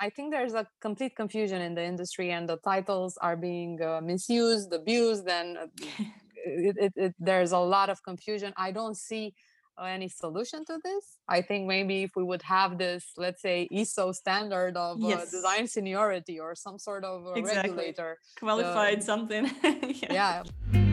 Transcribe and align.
I 0.00 0.08
think 0.08 0.32
there's 0.32 0.54
a 0.54 0.66
complete 0.80 1.14
confusion 1.14 1.60
in 1.60 1.74
the 1.74 1.84
industry, 1.84 2.30
and 2.30 2.48
the 2.48 2.56
titles 2.56 3.18
are 3.20 3.36
being 3.36 3.82
uh, 3.82 4.00
misused, 4.02 4.72
abused, 4.72 5.28
and 5.28 5.58
uh, 5.58 5.66
it, 6.46 6.76
it, 6.78 6.92
it, 6.96 7.14
there's 7.18 7.52
a 7.52 7.58
lot 7.58 7.90
of 7.90 8.02
confusion. 8.02 8.54
I 8.56 8.70
don't 8.72 8.96
see 8.96 9.34
uh, 9.78 9.84
any 9.84 10.08
solution 10.08 10.64
to 10.64 10.78
this. 10.82 11.18
I 11.28 11.42
think 11.42 11.66
maybe 11.66 12.02
if 12.02 12.12
we 12.16 12.24
would 12.24 12.42
have 12.42 12.78
this, 12.78 13.12
let's 13.18 13.42
say, 13.42 13.68
ISO 13.70 14.14
standard 14.14 14.74
of 14.76 15.04
uh, 15.04 15.08
yes. 15.08 15.28
uh, 15.28 15.30
design 15.30 15.66
seniority 15.66 16.40
or 16.40 16.54
some 16.54 16.78
sort 16.78 17.04
of 17.04 17.36
exactly. 17.36 17.70
regulator, 17.70 18.18
qualified 18.38 19.02
something. 19.02 19.50
yeah. 19.62 20.42
yeah. 20.72 20.89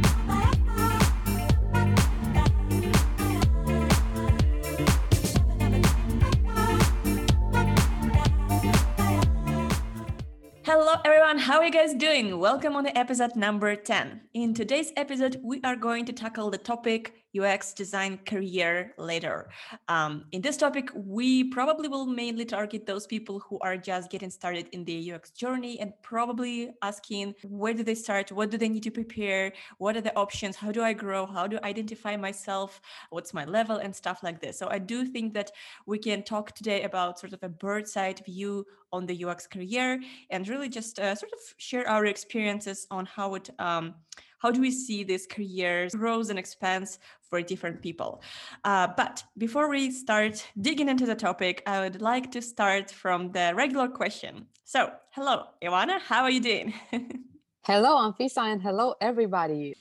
Hello 10.69 10.95
everyone, 11.05 11.37
how 11.37 11.59
are 11.59 11.63
you 11.63 11.71
guys 11.71 11.93
doing? 11.93 12.39
Welcome 12.39 12.75
on 12.75 12.83
the 12.83 12.97
episode 12.97 13.37
number 13.37 13.73
10. 13.73 14.19
In 14.33 14.53
today's 14.53 14.91
episode, 14.97 15.39
we 15.41 15.61
are 15.63 15.77
going 15.77 16.03
to 16.03 16.11
tackle 16.11 16.51
the 16.51 16.57
topic 16.57 17.13
UX 17.39 17.73
design 17.73 18.19
career 18.25 18.93
later. 18.97 19.49
Um, 19.87 20.25
in 20.31 20.41
this 20.41 20.57
topic, 20.57 20.89
we 20.95 21.45
probably 21.45 21.87
will 21.87 22.05
mainly 22.05 22.45
target 22.45 22.85
those 22.85 23.07
people 23.07 23.39
who 23.39 23.59
are 23.59 23.77
just 23.77 24.09
getting 24.09 24.29
started 24.29 24.67
in 24.71 24.83
the 24.85 25.13
UX 25.13 25.31
journey 25.31 25.79
and 25.79 25.93
probably 26.01 26.71
asking 26.81 27.35
where 27.43 27.73
do 27.73 27.83
they 27.83 27.95
start? 27.95 28.31
What 28.31 28.51
do 28.51 28.57
they 28.57 28.69
need 28.69 28.83
to 28.83 28.91
prepare? 28.91 29.53
What 29.77 29.95
are 29.97 30.01
the 30.01 30.15
options? 30.15 30.55
How 30.55 30.71
do 30.71 30.81
I 30.81 30.93
grow? 30.93 31.25
How 31.25 31.47
do 31.47 31.59
I 31.63 31.69
identify 31.69 32.15
myself? 32.17 32.81
What's 33.09 33.33
my 33.33 33.45
level 33.45 33.77
and 33.77 33.95
stuff 33.95 34.23
like 34.23 34.41
this? 34.41 34.57
So 34.57 34.67
I 34.69 34.79
do 34.79 35.05
think 35.05 35.33
that 35.33 35.51
we 35.85 35.99
can 35.99 36.23
talk 36.23 36.53
today 36.53 36.83
about 36.83 37.19
sort 37.19 37.33
of 37.33 37.43
a 37.43 37.49
bird's 37.49 37.95
eye 37.95 38.15
view 38.25 38.65
on 38.93 39.05
the 39.05 39.25
UX 39.25 39.47
career 39.47 40.01
and 40.29 40.47
really 40.47 40.69
just 40.69 40.99
uh, 40.99 41.13
sort 41.13 41.31
of 41.33 41.39
share 41.57 41.87
our 41.87 42.05
experiences 42.05 42.87
on 42.89 43.05
how 43.05 43.35
it 43.35 43.49
um, 43.59 43.93
how 44.39 44.51
do 44.51 44.61
we 44.61 44.71
see 44.71 45.03
this 45.03 45.25
career 45.25 45.87
grows 45.91 46.29
and 46.29 46.39
expands 46.39 46.99
for 47.29 47.41
different 47.41 47.81
people? 47.81 48.21
Uh, 48.63 48.87
but 48.95 49.23
before 49.37 49.69
we 49.69 49.91
start 49.91 50.45
digging 50.61 50.89
into 50.89 51.05
the 51.05 51.15
topic 51.15 51.63
i 51.65 51.79
would 51.79 52.01
like 52.01 52.31
to 52.31 52.41
start 52.41 52.91
from 52.91 53.31
the 53.31 53.53
regular 53.55 53.87
question. 53.87 54.45
So 54.63 54.91
hello 55.11 55.45
Ioana 55.63 55.99
how 55.99 56.23
are 56.23 56.31
you 56.31 56.41
doing? 56.41 56.73
Hello 57.63 57.97
I'm 57.97 58.13
anfisa 58.13 58.49
and 58.53 58.61
hello 58.61 58.95
everybody 59.01 59.75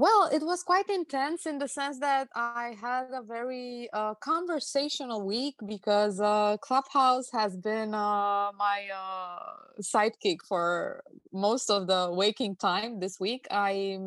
well, 0.00 0.30
it 0.32 0.42
was 0.42 0.62
quite 0.62 0.88
intense 0.88 1.44
in 1.44 1.58
the 1.58 1.68
sense 1.68 1.98
that 2.00 2.28
I 2.34 2.74
had 2.80 3.08
a 3.12 3.22
very 3.22 3.90
uh, 3.92 4.14
conversational 4.14 5.26
week 5.26 5.56
because 5.66 6.18
uh, 6.20 6.56
Clubhouse 6.62 7.30
has 7.32 7.54
been 7.56 7.92
uh, 7.92 8.50
my 8.58 8.88
uh, 8.96 9.82
sidekick 9.82 10.38
for 10.48 11.04
most 11.34 11.70
of 11.70 11.86
the 11.86 12.08
waking 12.10 12.56
time 12.56 13.00
this 13.00 13.20
week. 13.20 13.46
I, 13.50 13.98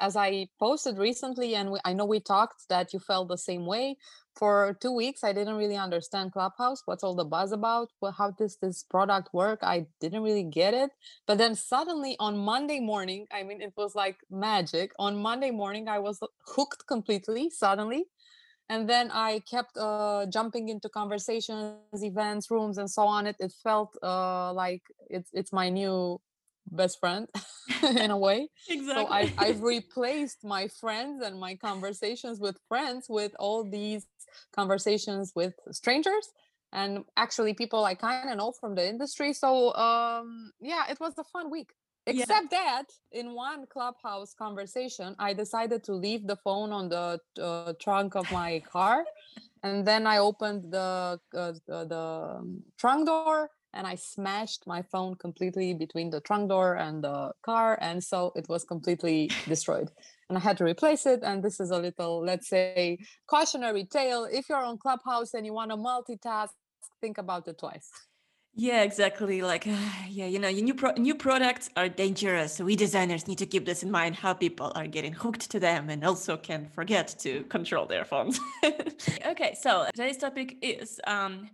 as 0.00 0.16
I 0.16 0.48
posted 0.60 0.98
recently, 0.98 1.56
and 1.56 1.72
we, 1.72 1.80
I 1.84 1.94
know 1.94 2.06
we 2.06 2.20
talked 2.20 2.68
that 2.68 2.92
you 2.92 3.00
felt 3.00 3.28
the 3.28 3.38
same 3.38 3.66
way 3.66 3.96
for 4.34 4.76
two 4.80 4.92
weeks 4.92 5.22
i 5.24 5.32
didn't 5.32 5.56
really 5.56 5.76
understand 5.76 6.32
clubhouse 6.32 6.82
what's 6.86 7.04
all 7.04 7.14
the 7.14 7.24
buzz 7.24 7.52
about 7.52 7.88
well, 8.00 8.12
how 8.12 8.30
does 8.30 8.56
this 8.60 8.82
product 8.82 9.32
work? 9.32 9.60
I 9.62 9.86
didn't 10.00 10.22
really 10.22 10.42
get 10.42 10.74
it. 10.74 10.90
But 11.26 11.38
then 11.38 11.54
suddenly 11.54 12.16
on 12.20 12.36
monday 12.36 12.80
morning 12.80 13.26
i 13.32 13.42
mean 13.42 13.60
it 13.60 13.72
was 13.76 13.94
like 13.94 14.18
magic. 14.30 14.92
On 14.98 15.16
monday 15.16 15.50
morning 15.50 15.88
i 15.88 15.98
was 15.98 16.20
hooked 16.46 16.86
completely 16.86 17.50
suddenly. 17.50 18.04
And 18.68 18.88
then 18.88 19.10
i 19.10 19.40
kept 19.50 19.76
uh, 19.76 20.26
jumping 20.26 20.68
into 20.68 20.88
conversations 20.88 22.02
events 22.12 22.50
rooms 22.50 22.78
and 22.78 22.90
so 22.90 23.02
on. 23.02 23.26
It, 23.26 23.36
it 23.38 23.52
felt 23.62 23.96
uh, 24.02 24.52
like 24.52 24.82
it's 25.08 25.30
it's 25.32 25.52
my 25.52 25.68
new 25.68 26.20
best 26.70 27.00
friend 27.00 27.28
in 27.82 28.10
a 28.10 28.16
way. 28.16 28.48
exactly. 28.68 29.04
So 29.04 29.12
I, 29.12 29.32
I've 29.38 29.62
replaced 29.76 30.44
my 30.44 30.68
friends 30.68 31.22
and 31.22 31.38
my 31.38 31.54
conversations 31.56 32.40
with 32.40 32.58
friends 32.68 33.06
with 33.08 33.32
all 33.38 33.68
these 33.68 34.06
conversations 34.52 35.32
with 35.34 35.54
strangers 35.70 36.28
and 36.72 37.04
actually 37.16 37.54
people 37.54 37.84
I 37.84 37.94
kind 37.94 38.28
of 38.28 38.36
know 38.36 38.52
from 38.52 38.74
the 38.74 38.86
industry. 38.86 39.32
So 39.32 39.74
um, 39.74 40.52
yeah, 40.60 40.84
it 40.90 40.98
was 41.00 41.14
a 41.18 41.24
fun 41.24 41.50
week. 41.50 41.70
Except 42.06 42.48
yeah. 42.52 42.58
that 42.58 42.84
in 43.12 43.34
one 43.34 43.64
clubhouse 43.66 44.34
conversation, 44.34 45.16
I 45.18 45.32
decided 45.32 45.82
to 45.84 45.94
leave 45.94 46.26
the 46.26 46.36
phone 46.36 46.70
on 46.70 46.90
the 46.90 47.18
uh, 47.40 47.72
trunk 47.80 48.14
of 48.14 48.30
my 48.30 48.62
car. 48.70 49.04
and 49.62 49.86
then 49.86 50.06
I 50.06 50.18
opened 50.18 50.70
the, 50.70 51.18
uh, 51.34 51.52
the, 51.66 51.86
the 51.86 52.36
um, 52.38 52.62
trunk 52.76 53.06
door 53.06 53.48
and 53.74 53.86
I 53.86 53.96
smashed 53.96 54.66
my 54.66 54.82
phone 54.82 55.16
completely 55.16 55.74
between 55.74 56.10
the 56.10 56.20
trunk 56.20 56.48
door 56.48 56.74
and 56.74 57.02
the 57.02 57.32
car. 57.42 57.78
And 57.80 58.02
so 58.02 58.32
it 58.36 58.48
was 58.48 58.64
completely 58.64 59.30
destroyed. 59.46 59.90
And 60.28 60.38
I 60.38 60.40
had 60.40 60.56
to 60.58 60.64
replace 60.64 61.06
it. 61.06 61.20
And 61.22 61.42
this 61.42 61.60
is 61.60 61.70
a 61.70 61.78
little, 61.78 62.24
let's 62.24 62.48
say, 62.48 62.98
cautionary 63.26 63.84
tale. 63.84 64.26
If 64.30 64.48
you're 64.48 64.64
on 64.64 64.78
Clubhouse 64.78 65.34
and 65.34 65.44
you 65.44 65.52
want 65.52 65.70
to 65.70 65.76
multitask, 65.76 66.50
think 67.00 67.18
about 67.18 67.46
it 67.48 67.58
twice. 67.58 67.90
Yeah, 68.56 68.82
exactly. 68.82 69.42
Like, 69.42 69.66
uh, 69.66 69.76
yeah, 70.08 70.26
you 70.26 70.38
know, 70.38 70.50
new 70.50 70.74
pro- 70.74 70.92
new 70.92 71.14
products 71.14 71.70
are 71.76 71.88
dangerous. 71.88 72.60
We 72.60 72.76
designers 72.76 73.26
need 73.26 73.38
to 73.38 73.46
keep 73.46 73.66
this 73.66 73.82
in 73.82 73.90
mind. 73.90 74.14
How 74.14 74.32
people 74.32 74.70
are 74.76 74.86
getting 74.86 75.12
hooked 75.12 75.50
to 75.50 75.58
them, 75.58 75.90
and 75.90 76.04
also 76.04 76.36
can 76.36 76.68
forget 76.68 77.16
to 77.20 77.42
control 77.44 77.86
their 77.86 78.04
phones. 78.04 78.38
okay, 79.26 79.56
so 79.60 79.86
today's 79.92 80.18
topic 80.18 80.56
is 80.62 81.00
um, 81.06 81.50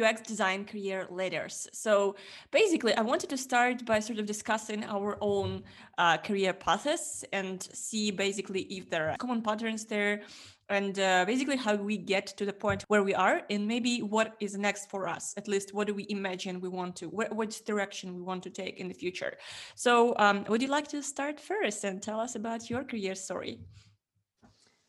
UX 0.00 0.20
design 0.22 0.64
career 0.64 1.06
ladders. 1.10 1.68
So 1.72 2.16
basically, 2.50 2.94
I 2.94 3.02
wanted 3.02 3.30
to 3.30 3.36
start 3.36 3.84
by 3.84 4.00
sort 4.00 4.18
of 4.18 4.26
discussing 4.26 4.84
our 4.84 5.18
own 5.20 5.62
uh, 5.96 6.18
career 6.18 6.52
paths 6.52 7.24
and 7.32 7.62
see 7.72 8.10
basically 8.10 8.62
if 8.62 8.90
there 8.90 9.10
are 9.10 9.16
common 9.16 9.42
patterns 9.42 9.84
there 9.84 10.22
and 10.68 10.98
uh, 10.98 11.24
basically 11.26 11.56
how 11.56 11.74
we 11.74 11.96
get 11.96 12.26
to 12.26 12.44
the 12.44 12.52
point 12.52 12.84
where 12.88 13.02
we 13.02 13.14
are 13.14 13.42
and 13.50 13.66
maybe 13.66 14.00
what 14.02 14.36
is 14.40 14.56
next 14.56 14.90
for 14.90 15.08
us. 15.08 15.34
At 15.36 15.48
least 15.48 15.72
what 15.72 15.86
do 15.86 15.94
we 15.94 16.06
imagine 16.10 16.60
we 16.60 16.68
want 16.68 16.96
to 16.96 17.06
what, 17.08 17.34
what 17.34 17.60
direction 17.64 18.14
we 18.14 18.22
want 18.22 18.42
to 18.44 18.50
take 18.50 18.78
in 18.78 18.88
the 18.88 18.94
future. 18.94 19.38
So 19.74 20.14
um, 20.18 20.44
would 20.48 20.62
you 20.62 20.68
like 20.68 20.88
to 20.88 21.02
start 21.02 21.40
first 21.40 21.84
and 21.84 22.02
tell 22.02 22.20
us 22.20 22.34
about 22.34 22.68
your 22.68 22.84
career 22.84 23.14
story 23.14 23.60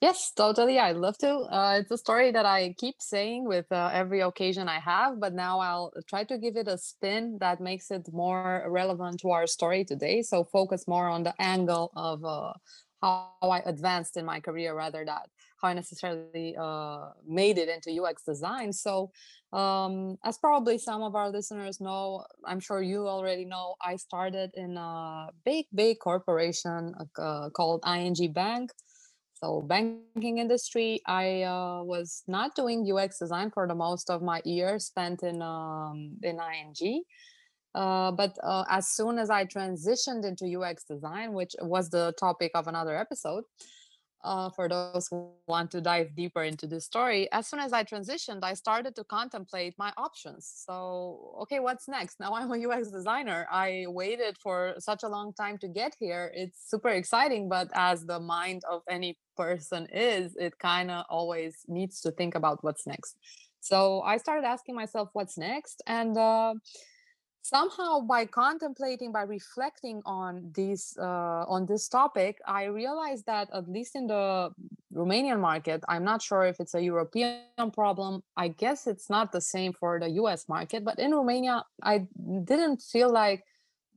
Yes, 0.02 0.32
totally. 0.32 0.80
I'd 0.80 0.96
love 0.96 1.18
to. 1.18 1.30
Uh, 1.52 1.80
it's 1.82 1.92
a 1.92 1.98
story 1.98 2.32
that 2.32 2.46
I 2.46 2.74
keep 2.78 2.96
saying 3.02 3.44
with 3.46 3.70
uh, 3.70 3.90
every 3.92 4.22
occasion 4.22 4.70
I 4.70 4.80
have, 4.80 5.20
but 5.20 5.34
now 5.34 5.60
I'll 5.60 5.92
try 6.08 6.24
to 6.24 6.38
give 6.38 6.56
it 6.56 6.70
a 6.70 6.78
spin 6.78 7.38
that 7.42 7.60
makes 7.60 7.92
it 7.92 8.08
more 8.14 8.64
relevant 8.70 9.20
to 9.22 9.32
our 9.32 9.46
story 9.46 9.84
today. 9.84 10.22
So 10.22 10.46
focus 10.46 10.88
more 10.88 11.10
on 11.10 11.24
the 11.24 11.34
angle 11.42 11.92
of 11.98 12.24
uh, 12.24 12.54
how 13.02 13.34
I 13.42 13.60
advanced 13.66 14.16
in 14.16 14.26
my 14.26 14.40
career 14.40 14.74
rather 14.74 15.04
than 15.04 15.20
how 15.62 15.68
I 15.68 15.74
necessarily 15.74 16.56
uh, 16.58 17.10
made 17.28 17.58
it 17.58 17.68
into 17.68 17.92
UX 18.02 18.24
design. 18.24 18.72
So, 18.72 19.12
um, 19.52 20.16
as 20.24 20.38
probably 20.38 20.78
some 20.78 21.02
of 21.02 21.16
our 21.16 21.30
listeners 21.30 21.82
know, 21.82 22.24
I'm 22.46 22.62
sure 22.62 22.82
you 22.82 23.06
already 23.10 23.44
know, 23.44 23.76
I 23.82 23.98
started 23.98 24.52
in 24.54 24.78
a 24.78 25.28
big, 25.44 25.66
big 25.76 26.00
corporation 26.00 26.94
uh, 27.18 27.50
called 27.50 27.84
ING 27.86 28.32
Bank 28.32 28.72
so 29.40 29.62
banking 29.62 30.38
industry 30.38 31.02
i 31.08 31.44
uh, 31.44 31.82
was 31.84 32.24
not 32.28 32.56
doing 32.56 32.86
ux 32.92 33.20
design 33.20 33.50
for 33.52 33.68
the 33.68 33.76
most 33.76 34.10
of 34.10 34.22
my 34.22 34.42
years 34.44 34.86
spent 34.86 35.24
in 35.24 35.42
um, 35.42 36.12
in 36.24 36.40
ing 36.40 37.04
uh, 37.76 38.12
but 38.12 38.38
uh, 38.44 38.64
as 38.70 38.90
soon 38.90 39.18
as 39.18 39.30
i 39.30 39.46
transitioned 39.46 40.26
into 40.26 40.46
ux 40.60 40.84
design 40.84 41.34
which 41.34 41.56
was 41.62 41.90
the 41.90 42.14
topic 42.20 42.52
of 42.56 42.68
another 42.68 42.98
episode 42.98 43.44
uh, 44.24 44.50
for 44.50 44.68
those 44.68 45.08
who 45.10 45.32
want 45.48 45.72
to 45.72 45.82
dive 45.82 46.16
deeper 46.16 46.44
into 46.44 46.68
this 46.68 46.86
story, 46.86 47.32
as 47.32 47.48
soon 47.48 47.60
as 47.60 47.74
I 47.74 47.84
transitioned, 47.84 48.40
I 48.44 48.54
started 48.54 48.96
to 48.96 49.04
contemplate 49.04 49.76
my 49.78 49.94
options. 49.98 50.52
So, 50.66 51.38
okay, 51.42 51.60
what's 51.60 51.88
next? 51.88 52.20
Now 52.20 52.34
I'm 52.36 52.52
a 52.52 52.68
UX 52.68 52.90
designer. 52.90 53.48
I 53.52 53.86
waited 53.88 54.38
for 54.38 54.76
such 54.80 55.04
a 55.04 55.08
long 55.08 55.34
time 55.34 55.58
to 55.60 55.68
get 55.68 55.96
here. 56.00 56.32
It's 56.34 56.70
super 56.70 56.90
exciting, 56.90 57.50
but 57.50 57.70
as 57.74 58.06
the 58.06 58.20
mind 58.20 58.64
of 58.70 58.82
any 58.90 59.18
person 59.38 59.88
is, 59.94 60.36
it 60.36 60.58
kind 60.60 60.92
of 60.92 61.06
always 61.10 61.58
needs 61.68 62.02
to 62.02 62.12
think 62.12 62.36
about 62.36 62.64
what's 62.64 62.86
next. 62.86 63.16
So 63.62 64.02
I 64.02 64.18
started 64.18 64.46
asking 64.46 64.76
myself, 64.76 65.10
what's 65.14 65.38
next? 65.38 65.82
And 65.86 66.18
uh, 66.18 66.56
somehow 67.42 68.00
by 68.02 68.26
contemplating 68.26 69.12
by 69.12 69.24
reflecting 69.24 70.02
on 70.06 70.52
this 70.54 70.98
uh, 70.98 71.44
on 71.48 71.66
this 71.66 71.88
topic 71.88 72.40
i 72.46 72.64
realized 72.66 73.26
that 73.26 73.50
at 73.54 73.68
least 73.68 73.96
in 73.96 74.08
the 74.08 74.50
romanian 74.94 75.40
market 75.40 75.84
i'm 75.88 76.04
not 76.04 76.22
sure 76.22 76.44
if 76.44 76.60
it's 76.60 76.76
a 76.76 76.82
european 76.82 77.72
problem. 77.74 78.24
I 78.38 78.48
guess 78.48 78.88
it's 78.88 79.10
not 79.10 79.32
the 79.32 79.42
same 79.42 79.74
for 79.74 80.00
the 80.00 80.10
us 80.10 80.48
market 80.48 80.84
but 80.84 81.00
in 81.00 81.12
romania 81.12 81.64
i 81.84 82.08
didn't 82.44 82.82
feel 82.82 83.12
like 83.12 83.44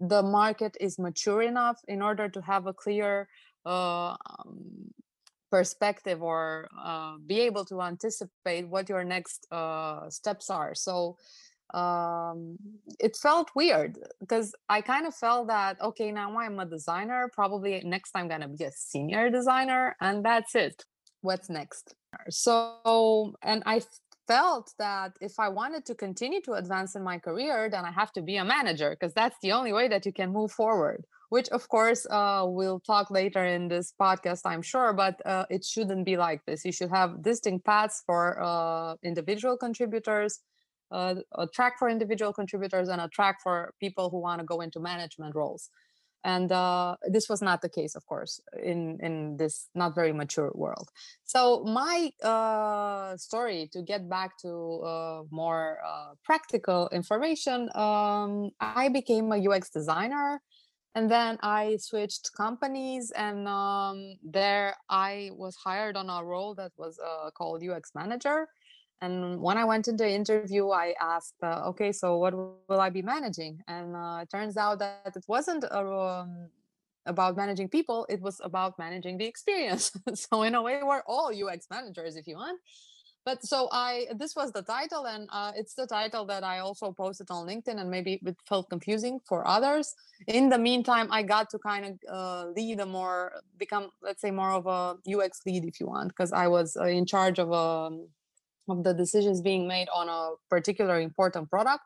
the 0.00 0.22
market 0.22 0.76
is 0.80 0.98
mature 0.98 1.42
enough 1.42 1.80
in 1.86 2.02
order 2.02 2.28
to 2.28 2.40
have 2.40 2.66
a 2.66 2.72
clear 2.72 3.28
uh, 3.64 4.10
um, 4.10 4.92
perspective 5.50 6.22
or 6.22 6.68
uh, 6.76 7.16
be 7.26 7.40
able 7.40 7.64
to 7.66 7.80
anticipate 7.82 8.66
what 8.66 8.88
your 8.88 9.04
next 9.04 9.46
uh, 9.52 10.08
steps 10.08 10.50
are. 10.50 10.74
So 10.74 11.18
um, 11.74 12.56
it 13.00 13.16
felt 13.16 13.50
weird 13.54 13.98
because 14.20 14.54
I 14.68 14.80
kind 14.80 15.06
of 15.06 15.14
felt 15.14 15.48
that 15.48 15.80
okay, 15.80 16.12
now 16.12 16.38
I'm 16.38 16.58
a 16.58 16.66
designer. 16.66 17.30
Probably 17.32 17.80
next 17.84 18.12
time, 18.12 18.24
I'm 18.24 18.28
gonna 18.28 18.48
be 18.48 18.64
a 18.64 18.72
senior 18.72 19.30
designer, 19.30 19.96
and 20.00 20.24
that's 20.24 20.54
it. 20.54 20.84
What's 21.22 21.48
next? 21.48 21.94
So, 22.28 23.34
and 23.42 23.62
I 23.64 23.80
felt 24.26 24.72
that 24.78 25.16
if 25.20 25.38
I 25.38 25.48
wanted 25.48 25.84
to 25.86 25.94
continue 25.94 26.40
to 26.42 26.52
advance 26.52 26.94
in 26.94 27.02
my 27.02 27.18
career, 27.18 27.68
then 27.70 27.84
I 27.84 27.90
have 27.90 28.12
to 28.12 28.22
be 28.22 28.36
a 28.36 28.44
manager 28.44 28.90
because 28.90 29.14
that's 29.14 29.36
the 29.42 29.52
only 29.52 29.72
way 29.72 29.88
that 29.88 30.06
you 30.06 30.12
can 30.12 30.32
move 30.32 30.52
forward. 30.52 31.04
Which, 31.30 31.48
of 31.48 31.66
course, 31.68 32.06
uh, 32.10 32.44
we'll 32.46 32.80
talk 32.80 33.10
later 33.10 33.42
in 33.42 33.68
this 33.68 33.94
podcast, 33.98 34.42
I'm 34.44 34.60
sure, 34.60 34.92
but 34.92 35.14
uh, 35.24 35.46
it 35.48 35.64
shouldn't 35.64 36.04
be 36.04 36.18
like 36.18 36.44
this. 36.44 36.62
You 36.62 36.72
should 36.72 36.90
have 36.90 37.22
distinct 37.22 37.64
paths 37.64 38.02
for 38.04 38.38
uh, 38.42 38.96
individual 39.02 39.56
contributors, 39.56 40.40
uh, 40.92 41.16
a 41.36 41.46
track 41.46 41.78
for 41.78 41.88
individual 41.88 42.32
contributors, 42.32 42.88
and 42.88 43.00
a 43.00 43.08
track 43.08 43.40
for 43.42 43.74
people 43.80 44.10
who 44.10 44.20
want 44.20 44.40
to 44.40 44.44
go 44.44 44.60
into 44.60 44.80
management 44.80 45.34
roles. 45.34 45.70
And 46.24 46.52
uh, 46.52 46.96
this 47.08 47.28
was 47.28 47.42
not 47.42 47.62
the 47.62 47.68
case 47.68 47.96
of 47.96 48.06
course 48.06 48.40
in 48.62 48.98
in 49.02 49.36
this 49.36 49.68
not 49.74 49.96
very 49.96 50.12
mature 50.12 50.52
world. 50.54 50.88
So 51.24 51.64
my 51.64 52.12
uh, 52.22 53.16
story 53.16 53.68
to 53.72 53.82
get 53.82 54.08
back 54.08 54.38
to 54.42 54.82
uh, 54.82 55.22
more 55.30 55.78
uh, 55.84 56.14
practical 56.24 56.88
information 56.92 57.68
um, 57.74 58.50
i 58.60 58.88
became 58.88 59.32
a 59.32 59.38
ux 59.48 59.70
designer 59.70 60.40
and 60.94 61.10
then 61.10 61.38
i 61.42 61.76
switched 61.80 62.30
companies 62.36 63.10
and 63.16 63.48
um, 63.48 64.16
there 64.22 64.74
i 64.88 65.30
was 65.34 65.56
hired 65.56 65.96
on 65.96 66.08
a 66.10 66.24
role 66.24 66.54
that 66.54 66.72
was 66.76 66.98
uh, 66.98 67.30
called 67.30 67.62
ux 67.64 67.90
manager 67.94 68.46
and 69.02 69.40
when 69.40 69.58
I 69.58 69.64
went 69.64 69.88
into 69.88 70.04
the 70.04 70.10
interview, 70.10 70.70
I 70.70 70.94
asked, 71.00 71.34
uh, 71.42 71.70
okay, 71.70 71.90
so 71.90 72.18
what 72.18 72.34
will 72.34 72.80
I 72.80 72.88
be 72.88 73.02
managing? 73.02 73.60
And 73.66 73.96
uh, 73.96 74.20
it 74.22 74.30
turns 74.30 74.56
out 74.56 74.78
that 74.78 75.12
it 75.16 75.24
wasn't 75.26 75.64
a, 75.64 75.84
um, 75.84 76.48
about 77.04 77.36
managing 77.36 77.68
people, 77.68 78.06
it 78.08 78.20
was 78.22 78.40
about 78.44 78.78
managing 78.78 79.18
the 79.18 79.24
experience. 79.24 79.90
so, 80.14 80.42
in 80.42 80.54
a 80.54 80.62
way, 80.62 80.80
we're 80.84 81.02
all 81.08 81.32
UX 81.34 81.66
managers 81.68 82.14
if 82.14 82.28
you 82.28 82.36
want. 82.36 82.60
But 83.24 83.44
so 83.44 83.68
I, 83.72 84.06
this 84.16 84.36
was 84.36 84.52
the 84.52 84.62
title, 84.62 85.06
and 85.06 85.28
uh, 85.32 85.52
it's 85.56 85.74
the 85.74 85.86
title 85.86 86.24
that 86.26 86.44
I 86.44 86.60
also 86.60 86.92
posted 86.92 87.28
on 87.30 87.46
LinkedIn, 87.46 87.80
and 87.80 87.90
maybe 87.90 88.20
it 88.24 88.36
felt 88.48 88.70
confusing 88.70 89.18
for 89.28 89.46
others. 89.46 89.94
In 90.28 90.48
the 90.48 90.58
meantime, 90.58 91.08
I 91.10 91.22
got 91.24 91.50
to 91.50 91.58
kind 91.58 91.84
of 91.86 91.92
uh, 92.08 92.46
lead 92.56 92.78
a 92.78 92.86
more, 92.86 93.32
become, 93.58 93.90
let's 94.00 94.20
say, 94.20 94.30
more 94.30 94.50
of 94.50 94.66
a 94.66 94.96
UX 95.12 95.40
lead 95.44 95.64
if 95.64 95.80
you 95.80 95.86
want, 95.86 96.08
because 96.08 96.32
I 96.32 96.46
was 96.46 96.76
uh, 96.76 96.84
in 96.84 97.04
charge 97.06 97.40
of 97.40 97.50
a 97.50 97.54
um, 97.54 98.08
of 98.68 98.84
the 98.84 98.94
decisions 98.94 99.40
being 99.40 99.66
made 99.66 99.88
on 99.94 100.08
a 100.08 100.32
particular 100.48 101.00
important 101.00 101.50
product. 101.50 101.82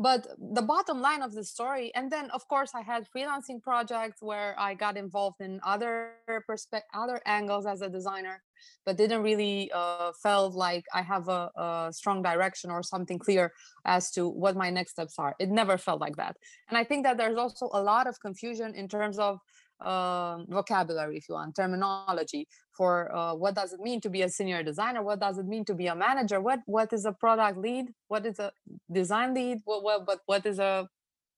But 0.00 0.28
the 0.38 0.62
bottom 0.62 1.00
line 1.00 1.22
of 1.22 1.34
the 1.34 1.42
story 1.42 1.90
and 1.96 2.10
then 2.10 2.30
of 2.30 2.46
course 2.46 2.70
i 2.72 2.82
had 2.82 3.04
freelancing 3.10 3.60
projects 3.60 4.22
where 4.22 4.54
i 4.56 4.72
got 4.72 4.96
involved 4.96 5.40
in 5.40 5.58
other 5.64 6.12
perspective 6.46 6.88
other 6.94 7.20
angles 7.26 7.66
as 7.66 7.80
a 7.82 7.88
designer 7.88 8.40
but 8.86 8.96
didn't 8.96 9.22
really 9.22 9.72
uh, 9.74 10.12
felt 10.22 10.54
like 10.54 10.84
i 10.94 11.02
have 11.02 11.28
a, 11.28 11.50
a, 11.56 11.88
strong 11.92 12.22
direction 12.22 12.70
or 12.70 12.80
something 12.80 13.18
clear 13.18 13.52
as 13.86 14.12
to 14.12 14.28
what 14.28 14.54
my 14.56 14.70
next 14.70 14.92
steps 14.92 15.18
are. 15.18 15.34
It 15.40 15.48
never 15.48 15.76
felt 15.76 16.00
like 16.00 16.16
that. 16.16 16.36
And 16.68 16.78
i 16.78 16.84
think 16.84 17.02
that 17.04 17.18
there's 17.18 17.36
also 17.36 17.68
a 17.72 17.82
lot 17.82 18.06
of 18.06 18.20
confusion 18.20 18.76
in 18.76 18.86
terms 18.86 19.18
of 19.18 19.40
uh, 19.80 20.38
vocabulary, 20.48 21.16
if 21.16 21.28
you 21.28 21.34
want, 21.34 21.54
terminology 21.56 22.46
for 22.72 23.14
uh, 23.14 23.34
what 23.34 23.54
does 23.54 23.72
it 23.72 23.80
mean 23.80 24.00
to 24.00 24.10
be 24.10 24.22
a 24.22 24.28
senior 24.28 24.62
designer, 24.62 25.02
what 25.02 25.20
does 25.20 25.38
it 25.38 25.46
mean 25.46 25.64
to 25.64 25.74
be 25.74 25.86
a 25.86 25.94
manager, 25.94 26.40
what 26.40 26.60
what 26.66 26.92
is 26.92 27.04
a 27.04 27.12
product 27.12 27.58
lead, 27.58 27.86
what 28.08 28.26
is 28.26 28.38
a 28.38 28.52
design 28.90 29.34
lead, 29.34 29.58
what 29.64 29.82
what 29.82 30.06
what, 30.06 30.20
what 30.26 30.46
is 30.46 30.58
a, 30.58 30.88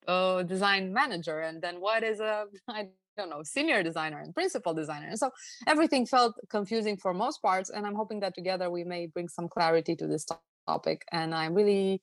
a 0.06 0.44
design 0.46 0.92
manager, 0.92 1.40
and 1.40 1.62
then 1.62 1.80
what 1.80 2.02
is 2.02 2.20
a 2.20 2.46
I 2.68 2.88
don't 3.16 3.30
know 3.30 3.42
senior 3.42 3.82
designer 3.82 4.20
and 4.20 4.34
principal 4.34 4.74
designer, 4.74 5.08
and 5.08 5.18
so 5.18 5.30
everything 5.66 6.06
felt 6.06 6.34
confusing 6.48 6.96
for 6.96 7.12
most 7.12 7.42
parts. 7.42 7.70
And 7.70 7.86
I'm 7.86 7.94
hoping 7.94 8.20
that 8.20 8.34
together 8.34 8.70
we 8.70 8.84
may 8.84 9.06
bring 9.06 9.28
some 9.28 9.48
clarity 9.48 9.96
to 9.96 10.06
this 10.06 10.26
topic. 10.66 11.04
And 11.12 11.34
I'm 11.34 11.54
really 11.54 12.00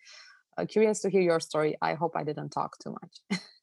uh, 0.57 0.65
curious 0.65 0.99
to 1.01 1.09
hear 1.09 1.21
your 1.21 1.39
story. 1.39 1.75
I 1.81 1.93
hope 1.93 2.15
I 2.15 2.23
didn't 2.23 2.49
talk 2.49 2.77
too 2.79 2.95
much. 3.01 3.39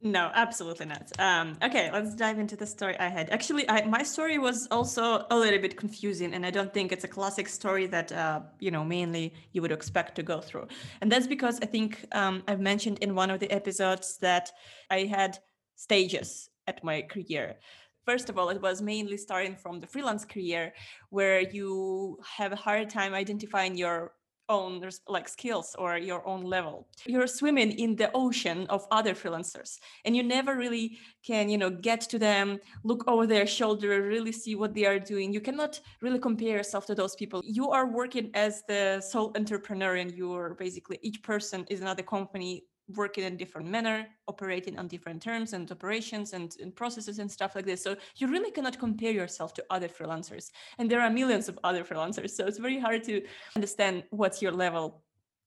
No, 0.00 0.30
absolutely 0.32 0.86
not. 0.86 1.10
Um, 1.18 1.56
okay, 1.60 1.90
let's 1.90 2.14
dive 2.14 2.38
into 2.38 2.54
the 2.54 2.66
story 2.66 2.96
I 3.00 3.08
had. 3.08 3.30
Actually, 3.30 3.68
I, 3.68 3.84
my 3.84 4.04
story 4.04 4.38
was 4.38 4.68
also 4.70 5.26
a 5.28 5.36
little 5.36 5.58
bit 5.58 5.76
confusing, 5.76 6.34
and 6.34 6.46
I 6.46 6.50
don't 6.50 6.72
think 6.72 6.92
it's 6.92 7.02
a 7.02 7.08
classic 7.08 7.48
story 7.48 7.88
that 7.88 8.12
uh, 8.12 8.42
you 8.60 8.70
know 8.70 8.84
mainly 8.84 9.34
you 9.52 9.60
would 9.60 9.72
expect 9.72 10.14
to 10.14 10.22
go 10.22 10.40
through. 10.40 10.68
And 11.00 11.10
that's 11.10 11.26
because 11.26 11.58
I 11.62 11.66
think 11.66 12.06
um, 12.12 12.44
I've 12.46 12.60
mentioned 12.60 12.98
in 13.00 13.16
one 13.16 13.28
of 13.28 13.40
the 13.40 13.50
episodes 13.50 14.18
that 14.18 14.52
I 14.88 15.00
had 15.06 15.38
stages 15.74 16.48
at 16.68 16.84
my 16.84 17.02
career. 17.02 17.56
First 18.04 18.28
of 18.30 18.38
all, 18.38 18.50
it 18.50 18.62
was 18.62 18.80
mainly 18.80 19.16
starting 19.16 19.56
from 19.56 19.80
the 19.80 19.88
freelance 19.88 20.24
career, 20.24 20.72
where 21.10 21.40
you 21.40 22.18
have 22.36 22.52
a 22.52 22.56
hard 22.56 22.88
time 22.88 23.14
identifying 23.14 23.76
your 23.76 24.12
own 24.48 24.82
like 25.06 25.28
skills 25.28 25.74
or 25.78 25.96
your 25.98 26.26
own 26.26 26.42
level. 26.42 26.86
You're 27.06 27.26
swimming 27.26 27.72
in 27.72 27.96
the 27.96 28.10
ocean 28.14 28.66
of 28.68 28.86
other 28.90 29.14
freelancers 29.14 29.78
and 30.04 30.16
you 30.16 30.22
never 30.22 30.56
really 30.56 30.98
can 31.24 31.48
you 31.48 31.58
know 31.58 31.70
get 31.70 32.00
to 32.02 32.18
them 32.18 32.58
look 32.84 33.04
over 33.06 33.26
their 33.26 33.46
shoulder 33.46 34.02
really 34.02 34.32
see 34.32 34.54
what 34.54 34.74
they 34.74 34.86
are 34.86 34.98
doing. 34.98 35.32
You 35.32 35.40
cannot 35.40 35.80
really 36.00 36.18
compare 36.18 36.56
yourself 36.56 36.86
to 36.86 36.94
those 36.94 37.14
people. 37.14 37.42
You 37.44 37.70
are 37.70 37.86
working 37.86 38.30
as 38.34 38.62
the 38.68 39.00
sole 39.00 39.32
entrepreneur 39.36 39.96
and 39.96 40.12
you're 40.12 40.54
basically 40.58 40.98
each 41.02 41.22
person 41.22 41.66
is 41.68 41.80
another 41.80 42.02
company 42.02 42.64
working 42.96 43.24
in 43.24 43.34
a 43.34 43.36
different 43.36 43.68
manner 43.68 44.06
operating 44.26 44.78
on 44.78 44.88
different 44.88 45.22
terms 45.22 45.52
and 45.52 45.70
operations 45.70 46.32
and, 46.32 46.56
and, 46.62 46.74
processes 46.74 47.18
and 47.18 47.30
stuff 47.30 47.54
like 47.54 47.66
this. 47.66 47.82
So 47.82 47.96
you 48.16 48.28
really 48.28 48.50
cannot 48.50 48.78
compare 48.78 49.12
yourself 49.12 49.52
to 49.54 49.64
other 49.70 49.88
freelancers. 49.88 50.50
And 50.78 50.90
there 50.90 51.00
are 51.00 51.10
millions 51.10 51.48
of 51.48 51.58
other 51.64 51.84
freelancers. 51.84 52.30
So 52.30 52.46
it's 52.46 52.58
very 52.58 52.78
hard 52.78 53.04
to 53.04 53.22
understand 53.56 54.04
what's 54.10 54.40
your 54.40 54.52
level 54.52 55.02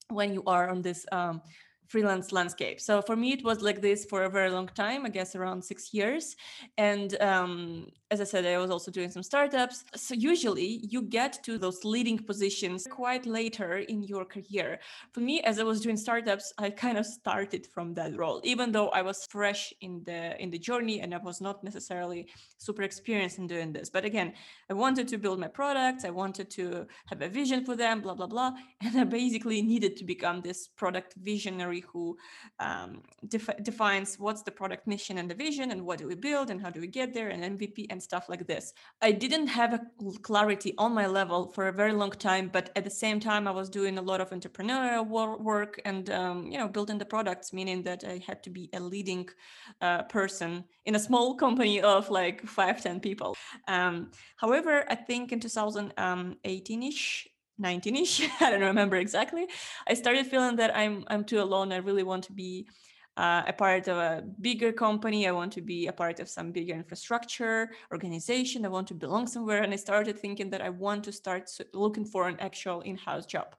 when 0.10 0.34
you 0.34 0.44
are 0.46 0.70
on 0.70 0.82
this 0.82 1.06
um, 1.12 1.42
freelance 1.92 2.32
landscape. 2.32 2.80
So 2.80 3.02
for 3.02 3.16
me, 3.18 3.34
it 3.34 3.44
was 3.44 3.62
like 3.62 3.82
this 3.82 4.06
for 4.06 4.24
a 4.24 4.30
very 4.30 4.50
long 4.50 4.68
time, 4.68 5.06
I 5.06 5.10
guess 5.10 5.36
around 5.36 5.62
six 5.62 5.94
years. 5.94 6.38
And 6.78 7.22
um, 7.22 7.88
as 8.12 8.22
I 8.22 8.24
said, 8.24 8.46
I 8.46 8.58
was 8.58 8.72
also 8.72 8.92
doing 8.92 9.12
some 9.12 9.24
startups. 9.24 9.84
So 9.96 10.14
usually 10.14 10.80
you 10.90 11.02
get 11.02 11.44
to 11.44 11.58
those 11.58 11.84
leading 11.84 12.18
positions 12.18 12.88
quite 12.90 13.26
later 13.26 13.78
in 13.78 14.04
your 14.04 14.24
career. 14.24 14.80
For 15.14 15.20
me, 15.20 15.42
as 15.42 15.60
I 15.60 15.64
was 15.64 15.82
doing 15.82 15.98
startups, 15.98 16.54
I 16.58 16.70
kind 16.70 16.98
of 16.98 17.06
started 17.06 17.68
from 17.74 17.94
that 17.96 18.18
role, 18.18 18.40
even 18.44 18.72
though 18.72 18.90
I 18.90 19.02
was 19.02 19.26
fresh 19.30 19.74
in 19.82 20.04
the 20.06 20.42
in 20.42 20.50
the 20.50 20.60
journey 20.60 21.02
and 21.02 21.14
I 21.14 21.18
was 21.18 21.42
not 21.42 21.64
necessarily 21.64 22.28
super 22.58 22.84
experienced 22.84 23.38
in 23.38 23.48
doing 23.48 23.74
this. 23.74 23.90
But 23.90 24.06
again, 24.06 24.34
I 24.70 24.74
wanted 24.74 25.08
to 25.10 25.18
build 25.18 25.40
my 25.40 25.48
products. 25.50 26.06
I 26.06 26.10
wanted 26.10 26.50
to 26.52 26.88
have 27.08 27.22
a 27.22 27.30
vision 27.30 27.66
for 27.66 27.76
them, 27.76 28.02
blah 28.02 28.16
blah 28.16 28.28
blah, 28.28 28.52
and 28.82 29.00
I 29.00 29.04
basically 29.04 29.62
needed 29.62 29.98
to 29.98 30.06
become 30.06 30.42
this 30.42 30.68
product 30.68 31.16
visionary 31.18 31.81
who 31.92 32.18
um, 32.60 33.02
def- 33.28 33.64
defines 33.64 34.20
what's 34.20 34.44
the 34.44 34.52
product 34.52 34.88
mission 34.88 35.18
and 35.18 35.30
the 35.30 35.36
vision 35.36 35.72
and 35.72 35.86
what 35.86 36.00
do 36.00 36.08
we 36.08 36.16
build 36.16 36.50
and 36.50 36.62
how 36.62 36.70
do 36.70 36.80
we 36.80 36.88
get 36.88 37.14
there 37.14 37.30
and 37.30 37.60
MVP 37.60 37.88
and 37.90 38.02
stuff 38.02 38.30
like 38.30 38.48
this. 38.48 38.74
I 39.02 39.12
didn't 39.12 39.48
have 39.48 39.74
a 39.74 39.82
clarity 40.22 40.74
on 40.78 40.94
my 40.94 41.08
level 41.08 41.48
for 41.48 41.68
a 41.68 41.74
very 41.74 41.94
long 41.94 42.12
time, 42.12 42.50
but 42.52 42.70
at 42.76 42.84
the 42.84 42.90
same 42.90 43.20
time, 43.20 43.48
I 43.48 43.52
was 43.52 43.70
doing 43.70 43.98
a 43.98 44.02
lot 44.02 44.22
of 44.22 44.30
entrepreneurial 44.30 45.06
work 45.08 45.82
and 45.86 46.10
um, 46.10 46.48
you 46.52 46.58
know 46.58 46.68
building 46.68 46.98
the 46.98 47.06
products, 47.06 47.54
meaning 47.54 47.84
that 47.84 48.04
I 48.04 48.22
had 48.26 48.44
to 48.44 48.50
be 48.50 48.70
a 48.74 48.80
leading 48.80 49.30
uh, 49.82 50.04
person 50.04 50.64
in 50.86 50.96
a 50.96 51.00
small 51.00 51.36
company 51.46 51.82
of 51.82 52.10
like 52.10 52.46
five 52.46 52.82
ten 52.82 53.00
people. 53.00 53.36
Um, 53.68 54.12
however, 54.38 54.86
I 54.90 54.96
think 54.96 55.32
in 55.32 55.40
2018ish 55.40 57.28
19ish 57.62 58.28
i 58.42 58.52
don't 58.52 58.62
remember 58.62 58.96
exactly. 58.98 59.48
I 59.88 59.94
started 59.94 60.28
feeling 60.28 60.56
that 60.58 60.76
i'm 60.76 61.06
i'm 61.08 61.24
too 61.24 61.42
alone. 61.42 61.72
I 61.72 61.78
really 61.78 62.04
want 62.04 62.24
to 62.26 62.34
be 62.34 62.68
uh, 63.18 63.44
a 63.48 63.54
part 63.54 63.88
of 63.88 63.98
a 63.98 64.24
bigger 64.40 64.72
company. 64.72 65.28
I 65.28 65.32
want 65.32 65.52
to 65.54 65.62
be 65.62 65.88
a 65.88 65.94
part 65.94 66.20
of 66.20 66.30
some 66.30 66.52
bigger 66.52 66.74
infrastructure 66.74 67.72
organization. 67.92 68.66
I 68.66 68.70
want 68.70 68.88
to 68.90 68.94
belong 68.94 69.28
somewhere. 69.28 69.62
And 69.64 69.74
i 69.74 69.78
started 69.78 70.18
thinking 70.18 70.50
that 70.52 70.62
i 70.62 70.70
want 70.70 71.04
to 71.06 71.12
start 71.12 71.50
looking 71.74 72.06
for 72.06 72.28
an 72.28 72.38
actual 72.40 72.82
in-house 72.82 73.26
job. 73.26 73.56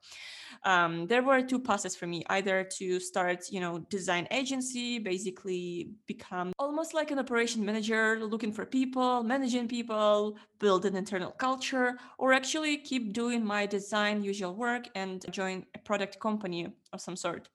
Um, 0.63 1.07
there 1.07 1.23
were 1.23 1.41
two 1.41 1.59
paths 1.59 1.95
for 1.95 2.07
me 2.07 2.23
either 2.29 2.63
to 2.77 2.99
start 2.99 3.51
you 3.51 3.59
know 3.59 3.79
design 3.89 4.27
agency 4.31 4.99
basically 4.99 5.89
become 6.07 6.53
almost 6.57 6.93
like 6.93 7.11
an 7.11 7.19
operation 7.19 7.65
manager 7.65 8.19
looking 8.21 8.53
for 8.53 8.65
people 8.65 9.23
managing 9.23 9.67
people 9.67 10.37
build 10.59 10.85
an 10.85 10.95
internal 10.95 11.31
culture 11.31 11.97
or 12.17 12.33
actually 12.33 12.77
keep 12.77 13.13
doing 13.13 13.43
my 13.43 13.65
design 13.65 14.23
usual 14.23 14.55
work 14.55 14.87
and 14.95 15.25
join 15.31 15.65
a 15.75 15.79
product 15.79 16.19
company 16.19 16.67
of 16.93 17.01
some 17.01 17.15
sort 17.15 17.49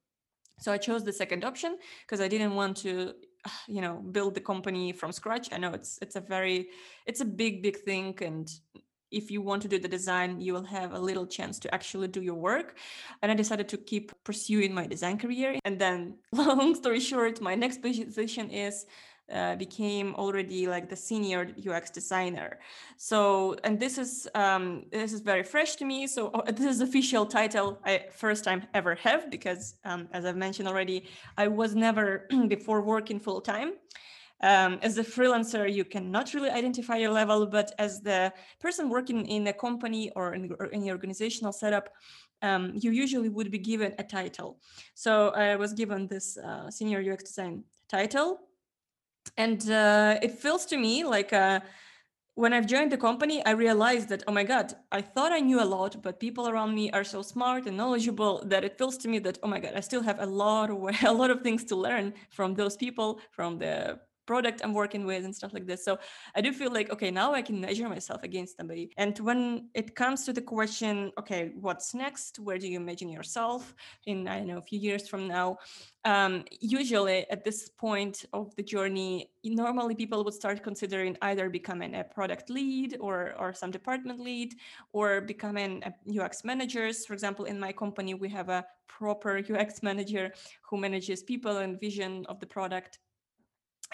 so 0.58 0.72
i 0.72 0.76
chose 0.76 1.04
the 1.04 1.12
second 1.12 1.44
option 1.44 1.76
because 2.02 2.20
i 2.20 2.28
didn't 2.28 2.54
want 2.54 2.76
to 2.76 3.12
you 3.68 3.80
know 3.80 3.94
build 4.12 4.34
the 4.34 4.40
company 4.40 4.92
from 4.92 5.12
scratch 5.12 5.48
i 5.52 5.58
know 5.58 5.72
it's 5.72 5.98
it's 6.02 6.16
a 6.16 6.20
very 6.20 6.68
it's 7.06 7.20
a 7.20 7.24
big 7.24 7.62
big 7.62 7.76
thing 7.78 8.16
and 8.22 8.50
if 9.10 9.30
you 9.30 9.40
want 9.40 9.62
to 9.62 9.68
do 9.68 9.78
the 9.78 9.88
design, 9.88 10.40
you 10.40 10.52
will 10.52 10.64
have 10.64 10.92
a 10.92 10.98
little 10.98 11.26
chance 11.26 11.58
to 11.60 11.74
actually 11.74 12.08
do 12.08 12.20
your 12.20 12.34
work. 12.34 12.76
And 13.22 13.32
I 13.32 13.34
decided 13.34 13.68
to 13.70 13.78
keep 13.78 14.12
pursuing 14.24 14.74
my 14.74 14.86
design 14.86 15.18
career. 15.18 15.58
And 15.64 15.78
then, 15.78 16.18
long 16.32 16.74
story 16.74 17.00
short, 17.00 17.40
my 17.40 17.54
next 17.54 17.80
position 17.80 18.50
is 18.50 18.86
uh, 19.32 19.56
became 19.56 20.14
already 20.14 20.66
like 20.66 20.88
the 20.88 20.96
senior 20.96 21.48
UX 21.68 21.90
designer. 21.90 22.58
So, 22.96 23.56
and 23.64 23.78
this 23.78 23.98
is 23.98 24.28
um, 24.34 24.86
this 24.90 25.12
is 25.12 25.20
very 25.20 25.42
fresh 25.42 25.76
to 25.76 25.84
me. 25.84 26.06
So 26.06 26.30
oh, 26.34 26.42
this 26.52 26.66
is 26.66 26.80
official 26.80 27.26
title 27.26 27.78
I 27.84 28.06
first 28.12 28.44
time 28.44 28.66
ever 28.74 28.94
have 28.96 29.30
because 29.30 29.76
um, 29.84 30.08
as 30.12 30.24
I've 30.24 30.36
mentioned 30.36 30.68
already, 30.68 31.08
I 31.36 31.48
was 31.48 31.74
never 31.74 32.26
before 32.48 32.80
working 32.82 33.20
full 33.20 33.40
time. 33.40 33.72
Um, 34.40 34.78
as 34.82 34.98
a 34.98 35.04
freelancer, 35.04 35.72
you 35.72 35.84
cannot 35.84 36.32
really 36.32 36.50
identify 36.50 36.96
your 36.96 37.10
level, 37.10 37.44
but 37.44 37.72
as 37.78 38.00
the 38.00 38.32
person 38.60 38.88
working 38.88 39.26
in 39.26 39.48
a 39.48 39.52
company 39.52 40.12
or 40.14 40.34
in, 40.34 40.52
or 40.60 40.70
organizational 40.72 41.52
setup, 41.52 41.90
um, 42.42 42.72
you 42.74 42.92
usually 42.92 43.28
would 43.28 43.50
be 43.50 43.58
given 43.58 43.94
a 43.98 44.04
title. 44.04 44.60
So 44.94 45.30
I 45.30 45.56
was 45.56 45.72
given 45.72 46.06
this 46.06 46.38
uh, 46.38 46.70
senior 46.70 47.00
UX 47.12 47.24
design 47.24 47.64
title 47.88 48.47
and 49.36 49.70
uh, 49.70 50.18
it 50.22 50.32
feels 50.32 50.64
to 50.66 50.76
me 50.76 51.04
like 51.04 51.32
uh, 51.32 51.60
when 52.34 52.52
I've 52.52 52.66
joined 52.66 52.92
the 52.92 52.96
company, 52.96 53.44
I 53.44 53.50
realized 53.50 54.08
that, 54.10 54.22
oh 54.28 54.32
my 54.32 54.44
God, 54.44 54.74
I 54.92 55.00
thought 55.02 55.32
I 55.32 55.40
knew 55.40 55.60
a 55.60 55.64
lot, 55.64 56.00
but 56.02 56.20
people 56.20 56.48
around 56.48 56.72
me 56.72 56.88
are 56.92 57.02
so 57.02 57.20
smart 57.20 57.66
and 57.66 57.76
knowledgeable 57.76 58.44
that 58.46 58.62
it 58.62 58.78
feels 58.78 58.96
to 58.98 59.08
me 59.08 59.18
that, 59.20 59.38
oh 59.42 59.48
my 59.48 59.58
God, 59.58 59.72
I 59.74 59.80
still 59.80 60.02
have 60.02 60.20
a 60.20 60.26
lot 60.26 60.70
of 60.70 60.78
a 61.04 61.12
lot 61.12 61.30
of 61.30 61.42
things 61.42 61.64
to 61.64 61.76
learn 61.76 62.14
from 62.30 62.54
those 62.54 62.76
people, 62.76 63.20
from 63.32 63.58
the 63.58 63.98
product 64.28 64.60
I'm 64.62 64.74
working 64.74 65.04
with 65.10 65.24
and 65.24 65.34
stuff 65.34 65.52
like 65.54 65.66
this. 65.66 65.80
So 65.88 65.92
I 66.36 66.40
do 66.42 66.52
feel 66.52 66.72
like, 66.78 66.88
okay, 66.94 67.10
now 67.10 67.28
I 67.32 67.42
can 67.48 67.58
measure 67.66 67.88
myself 67.88 68.20
against 68.22 68.58
somebody. 68.58 68.84
And 68.98 69.18
when 69.28 69.40
it 69.80 69.88
comes 70.02 70.18
to 70.26 70.32
the 70.38 70.44
question, 70.56 71.10
okay, 71.20 71.42
what's 71.66 71.94
next? 72.04 72.38
Where 72.38 72.58
do 72.58 72.66
you 72.68 72.76
imagine 72.84 73.08
yourself 73.08 73.74
in, 74.10 74.28
I 74.28 74.36
don't 74.38 74.48
know, 74.48 74.58
a 74.58 74.68
few 74.70 74.80
years 74.88 75.08
from 75.08 75.22
now? 75.26 75.56
Um, 76.04 76.44
usually 76.60 77.18
at 77.34 77.42
this 77.42 77.70
point 77.86 78.26
of 78.38 78.54
the 78.56 78.62
journey, 78.62 79.30
normally 79.44 79.94
people 79.94 80.22
would 80.24 80.34
start 80.42 80.62
considering 80.62 81.16
either 81.22 81.48
becoming 81.48 81.94
a 81.94 82.04
product 82.04 82.50
lead 82.50 82.90
or, 83.00 83.34
or 83.40 83.48
some 83.54 83.70
department 83.70 84.20
lead 84.20 84.50
or 84.92 85.22
becoming 85.22 85.82
a 85.88 85.90
UX 86.20 86.44
managers. 86.44 87.06
For 87.06 87.14
example, 87.14 87.44
in 87.46 87.58
my 87.58 87.72
company, 87.72 88.12
we 88.14 88.28
have 88.28 88.48
a 88.50 88.64
proper 88.98 89.32
UX 89.38 89.82
manager 89.82 90.32
who 90.66 90.76
manages 90.76 91.22
people 91.22 91.56
and 91.58 91.80
vision 91.80 92.26
of 92.28 92.40
the 92.40 92.46
product 92.46 92.98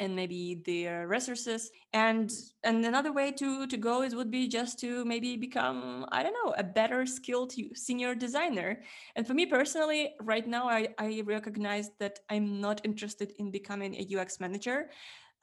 and 0.00 0.14
maybe 0.14 0.62
their 0.66 1.06
resources. 1.06 1.70
And 1.92 2.32
and 2.64 2.84
another 2.84 3.12
way 3.12 3.30
to 3.32 3.66
to 3.66 3.76
go 3.76 4.02
is 4.02 4.14
would 4.14 4.30
be 4.30 4.48
just 4.48 4.78
to 4.80 5.04
maybe 5.04 5.36
become 5.36 6.06
i 6.10 6.22
don't 6.22 6.36
know 6.44 6.54
a 6.58 6.64
better 6.64 7.06
skilled 7.06 7.52
senior 7.74 8.14
designer. 8.14 8.82
And 9.16 9.26
for 9.26 9.34
me 9.34 9.46
personally 9.46 10.14
right 10.20 10.46
now 10.46 10.68
i 10.68 10.88
i 10.98 11.22
recognize 11.24 11.90
that 11.98 12.20
i'm 12.30 12.60
not 12.60 12.80
interested 12.84 13.32
in 13.38 13.50
becoming 13.50 13.94
a 13.94 14.18
ux 14.18 14.40
manager 14.40 14.90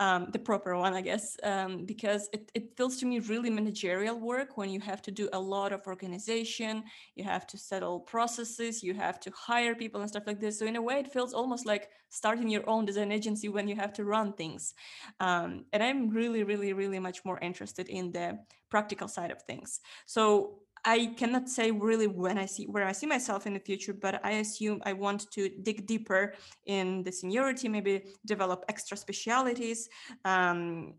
um, 0.02 0.30
the 0.32 0.40
proper 0.40 0.76
one, 0.76 0.96
I 0.96 1.02
guess, 1.02 1.38
um, 1.44 1.86
because 1.86 2.28
it, 2.34 2.52
it 2.56 2.76
feels 2.76 2.98
to 2.98 3.06
me 3.06 3.20
really 3.20 3.52
managerial 3.52 4.20
work 4.20 4.58
when 4.58 4.72
you 4.72 4.80
have 4.80 5.00
to 5.04 5.12
do 5.12 5.30
a 5.32 5.40
lot 5.40 5.72
of 5.72 5.86
organization, 5.86 6.84
you 7.14 7.24
have 7.24 7.46
to 7.46 7.58
settle 7.60 8.00
processes, 8.00 8.82
you 8.82 8.96
have 8.96 9.20
to 9.20 9.32
hire 9.36 9.76
people 9.76 10.02
and 10.02 10.10
stuff 10.10 10.24
like 10.26 10.40
this. 10.40 10.58
So 10.58 10.66
in 10.66 10.76
a 10.76 10.82
way, 10.82 10.96
it 10.96 11.14
feels 11.14 11.36
almost 11.36 11.68
like 11.68 11.90
starting 12.10 12.50
your 12.50 12.68
own 12.68 12.84
design 12.84 13.12
agency 13.12 13.48
when 13.48 13.68
you 13.68 13.76
have 13.76 13.94
to 13.94 14.04
run 14.04 14.34
things. 14.34 14.74
Um, 15.20 15.66
and 15.72 15.84
I'm 15.84 16.10
really, 16.10 16.44
really, 16.44 16.74
really 16.74 16.98
much 16.98 17.24
more 17.24 17.38
interested 17.40 17.88
in 17.88 18.12
the 18.12 18.40
practical 18.72 19.08
side 19.08 19.30
of 19.30 19.44
things. 19.44 19.82
So 20.08 20.62
I 20.84 21.14
cannot 21.18 21.48
say 21.48 21.72
really 21.72 22.08
when 22.08 22.38
I 22.38 22.46
see 22.46 22.66
where 22.66 22.86
I 22.86 22.92
see 22.92 23.06
myself 23.06 23.46
in 23.46 23.54
the 23.54 23.60
future, 23.60 23.94
but 23.94 24.24
I 24.26 24.32
assume 24.44 24.82
I 24.84 24.94
want 24.94 25.30
to 25.32 25.50
dig 25.50 25.86
deeper 25.86 26.34
in 26.66 27.04
the 27.04 27.12
seniority, 27.12 27.70
maybe 27.70 28.04
develop 28.26 28.66
extra 28.68 28.98
specialities. 28.98 29.90
Um, 30.26 30.96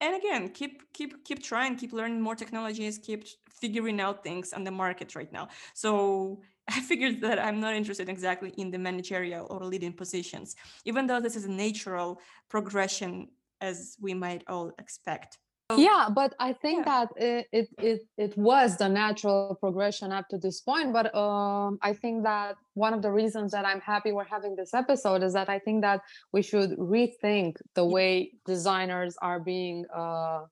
and 0.00 0.16
again, 0.16 0.48
keep 0.50 0.92
keep 0.92 1.24
keep 1.24 1.42
trying, 1.42 1.76
keep 1.76 1.92
learning 1.92 2.20
more 2.20 2.34
technologies, 2.34 2.98
keep 2.98 3.26
figuring 3.48 4.00
out 4.00 4.22
things 4.22 4.52
on 4.52 4.64
the 4.64 4.70
market 4.70 5.14
right 5.14 5.32
now. 5.32 5.48
So 5.74 6.42
I 6.68 6.80
figured 6.80 7.20
that 7.22 7.38
I'm 7.38 7.60
not 7.60 7.74
interested 7.74 8.08
exactly 8.08 8.52
in 8.58 8.70
the 8.70 8.78
managerial 8.78 9.46
or 9.50 9.64
leading 9.64 9.92
positions, 9.92 10.56
even 10.84 11.06
though 11.06 11.20
this 11.20 11.36
is 11.36 11.44
a 11.44 11.50
natural 11.50 12.20
progression 12.48 13.28
as 13.60 13.96
we 14.00 14.12
might 14.12 14.42
all 14.48 14.72
expect 14.78 15.38
yeah 15.76 16.08
but 16.12 16.34
i 16.38 16.52
think 16.52 16.86
yeah. 16.86 17.06
that 17.06 17.08
it, 17.16 17.46
it, 17.52 17.68
it 17.78 18.00
it 18.16 18.38
was 18.38 18.76
the 18.76 18.88
natural 18.88 19.56
progression 19.60 20.12
up 20.12 20.28
to 20.28 20.38
this 20.38 20.60
point 20.60 20.92
but 20.92 21.14
um 21.14 21.78
i 21.82 21.92
think 21.92 22.22
that 22.22 22.56
one 22.74 22.94
of 22.94 23.02
the 23.02 23.10
reasons 23.10 23.52
that 23.52 23.64
i'm 23.64 23.80
happy 23.80 24.12
we're 24.12 24.24
having 24.24 24.54
this 24.56 24.74
episode 24.74 25.22
is 25.22 25.32
that 25.32 25.48
i 25.48 25.58
think 25.58 25.82
that 25.82 26.00
we 26.32 26.42
should 26.42 26.70
rethink 26.78 27.56
the 27.74 27.84
way 27.84 28.32
designers 28.46 29.16
are 29.22 29.40
being 29.40 29.84
uh 29.94 30.42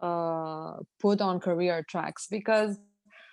uh 0.00 0.76
put 1.00 1.20
on 1.20 1.40
career 1.40 1.84
tracks 1.88 2.26
because 2.30 2.78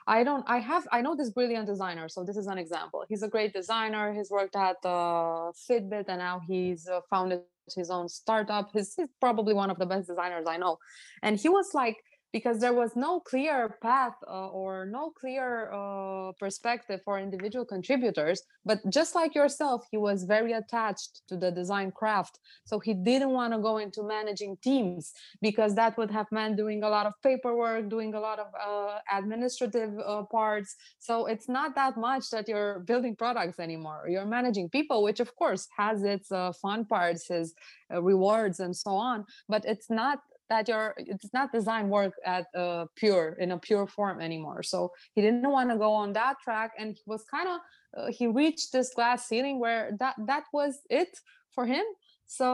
I 0.07 0.23
don't, 0.23 0.43
I 0.47 0.57
have, 0.57 0.87
I 0.91 1.01
know 1.01 1.15
this 1.15 1.29
brilliant 1.29 1.67
designer. 1.67 2.09
So 2.09 2.23
this 2.23 2.35
is 2.35 2.47
an 2.47 2.57
example. 2.57 3.05
He's 3.07 3.23
a 3.23 3.27
great 3.29 3.53
designer. 3.53 4.13
He's 4.13 4.29
worked 4.29 4.55
at 4.55 4.77
uh, 4.83 5.51
Fitbit 5.69 6.05
and 6.07 6.19
now 6.19 6.41
he's 6.47 6.87
uh, 6.87 7.01
founded 7.09 7.41
his 7.73 7.89
own 7.89 8.07
startup. 8.09 8.69
He's, 8.73 8.97
probably 9.19 9.53
one 9.53 9.69
of 9.69 9.77
the 9.77 9.85
best 9.85 10.07
designers 10.07 10.45
I 10.47 10.57
know. 10.57 10.77
And 11.21 11.39
he 11.39 11.49
was 11.49 11.73
like, 11.73 11.97
because 12.33 12.59
there 12.59 12.73
was 12.73 12.95
no 12.95 13.19
clear 13.19 13.77
path 13.81 14.15
uh, 14.27 14.47
or 14.47 14.85
no 14.85 15.11
clear 15.11 15.71
uh, 15.71 16.31
perspective 16.39 17.01
for 17.03 17.19
individual 17.19 17.65
contributors 17.65 18.43
but 18.65 18.79
just 18.89 19.15
like 19.15 19.33
yourself 19.35 19.85
he 19.91 19.97
was 19.97 20.23
very 20.23 20.53
attached 20.53 21.21
to 21.27 21.35
the 21.37 21.51
design 21.51 21.91
craft. 21.91 22.39
So 22.65 22.79
he 22.79 22.93
didn't 22.93 23.31
want 23.31 23.53
to 23.53 23.59
go 23.59 23.77
into 23.77 24.03
managing 24.03 24.57
teams 24.61 25.13
because 25.41 25.75
that 25.75 25.97
would 25.97 26.11
have 26.11 26.27
meant 26.31 26.57
doing 26.57 26.83
a 26.83 26.89
lot 26.89 27.05
of 27.05 27.13
paperwork 27.23 27.89
doing 27.89 28.13
a 28.13 28.19
lot 28.19 28.39
of 28.39 28.47
uh, 28.67 28.99
administrative 29.11 29.91
uh, 29.99 30.23
parts. 30.23 30.75
So 30.99 31.25
it's 31.25 31.49
not 31.49 31.75
that 31.75 31.97
much 31.97 32.29
that 32.29 32.47
you're 32.47 32.79
building 32.79 33.15
products 33.15 33.59
anymore. 33.59 34.05
You're 34.07 34.25
managing 34.25 34.69
people 34.69 35.03
which 35.03 35.19
of 35.19 35.35
course 35.35 35.67
has 35.77 36.03
its 36.03 36.31
uh, 36.31 36.51
fun 36.61 36.85
parts 36.85 37.27
his 37.27 37.53
uh, 37.93 38.01
rewards 38.01 38.59
and 38.59 38.75
so 38.75 38.91
on 38.91 39.25
but 39.49 39.63
it's 39.65 39.89
not 39.89 40.19
that 40.51 40.67
your 40.67 40.93
it's 40.97 41.33
not 41.33 41.47
design 41.51 41.85
work 41.89 42.13
at 42.25 42.45
uh, 42.63 42.85
pure 43.01 43.37
in 43.39 43.51
a 43.51 43.57
pure 43.57 43.87
form 43.87 44.19
anymore. 44.19 44.61
So 44.63 44.79
he 45.15 45.21
didn't 45.21 45.49
want 45.57 45.69
to 45.71 45.77
go 45.77 45.91
on 46.03 46.13
that 46.13 46.35
track 46.43 46.71
and 46.77 46.89
he 46.93 47.03
was 47.13 47.23
kind 47.35 47.47
of 47.53 47.59
uh, 47.97 48.11
he 48.17 48.27
reached 48.27 48.71
this 48.71 48.93
glass 48.93 49.27
ceiling 49.29 49.59
where 49.59 49.83
that 50.01 50.15
that 50.27 50.43
was 50.51 50.73
it 50.89 51.13
for 51.55 51.65
him. 51.65 51.85
So 52.27 52.47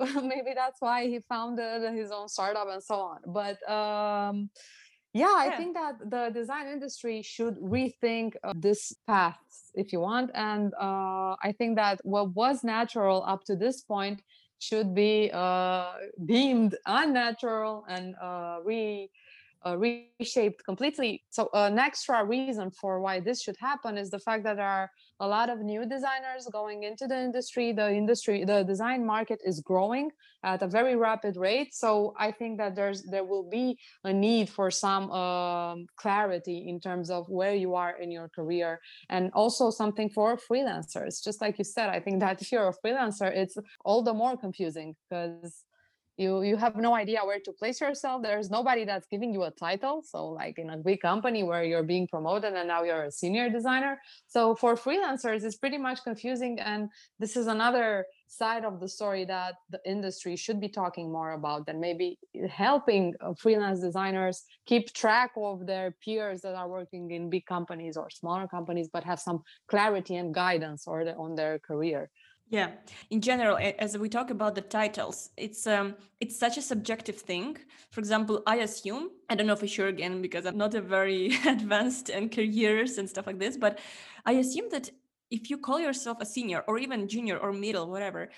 maybe 0.32 0.52
that's 0.54 0.80
why 0.80 1.06
he 1.06 1.20
founded 1.28 1.80
his 1.94 2.10
own 2.10 2.28
startup 2.28 2.68
and 2.74 2.82
so 2.82 2.96
on. 3.12 3.18
But 3.40 3.56
um 3.70 4.50
yeah, 5.14 5.30
yeah, 5.30 5.52
I 5.52 5.56
think 5.56 5.74
that 5.74 5.94
the 6.14 6.30
design 6.34 6.66
industry 6.66 7.22
should 7.22 7.56
rethink 7.58 8.34
uh, 8.42 8.52
this 8.56 8.92
path, 9.06 9.38
if 9.74 9.92
you 9.92 10.00
want. 10.00 10.32
And 10.34 10.74
uh, 10.74 11.36
I 11.48 11.54
think 11.56 11.76
that 11.76 12.00
what 12.02 12.34
was 12.34 12.64
natural 12.64 13.22
up 13.24 13.44
to 13.44 13.54
this 13.54 13.82
point 13.82 14.22
should 14.64 14.94
be 14.94 15.30
uh, 15.32 15.92
deemed 16.24 16.76
unnatural 16.86 17.84
and 17.88 18.14
uh, 18.20 18.58
re 18.64 19.10
uh, 19.66 19.76
reshaped 19.76 20.64
completely. 20.64 21.22
So 21.30 21.48
an 21.52 21.78
extra 21.78 22.24
reason 22.24 22.70
for 22.70 23.00
why 23.00 23.20
this 23.20 23.42
should 23.42 23.56
happen 23.58 23.96
is 23.96 24.10
the 24.10 24.18
fact 24.18 24.44
that 24.44 24.56
there 24.56 24.66
are 24.66 24.90
a 25.20 25.26
lot 25.26 25.48
of 25.48 25.60
new 25.60 25.86
designers 25.86 26.46
going 26.52 26.82
into 26.82 27.06
the 27.06 27.18
industry. 27.18 27.72
The 27.72 27.90
industry, 27.90 28.44
the 28.44 28.62
design 28.62 29.04
market 29.06 29.40
is 29.44 29.60
growing 29.60 30.10
at 30.42 30.62
a 30.62 30.66
very 30.66 30.96
rapid 30.96 31.36
rate. 31.36 31.74
So 31.74 32.14
I 32.18 32.30
think 32.30 32.58
that 32.58 32.74
there's 32.76 33.02
there 33.04 33.24
will 33.24 33.48
be 33.48 33.78
a 34.04 34.12
need 34.12 34.50
for 34.50 34.70
some 34.70 35.10
um, 35.10 35.86
clarity 35.96 36.66
in 36.68 36.80
terms 36.80 37.10
of 37.10 37.28
where 37.28 37.54
you 37.54 37.74
are 37.74 37.96
in 37.98 38.10
your 38.10 38.28
career, 38.28 38.80
and 39.08 39.30
also 39.34 39.70
something 39.70 40.10
for 40.10 40.36
freelancers. 40.36 41.22
Just 41.22 41.40
like 41.40 41.58
you 41.58 41.64
said, 41.64 41.88
I 41.88 42.00
think 42.00 42.20
that 42.20 42.40
if 42.42 42.52
you're 42.52 42.68
a 42.68 42.74
freelancer, 42.86 43.34
it's 43.34 43.56
all 43.84 44.02
the 44.02 44.14
more 44.14 44.36
confusing 44.36 44.94
because 45.08 45.64
you 46.16 46.42
you 46.42 46.56
have 46.56 46.76
no 46.76 46.94
idea 46.94 47.20
where 47.24 47.40
to 47.40 47.52
place 47.52 47.80
yourself. 47.80 48.22
There's 48.22 48.50
nobody 48.50 48.84
that's 48.84 49.06
giving 49.08 49.32
you 49.32 49.42
a 49.44 49.50
title. 49.50 50.02
So 50.04 50.26
like 50.28 50.58
in 50.58 50.70
a 50.70 50.76
big 50.76 51.00
company 51.00 51.42
where 51.42 51.64
you're 51.64 51.82
being 51.82 52.06
promoted 52.06 52.54
and 52.54 52.68
now 52.68 52.82
you're 52.84 53.04
a 53.04 53.10
senior 53.10 53.50
designer. 53.50 54.00
So 54.28 54.54
for 54.54 54.76
freelancers 54.76 55.44
it's 55.44 55.56
pretty 55.56 55.78
much 55.78 56.04
confusing. 56.04 56.60
And 56.60 56.88
this 57.18 57.36
is 57.36 57.46
another 57.46 58.06
side 58.28 58.64
of 58.64 58.80
the 58.80 58.88
story 58.88 59.24
that 59.24 59.54
the 59.70 59.80
industry 59.86 60.36
should 60.36 60.60
be 60.60 60.68
talking 60.68 61.10
more 61.10 61.32
about 61.32 61.64
and 61.68 61.80
maybe 61.80 62.18
helping 62.48 63.14
uh, 63.20 63.32
freelance 63.34 63.80
designers 63.80 64.44
keep 64.66 64.92
track 64.92 65.32
of 65.36 65.66
their 65.66 65.96
peers 66.04 66.40
that 66.42 66.54
are 66.54 66.68
working 66.68 67.10
in 67.10 67.30
big 67.30 67.46
companies 67.46 67.96
or 67.96 68.08
smaller 68.10 68.48
companies 68.48 68.88
but 68.92 69.04
have 69.04 69.20
some 69.20 69.42
clarity 69.68 70.16
and 70.16 70.34
guidance 70.34 70.86
or 70.86 71.06
on 71.18 71.34
their 71.34 71.58
career 71.58 72.10
Yeah, 72.50 72.72
in 73.10 73.20
general, 73.20 73.58
as 73.78 73.96
we 73.98 74.08
talk 74.08 74.30
about 74.30 74.54
the 74.54 74.60
titles, 74.60 75.30
it's 75.36 75.66
um, 75.66 75.96
it's 76.20 76.38
such 76.38 76.58
a 76.58 76.62
subjective 76.62 77.16
thing. 77.16 77.56
For 77.90 78.00
example, 78.00 78.42
I 78.46 78.56
assume 78.56 79.10
I 79.30 79.34
don't 79.34 79.46
know 79.46 79.56
for 79.56 79.66
sure 79.66 79.88
again 79.88 80.20
because 80.20 80.44
I'm 80.46 80.58
not 80.58 80.74
a 80.74 80.80
very 80.80 81.36
advanced 81.46 82.10
in 82.10 82.28
careers 82.28 82.98
and 82.98 83.08
stuff 83.08 83.26
like 83.26 83.38
this, 83.38 83.56
but 83.56 83.78
I 84.26 84.32
assume 84.32 84.68
that 84.70 84.90
if 85.30 85.50
you 85.50 85.58
call 85.58 85.80
yourself 85.80 86.18
a 86.20 86.26
senior 86.26 86.62
or 86.68 86.78
even 86.78 87.08
junior 87.08 87.38
or 87.38 87.52
middle, 87.52 87.90
whatever, 87.90 88.28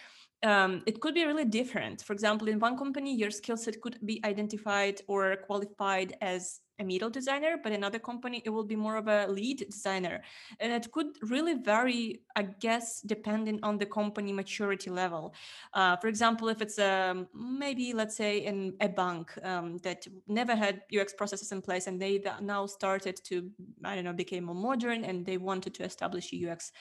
um, 0.44 0.82
it 0.86 1.00
could 1.00 1.14
be 1.14 1.24
really 1.24 1.44
different. 1.44 2.02
For 2.02 2.12
example, 2.12 2.48
in 2.48 2.60
one 2.60 2.78
company, 2.78 3.14
your 3.14 3.30
skill 3.30 3.56
set 3.56 3.80
could 3.80 3.98
be 4.06 4.20
identified 4.24 5.02
or 5.08 5.36
qualified 5.46 6.16
as 6.20 6.60
a 6.78 6.84
middle 6.84 7.10
designer, 7.10 7.56
but 7.62 7.72
another 7.72 7.98
company, 7.98 8.42
it 8.44 8.50
will 8.50 8.64
be 8.64 8.76
more 8.76 8.96
of 8.96 9.08
a 9.08 9.26
lead 9.28 9.64
designer. 9.70 10.22
And 10.60 10.72
it 10.72 10.90
could 10.92 11.06
really 11.22 11.54
vary, 11.54 12.20
I 12.34 12.42
guess, 12.42 13.00
depending 13.00 13.60
on 13.62 13.78
the 13.78 13.86
company 13.86 14.32
maturity 14.32 14.90
level. 14.90 15.34
Uh, 15.72 15.96
for 15.96 16.08
example, 16.08 16.48
if 16.48 16.60
it's 16.60 16.78
a, 16.78 17.10
um, 17.10 17.28
maybe, 17.34 17.92
let's 17.92 18.16
say, 18.16 18.38
in 18.38 18.74
a 18.80 18.88
bank 18.88 19.32
um, 19.42 19.78
that 19.78 20.06
never 20.28 20.54
had 20.54 20.82
UX 20.96 21.14
processes 21.14 21.52
in 21.52 21.62
place 21.62 21.86
and 21.86 22.00
they 22.00 22.22
now 22.40 22.66
started 22.66 23.20
to, 23.24 23.50
I 23.84 23.94
don't 23.94 24.04
know, 24.04 24.12
became 24.12 24.44
more 24.44 24.54
modern 24.54 25.04
and 25.04 25.24
they 25.24 25.38
wanted 25.38 25.74
to 25.74 25.84
establish 25.84 26.32
a 26.32 26.50
UX 26.50 26.72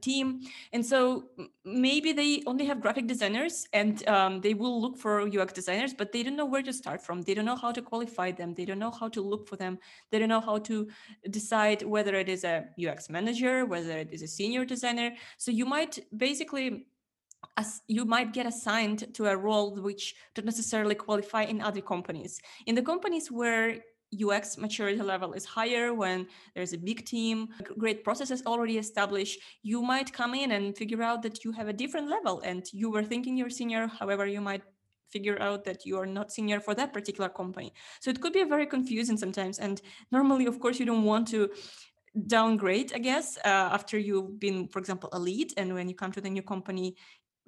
team. 0.00 0.40
And 0.72 0.84
so 0.84 1.24
maybe 1.64 2.12
they 2.12 2.42
only 2.46 2.64
have 2.66 2.80
graphic 2.80 3.06
designers 3.06 3.66
and 3.72 4.06
um, 4.08 4.40
they 4.40 4.54
will 4.54 4.80
look 4.80 4.98
for 4.98 5.20
UX 5.22 5.52
designers, 5.52 5.92
but 5.94 6.12
they 6.12 6.22
don't 6.22 6.36
know 6.36 6.46
where 6.46 6.62
to 6.62 6.72
start 6.72 7.02
from. 7.02 7.22
They 7.22 7.34
don't 7.34 7.44
know 7.44 7.56
how 7.56 7.72
to 7.72 7.82
qualify 7.82 8.32
them. 8.32 8.54
They 8.54 8.64
don't 8.64 8.78
know 8.78 8.90
how 8.90 9.08
to 9.08 9.20
look 9.32 9.44
for 9.48 9.56
them. 9.56 9.78
They 10.10 10.18
don't 10.18 10.34
know 10.34 10.46
how 10.50 10.58
to 10.70 10.76
decide 11.38 11.80
whether 11.94 12.14
it 12.22 12.28
is 12.28 12.42
a 12.44 12.56
UX 12.86 12.98
manager, 13.16 13.54
whether 13.74 13.96
it 14.04 14.10
is 14.12 14.22
a 14.22 14.32
senior 14.38 14.64
designer. 14.74 15.08
So 15.44 15.48
you 15.50 15.66
might 15.76 15.94
basically 16.16 16.86
as 17.56 17.82
you 17.88 18.04
might 18.04 18.32
get 18.32 18.46
assigned 18.46 19.00
to 19.14 19.26
a 19.26 19.36
role 19.36 19.68
which 19.88 20.14
don't 20.34 20.46
necessarily 20.46 20.94
qualify 20.94 21.42
in 21.42 21.60
other 21.60 21.80
companies. 21.80 22.40
In 22.68 22.74
the 22.74 22.82
companies 22.92 23.30
where 23.30 23.64
UX 24.12 24.58
maturity 24.58 25.00
level 25.00 25.32
is 25.32 25.44
higher, 25.44 25.94
when 25.94 26.26
there's 26.54 26.74
a 26.74 26.78
big 26.78 27.04
team, 27.04 27.48
great 27.78 28.04
processes 28.04 28.42
already 28.46 28.78
established, 28.78 29.40
you 29.62 29.80
might 29.82 30.12
come 30.12 30.34
in 30.34 30.52
and 30.52 30.76
figure 30.76 31.02
out 31.02 31.22
that 31.22 31.44
you 31.44 31.52
have 31.52 31.68
a 31.68 31.72
different 31.72 32.08
level 32.08 32.40
and 32.40 32.66
you 32.72 32.90
were 32.90 33.02
thinking 33.02 33.36
you're 33.36 33.50
senior. 33.50 33.86
However, 33.86 34.26
you 34.26 34.40
might 34.40 34.62
figure 35.12 35.40
out 35.40 35.64
that 35.64 35.84
you 35.86 35.98
are 35.98 36.06
not 36.06 36.32
senior 36.32 36.60
for 36.60 36.74
that 36.74 36.92
particular 36.92 37.28
company. 37.28 37.72
So 38.00 38.10
it 38.10 38.20
could 38.20 38.32
be 38.32 38.44
very 38.44 38.66
confusing 38.66 39.16
sometimes. 39.16 39.58
And 39.58 39.80
normally, 40.10 40.46
of 40.46 40.58
course, 40.58 40.80
you 40.80 40.86
don't 40.86 41.04
want 41.04 41.28
to 41.28 41.50
downgrade, 42.26 42.92
I 42.94 42.98
guess, 42.98 43.38
uh, 43.44 43.68
after 43.76 43.98
you've 43.98 44.38
been, 44.38 44.68
for 44.68 44.78
example, 44.78 45.08
a 45.12 45.18
lead. 45.18 45.52
And 45.56 45.74
when 45.74 45.88
you 45.88 45.94
come 45.94 46.12
to 46.12 46.20
the 46.20 46.30
new 46.30 46.42
company, 46.42 46.96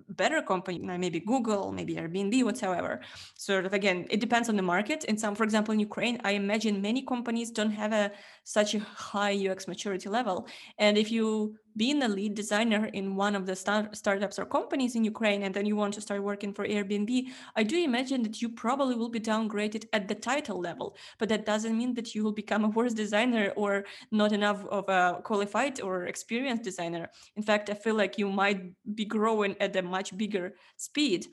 better 0.09 0.43
company, 0.43 0.79
maybe 0.79 1.21
Google, 1.21 1.73
maybe 1.73 1.95
Airbnb, 1.97 2.45
whatsoever. 2.45 3.01
Sort 3.37 3.65
of 3.67 3.73
again, 3.73 4.07
it 4.11 4.21
depends 4.21 4.49
on 4.49 4.57
the 4.57 4.63
market. 4.63 5.05
In 5.05 5.17
some, 5.17 5.35
for 5.35 5.45
example, 5.45 5.73
in 5.73 5.81
Ukraine, 5.81 6.21
I 6.25 6.33
imagine 6.33 6.83
many 6.83 7.03
companies 7.03 7.51
don't 7.51 7.71
have 7.71 7.93
a 7.93 8.11
such 8.45 8.75
a 8.75 8.81
high 8.81 9.35
UX 9.49 9.69
maturity 9.69 10.09
level. 10.09 10.49
And 10.79 10.99
if 10.99 11.11
you 11.11 11.57
being 11.77 12.03
a 12.03 12.09
lead 12.09 12.35
designer 12.35 12.87
in 12.93 13.17
one 13.17 13.35
of 13.35 13.47
the 13.47 13.57
start- 13.57 13.97
startups 13.97 14.39
or 14.39 14.47
companies 14.47 14.95
in 14.95 15.05
Ukraine, 15.05 15.43
and 15.43 15.55
then 15.55 15.67
you 15.67 15.77
want 15.77 15.95
to 15.95 16.01
start 16.01 16.23
working 16.23 16.53
for 16.53 16.67
Airbnb, 16.67 17.29
I 17.57 17.63
do 17.63 17.77
imagine 17.83 18.23
that 18.23 18.41
you 18.41 18.49
probably 18.49 18.95
will 18.95 19.09
be 19.09 19.21
downgraded 19.21 19.87
at 19.93 20.09
the 20.09 20.15
title 20.15 20.61
level. 20.61 20.97
But 21.19 21.29
that 21.31 21.47
doesn't 21.47 21.77
mean 21.77 21.95
that 21.95 22.15
you 22.15 22.23
will 22.23 22.33
become 22.33 22.65
a 22.65 22.69
worse 22.69 22.95
designer 22.95 23.53
or 23.57 23.85
not 24.11 24.33
enough 24.33 24.65
of 24.67 24.89
a 24.89 25.21
qualified 25.25 25.81
or 25.81 26.05
experienced 26.07 26.63
designer. 26.63 27.09
In 27.37 27.43
fact, 27.43 27.71
I 27.71 27.75
feel 27.75 27.95
like 27.95 28.19
you 28.19 28.31
might 28.31 28.61
be 28.95 29.05
growing 29.05 29.57
at 29.61 29.77
a 29.77 29.83
much 29.83 30.17
bigger 30.17 30.55
speed, 30.77 31.27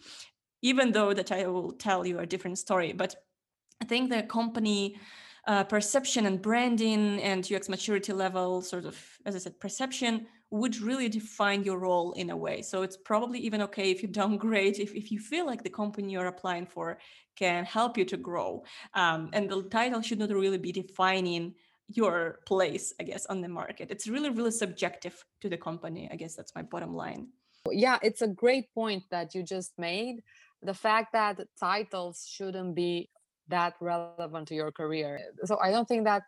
even 0.62 0.92
though 0.92 1.14
the 1.14 1.24
title 1.24 1.54
will 1.54 1.74
tell 1.74 2.06
you 2.06 2.20
a 2.20 2.26
different 2.26 2.58
story. 2.58 2.94
But 2.94 3.16
I 3.82 3.86
think 3.86 4.10
the 4.10 4.24
company 4.24 4.98
uh, 5.48 5.64
perception 5.64 6.26
and 6.26 6.42
branding 6.42 7.22
and 7.22 7.50
UX 7.52 7.68
maturity 7.70 8.14
level, 8.14 8.62
sort 8.62 8.86
of, 8.86 8.98
as 9.26 9.36
I 9.36 9.40
said, 9.40 9.60
perception 9.60 10.28
would 10.52 10.80
really 10.82 11.10
define 11.10 11.64
your 11.64 11.80
role 11.80 12.12
in 12.14 12.30
a 12.30 12.38
way. 12.38 12.62
So 12.62 12.84
it's 12.84 12.98
probably 12.98 13.40
even 13.40 13.62
okay 13.64 13.90
if 13.90 14.02
you 14.02 14.08
downgrade, 14.22 14.80
if, 14.80 14.94
if 14.94 15.12
you 15.12 15.20
feel 15.20 15.46
like 15.46 15.64
the 15.64 15.70
company 15.70 16.12
you're 16.12 16.28
applying 16.28 16.66
for 16.66 17.00
can 17.36 17.66
help 17.66 17.98
you 17.98 18.06
to 18.06 18.18
grow. 18.18 18.64
Um, 18.94 19.30
and 19.34 19.50
the 19.50 19.64
title 19.64 20.02
should 20.02 20.20
not 20.20 20.30
really 20.30 20.58
be 20.58 20.72
defining 20.72 21.56
your 21.88 22.40
place, 22.46 22.94
I 23.00 23.04
guess, 23.04 23.26
on 23.26 23.42
the 23.42 23.50
market. 23.50 23.90
It's 23.90 24.08
really, 24.08 24.30
really 24.30 24.52
subjective 24.52 25.24
to 25.42 25.50
the 25.50 25.58
company. 25.58 26.10
I 26.12 26.16
guess 26.16 26.36
that's 26.36 26.56
my 26.56 26.62
bottom 26.62 26.94
line. 26.94 27.28
Yeah, 27.70 28.00
it's 28.02 28.22
a 28.22 28.28
great 28.28 28.74
point 28.74 29.04
that 29.12 29.36
you 29.36 29.44
just 29.44 29.74
made. 29.78 30.22
The 30.64 30.74
fact 30.74 31.14
that 31.14 31.40
titles 31.60 32.28
shouldn't 32.30 32.76
be 32.76 33.10
that 33.52 33.76
relevant 33.80 34.48
to 34.50 34.56
your 34.56 34.72
career. 34.72 35.20
So 35.46 35.60
I 35.60 35.72
don't 35.72 35.88
think 35.88 36.04
that 36.06 36.24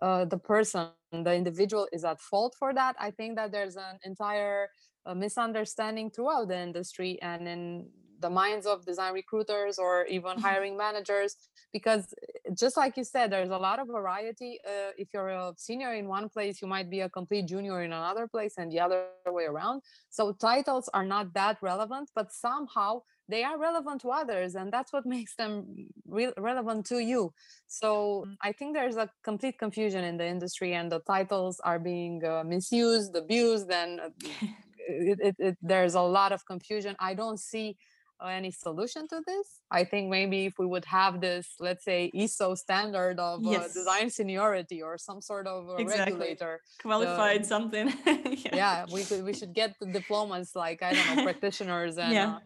uh, 0.00 0.24
the 0.26 0.38
person, 0.38 0.88
the 1.12 1.34
individual, 1.34 1.88
is 1.92 2.04
at 2.04 2.20
fault 2.20 2.54
for 2.58 2.74
that. 2.74 2.96
I 3.00 3.10
think 3.10 3.36
that 3.36 3.50
there's 3.52 3.76
an 3.76 3.98
entire 4.04 4.68
uh, 5.06 5.14
misunderstanding 5.14 6.10
throughout 6.10 6.48
the 6.48 6.58
industry 6.58 7.18
and 7.22 7.48
in 7.48 7.88
the 8.20 8.30
minds 8.30 8.66
of 8.66 8.84
design 8.84 9.12
recruiters 9.12 9.78
or 9.78 10.06
even 10.06 10.32
mm-hmm. 10.32 10.40
hiring 10.40 10.76
managers 10.76 11.36
because 11.72 12.14
eh, 12.22 12.50
just 12.58 12.76
like 12.76 12.96
you 12.96 13.04
said 13.04 13.30
there's 13.30 13.50
a 13.50 13.56
lot 13.56 13.78
of 13.78 13.88
variety 13.88 14.58
uh, 14.66 14.90
if 14.96 15.08
you're 15.12 15.28
a 15.28 15.52
senior 15.56 15.92
in 15.94 16.06
one 16.08 16.28
place 16.28 16.62
you 16.62 16.68
might 16.68 16.90
be 16.90 17.00
a 17.00 17.08
complete 17.08 17.46
junior 17.46 17.82
in 17.82 17.92
another 17.92 18.26
place 18.26 18.54
and 18.56 18.72
the 18.72 18.80
other 18.80 19.04
way 19.26 19.44
around 19.44 19.82
so 20.10 20.32
titles 20.32 20.88
are 20.94 21.04
not 21.04 21.32
that 21.34 21.56
relevant 21.60 22.10
but 22.14 22.32
somehow 22.32 23.00
they 23.28 23.42
are 23.44 23.58
relevant 23.58 24.00
to 24.00 24.10
others 24.10 24.54
and 24.54 24.72
that's 24.72 24.92
what 24.92 25.04
makes 25.16 25.34
them 25.36 25.88
re- 26.06 26.32
relevant 26.38 26.86
to 26.86 26.98
you 26.98 27.32
so 27.66 28.24
mm. 28.26 28.36
i 28.42 28.52
think 28.52 28.74
there's 28.74 28.96
a 28.96 29.08
complete 29.22 29.58
confusion 29.58 30.04
in 30.04 30.16
the 30.16 30.26
industry 30.26 30.74
and 30.74 30.90
the 30.90 31.00
titles 31.00 31.60
are 31.64 31.78
being 31.78 32.24
uh, 32.24 32.42
misused 32.44 33.14
abused 33.16 33.70
and 33.70 34.00
uh, 34.00 34.08
it, 34.88 35.18
it, 35.20 35.36
it, 35.38 35.58
there's 35.62 35.94
a 35.94 36.00
lot 36.00 36.32
of 36.32 36.44
confusion 36.46 36.94
i 37.00 37.14
don't 37.14 37.40
see 37.40 37.76
uh, 38.18 38.28
any 38.28 38.50
solution 38.50 39.06
to 39.06 39.20
this 39.26 39.60
i 39.70 39.84
think 39.84 40.08
maybe 40.08 40.46
if 40.46 40.54
we 40.58 40.64
would 40.64 40.86
have 40.86 41.20
this 41.20 41.54
let's 41.60 41.84
say 41.84 42.10
iso 42.14 42.56
standard 42.56 43.18
of 43.18 43.46
uh, 43.46 43.62
design 43.74 44.08
seniority 44.08 44.80
or 44.80 44.96
some 44.96 45.20
sort 45.20 45.46
of 45.46 45.78
exactly. 45.78 46.14
regulator 46.14 46.62
qualified 46.80 47.44
something 47.44 47.92
yeah. 48.06 48.54
yeah. 48.54 48.84
we 48.90 49.04
could 49.04 49.22
we 49.22 49.34
should 49.34 49.52
get 49.52 49.74
the 49.80 49.86
diplomas 49.86 50.52
like 50.54 50.82
i 50.82 50.94
don't 50.94 51.16
know 51.16 51.24
practitioners 51.24 51.98
and 51.98 52.12
yeah. 52.14 52.38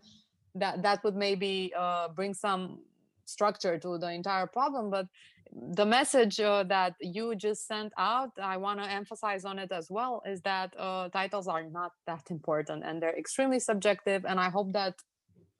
That 0.60 0.82
that 0.82 1.02
would 1.04 1.16
maybe 1.16 1.72
uh, 1.76 2.08
bring 2.08 2.34
some 2.34 2.62
structure 3.24 3.78
to 3.78 3.98
the 3.98 4.10
entire 4.10 4.46
problem 4.46 4.90
but 4.90 5.06
the 5.52 5.86
message 5.86 6.38
uh, 6.40 6.62
that 6.64 6.94
you 7.00 7.34
just 7.34 7.66
sent 7.66 7.92
out 7.98 8.30
i 8.42 8.56
want 8.56 8.82
to 8.82 8.90
emphasize 8.90 9.44
on 9.44 9.58
it 9.58 9.70
as 9.72 9.86
well 9.90 10.22
is 10.26 10.40
that 10.42 10.68
uh, 10.78 11.08
titles 11.08 11.46
are 11.48 11.62
not 11.62 11.92
that 12.06 12.24
important 12.30 12.84
and 12.84 13.00
they're 13.00 13.18
extremely 13.18 13.60
subjective 13.60 14.24
and 14.24 14.38
i 14.40 14.48
hope 14.48 14.72
that 14.72 14.94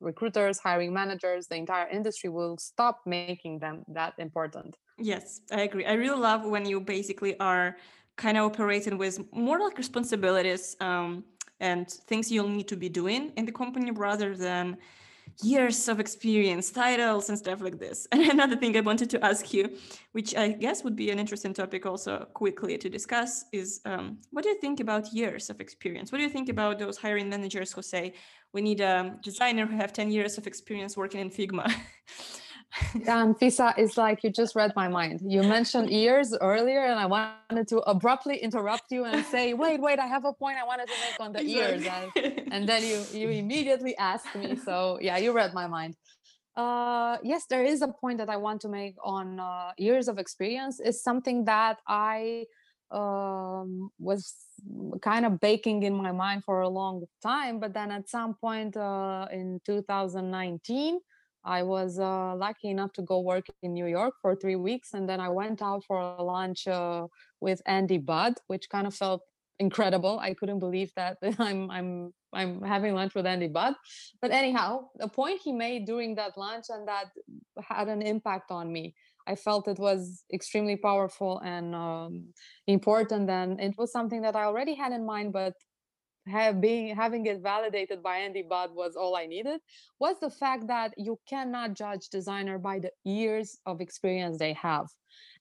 recruiters 0.01 0.59
hiring 0.59 0.93
managers 0.93 1.47
the 1.47 1.57
entire 1.57 1.89
industry 1.89 2.31
will 2.31 2.57
stop 2.59 3.01
making 3.07 3.59
them 3.59 3.85
that 3.89 4.15
important. 4.19 4.77
Yes 4.99 5.41
i 5.53 5.61
agree. 5.63 5.87
I 5.87 5.95
really 5.95 6.21
love 6.21 6.45
when 6.45 6.65
you 6.67 6.81
basically 6.81 7.39
are 7.39 7.77
kind 8.17 8.37
of 8.37 8.45
operating 8.45 8.99
with 8.99 9.21
more 9.33 9.59
like 9.61 9.77
responsibilities 9.79 10.77
um, 10.81 11.25
and 11.61 11.91
things 11.91 12.31
you'll 12.31 12.49
need 12.49 12.69
to 12.69 12.77
be 12.77 12.89
doing 12.89 13.33
in 13.37 13.45
the 13.45 13.53
company 13.53 13.91
rather 13.91 14.37
than 14.37 14.77
years 15.43 15.89
of 15.89 16.01
experience, 16.01 16.71
titles, 16.71 17.29
and 17.29 17.39
stuff 17.39 17.61
like 17.61 17.79
this. 17.79 18.07
And 18.13 18.23
another 18.23 18.57
thing 18.57 18.77
I 18.77 18.81
wanted 18.81 19.11
to 19.11 19.25
ask 19.25 19.53
you, 19.53 19.77
which 20.13 20.35
I 20.37 20.49
guess 20.49 20.85
would 20.85 20.97
be 20.97 21.11
an 21.11 21.19
interesting 21.19 21.55
topic 21.55 21.87
also 21.87 22.27
quickly 22.35 22.77
to 22.79 22.89
discuss, 22.89 23.45
is 23.53 23.81
um, 23.85 24.19
what 24.31 24.43
do 24.43 24.51
you 24.51 24.61
think 24.61 24.81
about 24.81 25.13
years 25.13 25.51
of 25.51 25.61
experience? 25.61 26.13
What 26.13 26.19
do 26.19 26.25
you 26.25 26.31
think 26.31 26.49
about 26.49 26.79
those 26.79 26.99
hiring 26.99 27.29
managers 27.29 27.73
who 27.73 27.83
say 27.83 28.15
we 28.53 28.61
need 28.61 28.81
a 28.81 29.17
designer 29.23 29.67
who 29.67 29.77
have 29.77 29.93
10 29.93 30.11
years 30.11 30.39
of 30.39 30.47
experience 30.47 30.97
working 30.97 31.21
in 31.21 31.31
Figma? 31.31 31.73
Anfisa, 32.73 33.75
it's 33.77 33.97
like 33.97 34.23
you 34.23 34.31
just 34.31 34.55
read 34.55 34.73
my 34.77 34.89
mind. 34.89 35.21
You 35.25 35.43
mentioned 35.43 35.91
ears 35.91 36.37
earlier, 36.41 36.85
and 36.85 37.01
I 37.01 37.07
wanted 37.07 37.67
to 37.69 37.79
abruptly 37.79 38.37
interrupt 38.37 38.93
you 38.93 39.05
and 39.05 39.25
say, 39.27 39.55
"Wait, 39.63 39.81
wait, 39.81 39.99
I 39.99 40.07
have 40.07 40.25
a 40.25 40.33
point 40.33 40.57
I 40.59 40.65
wanted 40.65 40.87
to 40.87 40.95
make 41.05 41.21
on 41.21 41.33
the 41.33 41.43
ears," 41.43 41.85
and, 41.85 42.53
and, 42.53 42.69
then 42.69 42.83
you 42.85 43.05
you 43.13 43.29
immediately 43.31 43.97
asked 43.97 44.35
me. 44.37 44.57
So 44.57 44.99
yeah, 45.01 45.17
you 45.19 45.33
read 45.33 45.53
my 45.53 45.67
mind. 45.67 45.97
Uh, 46.57 47.17
yes, 47.23 47.47
there 47.49 47.65
is 47.65 47.83
a 47.83 47.89
point 47.89 48.19
that 48.19 48.29
I 48.29 48.37
want 48.37 48.61
to 48.63 48.69
make 48.69 48.95
on 49.03 49.41
uh, 49.41 49.73
years 49.77 50.09
of 50.09 50.19
experience. 50.19 50.79
Is 50.79 51.03
something 51.03 51.45
that 51.47 51.79
I 51.89 52.47
um, 52.91 53.91
was 53.99 54.35
kind 55.01 55.27
of 55.27 55.41
baking 55.41 55.83
in 55.83 55.95
my 55.95 56.13
mind 56.13 56.45
for 56.45 56.61
a 56.61 56.69
long 56.69 57.05
time, 57.23 57.59
but 57.59 57.73
then 57.73 57.91
at 57.91 58.09
some 58.09 58.35
point 58.35 58.77
uh, 58.77 59.27
in 59.33 59.61
2019 59.65 61.01
I 61.45 61.63
was 61.63 61.99
uh, 61.99 62.35
lucky 62.37 62.69
enough 62.69 62.93
to 62.95 63.03
go 63.03 63.21
work 63.21 63.47
in 63.63 63.73
New 63.73 63.87
York 63.87 64.15
for 64.21 64.37
three 64.37 64.57
weeks, 64.57 64.95
and 64.95 65.09
then 65.09 65.21
I 65.21 65.29
went 65.29 65.63
out 65.63 65.85
for 65.85 65.99
a 65.99 66.23
lunch 66.23 66.69
uh, 66.69 67.07
with 67.41 67.63
Andy 67.67 67.99
Budd, 67.99 68.35
which 68.47 68.69
kind 68.69 68.87
of 68.87 68.95
felt 68.95 69.23
incredible. 69.59 70.19
I 70.19 70.35
couldn't 70.35 70.59
believe 70.59 70.93
that 70.97 71.19
I'm 71.39 71.71
I'm 71.71 72.13
I'm 72.33 72.63
having 72.63 72.95
lunch 72.95 73.15
with 73.15 73.27
Andy 73.27 73.49
Budd. 73.49 73.75
But 74.21 74.31
anyhow, 74.31 74.89
the 74.97 75.09
point 75.09 75.41
he 75.43 75.53
made 75.53 75.87
during 75.87 76.15
that 76.17 76.37
lunch 76.37 76.67
and 76.69 76.87
that 76.89 77.11
had 77.63 77.89
an 77.89 78.03
impact 78.03 78.51
on 78.51 78.73
me. 78.73 78.95
I 79.27 79.37
felt 79.37 79.69
it 79.69 79.79
was 79.79 80.25
extremely 80.33 80.77
powerful 80.77 81.39
and 81.41 81.75
um, 81.75 82.33
important, 82.67 83.29
and 83.31 83.61
it 83.61 83.75
was 83.77 83.93
something 83.93 84.23
that 84.23 84.35
I 84.35 84.45
already 84.45 84.75
had 84.75 84.93
in 84.93 85.05
mind, 85.05 85.33
but 85.33 85.55
have 86.31 86.61
being 86.61 86.95
having 86.95 87.27
it 87.27 87.41
validated 87.41 88.03
by 88.03 88.17
Andy 88.19 88.43
Budd 88.43 88.71
was 88.75 88.97
all 88.97 89.17
I 89.17 89.27
needed 89.27 89.61
was 89.99 90.17
the 90.21 90.31
fact 90.31 90.67
that 90.69 90.95
you 90.97 91.19
cannot 91.29 91.75
judge 91.75 92.09
designer 92.09 92.59
by 92.59 92.79
the 92.79 92.93
years 93.05 93.59
of 93.67 93.81
experience 93.81 94.39
they 94.39 94.55
have. 94.55 94.87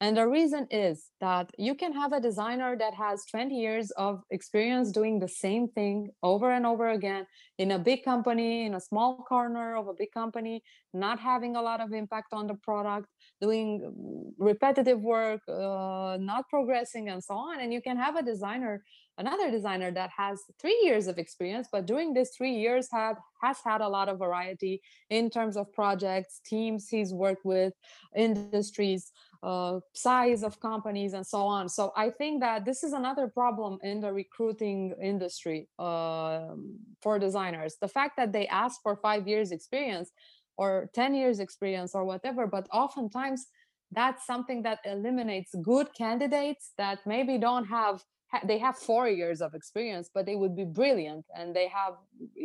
And 0.02 0.16
the 0.16 0.28
reason 0.28 0.68
is 0.72 1.08
that 1.20 1.52
you 1.58 1.76
can 1.76 1.94
have 1.94 2.14
a 2.14 2.22
designer 2.22 2.78
that 2.78 2.94
has 2.94 3.26
20 3.26 3.56
years 3.56 3.92
of 3.92 4.22
experience 4.32 4.92
doing 4.92 5.20
the 5.20 5.28
same 5.28 5.68
thing 5.68 6.10
over 6.24 6.52
and 6.52 6.66
over 6.66 6.90
again 6.90 7.28
in 7.58 7.72
a 7.72 7.80
big 7.80 8.04
company, 8.04 8.66
in 8.66 8.76
a 8.76 8.80
small 8.80 9.18
corner 9.28 9.76
of 9.76 9.88
a 9.88 9.94
big 9.94 10.12
company, 10.12 10.64
not 10.94 11.20
having 11.20 11.56
a 11.56 11.62
lot 11.62 11.82
of 11.82 11.92
impact 11.92 12.34
on 12.34 12.48
the 12.48 12.56
product, 12.56 13.08
doing 13.42 14.34
repetitive 14.38 15.02
work, 15.02 15.42
uh, 15.50 16.18
not 16.20 16.48
progressing, 16.50 17.10
and 17.10 17.24
so 17.24 17.34
on. 17.34 17.60
And 17.60 17.74
you 17.74 17.82
can 17.82 17.98
have 17.98 18.16
a 18.16 18.24
designer 18.24 18.84
another 19.20 19.52
designer 19.52 19.92
that 19.92 20.10
has 20.16 20.42
three 20.60 20.80
years 20.84 21.08
of 21.08 21.20
experience 21.20 21.68
but 21.72 21.86
during 21.86 22.14
these 22.14 22.32
three 22.36 22.56
years 22.56 22.88
had 22.92 23.16
has 23.44 23.58
had 23.66 23.82
a 23.82 23.88
lot 23.88 24.08
of 24.08 24.18
variety 24.18 24.82
in 25.10 25.30
terms 25.30 25.58
of 25.58 25.72
projects 25.74 26.40
teams 26.46 26.88
he's 26.88 27.14
worked 27.14 27.46
with 27.46 27.74
industries 28.16 29.12
uh, 29.42 29.80
size 29.94 30.44
of 30.44 30.60
companies 30.60 31.14
and 31.14 31.26
so 31.26 31.42
on. 31.42 31.70
So 31.70 31.92
i 31.96 32.10
think 32.10 32.42
that 32.42 32.66
this 32.66 32.84
is 32.84 32.94
another 32.94 33.28
problem 33.28 33.80
in 33.84 34.02
the 34.02 34.12
recruiting 34.12 34.94
industry 35.02 35.68
uh, 35.80 36.56
for 37.02 37.20
designers. 37.20 37.78
The 37.80 37.88
fact 37.88 38.18
that 38.18 38.34
they 38.34 38.48
ask 38.48 38.82
for 38.82 38.96
five 38.98 39.28
years 39.28 39.52
experience 39.52 40.12
or 40.58 40.90
10 40.94 41.14
years 41.16 41.40
experience 41.40 41.96
or 41.96 42.04
whatever 42.04 42.46
but 42.46 42.68
oftentimes 42.74 43.48
that's 43.92 44.28
something 44.28 44.62
that 44.64 44.80
eliminates 44.86 45.56
good 45.64 45.88
candidates 45.98 46.74
that 46.78 47.00
maybe 47.06 47.38
don't 47.38 47.66
have 47.66 48.04
they 48.46 48.60
have 48.60 48.78
four 48.78 49.08
years 49.08 49.42
of 49.42 49.56
experience 49.56 50.10
but 50.14 50.26
they 50.26 50.36
would 50.36 50.56
be 50.56 50.66
brilliant 50.66 51.26
and 51.36 51.56
they 51.56 51.68
have 51.68 51.94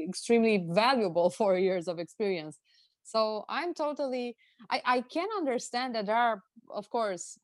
extremely 0.09 0.67
valuable 0.71 1.29
four 1.41 1.59
years 1.59 1.89
of 1.89 1.99
experience 1.99 2.59
so 3.05 3.45
i'm 3.49 3.73
totally 3.75 4.37
i, 4.71 4.83
I 4.85 5.01
can 5.03 5.29
understand 5.37 5.95
that 5.95 6.07
there 6.07 6.17
are 6.17 6.43
of 6.71 6.91
course 6.91 7.39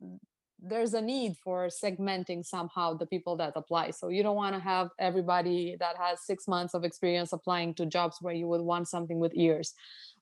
there's 0.62 0.92
a 0.92 1.00
need 1.00 1.36
for 1.42 1.68
segmenting 1.68 2.44
somehow 2.44 2.94
the 2.94 3.06
people 3.06 3.36
that 3.36 3.52
apply 3.56 3.92
so 3.92 4.08
you 4.08 4.22
don't 4.22 4.36
want 4.36 4.54
to 4.54 4.60
have 4.60 4.90
everybody 4.98 5.76
that 5.80 5.96
has 5.96 6.22
six 6.22 6.48
months 6.48 6.74
of 6.74 6.84
experience 6.84 7.32
applying 7.32 7.72
to 7.74 7.86
jobs 7.86 8.18
where 8.20 8.34
you 8.34 8.46
would 8.46 8.60
want 8.60 8.88
something 8.88 9.18
with 9.18 9.34
years 9.34 9.72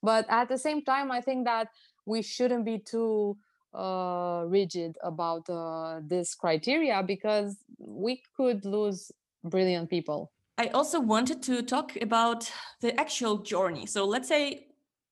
but 0.02 0.26
at 0.28 0.48
the 0.48 0.58
same 0.58 0.82
time 0.84 1.10
i 1.10 1.20
think 1.20 1.44
that 1.44 1.68
we 2.06 2.22
shouldn't 2.22 2.64
be 2.64 2.78
too 2.78 3.36
uh, 3.74 4.44
rigid 4.46 4.96
about 5.02 5.48
uh, 5.50 6.00
this 6.02 6.34
criteria 6.34 7.02
because 7.02 7.56
we 7.78 8.22
could 8.36 8.64
lose 8.64 9.12
brilliant 9.44 9.90
people. 9.90 10.32
I 10.56 10.68
also 10.68 11.00
wanted 11.00 11.42
to 11.44 11.62
talk 11.62 11.96
about 12.00 12.50
the 12.80 12.98
actual 12.98 13.38
journey. 13.38 13.86
So 13.86 14.04
let's 14.04 14.28
say 14.28 14.67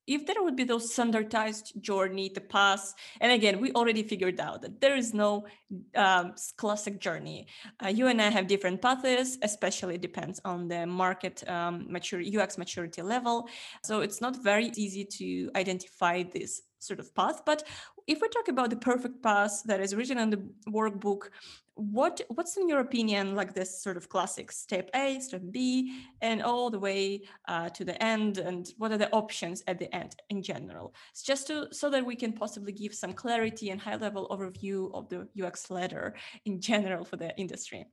if 0.07 0.27
there 0.27 0.43
would 0.43 0.57
be 0.57 0.65
those 0.65 0.93
standardized 0.93 1.73
journey 1.81 2.29
to 2.31 2.41
pass 2.41 2.95
and 3.21 3.33
again 3.33 3.61
we 3.61 3.73
already 3.73 4.03
figured 4.03 4.41
out 4.41 4.63
that 4.63 4.81
there 4.81 4.97
is 4.97 5.13
no 5.15 5.47
um, 5.97 6.35
classic 6.57 7.01
journey. 7.01 7.47
Uh, 7.85 7.89
you 7.89 8.07
and 8.07 8.21
i 8.23 8.31
have 8.31 8.47
different 8.47 8.81
paths 8.81 9.39
especially 9.43 9.99
depends 9.99 10.41
on 10.45 10.69
the 10.69 10.87
market 10.87 11.43
um, 11.49 11.87
mature 11.89 12.21
ux 12.21 12.59
maturity 12.59 13.03
level. 13.03 13.49
So 13.83 14.01
it's 14.01 14.21
not 14.21 14.43
very 14.43 14.71
easy 14.77 15.05
to 15.19 15.51
identify 15.57 16.23
this 16.23 16.63
sort 16.87 17.01
of 17.01 17.15
path. 17.15 17.43
But 17.45 17.63
if 18.07 18.21
we 18.21 18.29
talk 18.29 18.49
about 18.49 18.71
the 18.71 18.77
perfect 18.77 19.23
path 19.23 19.63
that 19.65 19.81
is 19.81 19.95
written 19.95 20.19
in 20.19 20.31
the 20.31 20.43
workbook 20.69 21.29
what 21.77 22.23
what's 22.29 22.57
in 22.57 22.71
your 22.71 22.81
opinion 22.81 23.35
like 23.35 23.53
this 23.53 23.83
sort 23.83 23.99
of 23.99 24.09
classic 24.09 24.51
step 24.51 24.89
a 24.95 25.21
step 25.21 25.43
b 25.51 26.01
and 26.23 26.43
all 26.43 26.71
the 26.71 26.79
way 26.79 27.21
uh, 27.49 27.69
to 27.69 27.85
the 27.85 28.03
end? 28.03 28.39
And 28.39 28.67
what 28.79 28.93
are 28.93 28.99
the 28.99 29.13
options 29.13 29.63
at 29.67 29.79
the 29.79 29.95
end 29.95 30.17
in 30.31 30.43
general? 30.43 30.95
It's 31.11 31.23
just 31.23 31.47
to 31.49 31.69
so 31.73 31.91
that 31.91 32.05
we 32.05 32.17
can 32.17 32.33
possibly 32.33 32.73
give 32.73 32.95
some 32.95 33.13
clarity 33.13 33.71
and 33.71 33.81
high 33.81 33.97
level 33.97 34.27
overview 34.31 34.91
of 34.95 35.09
the 35.11 35.29
ux 35.45 35.71
ladder 35.71 36.15
in 36.47 36.61
general 36.61 37.05
for 37.05 37.17
the 37.17 37.37
industry 37.37 37.85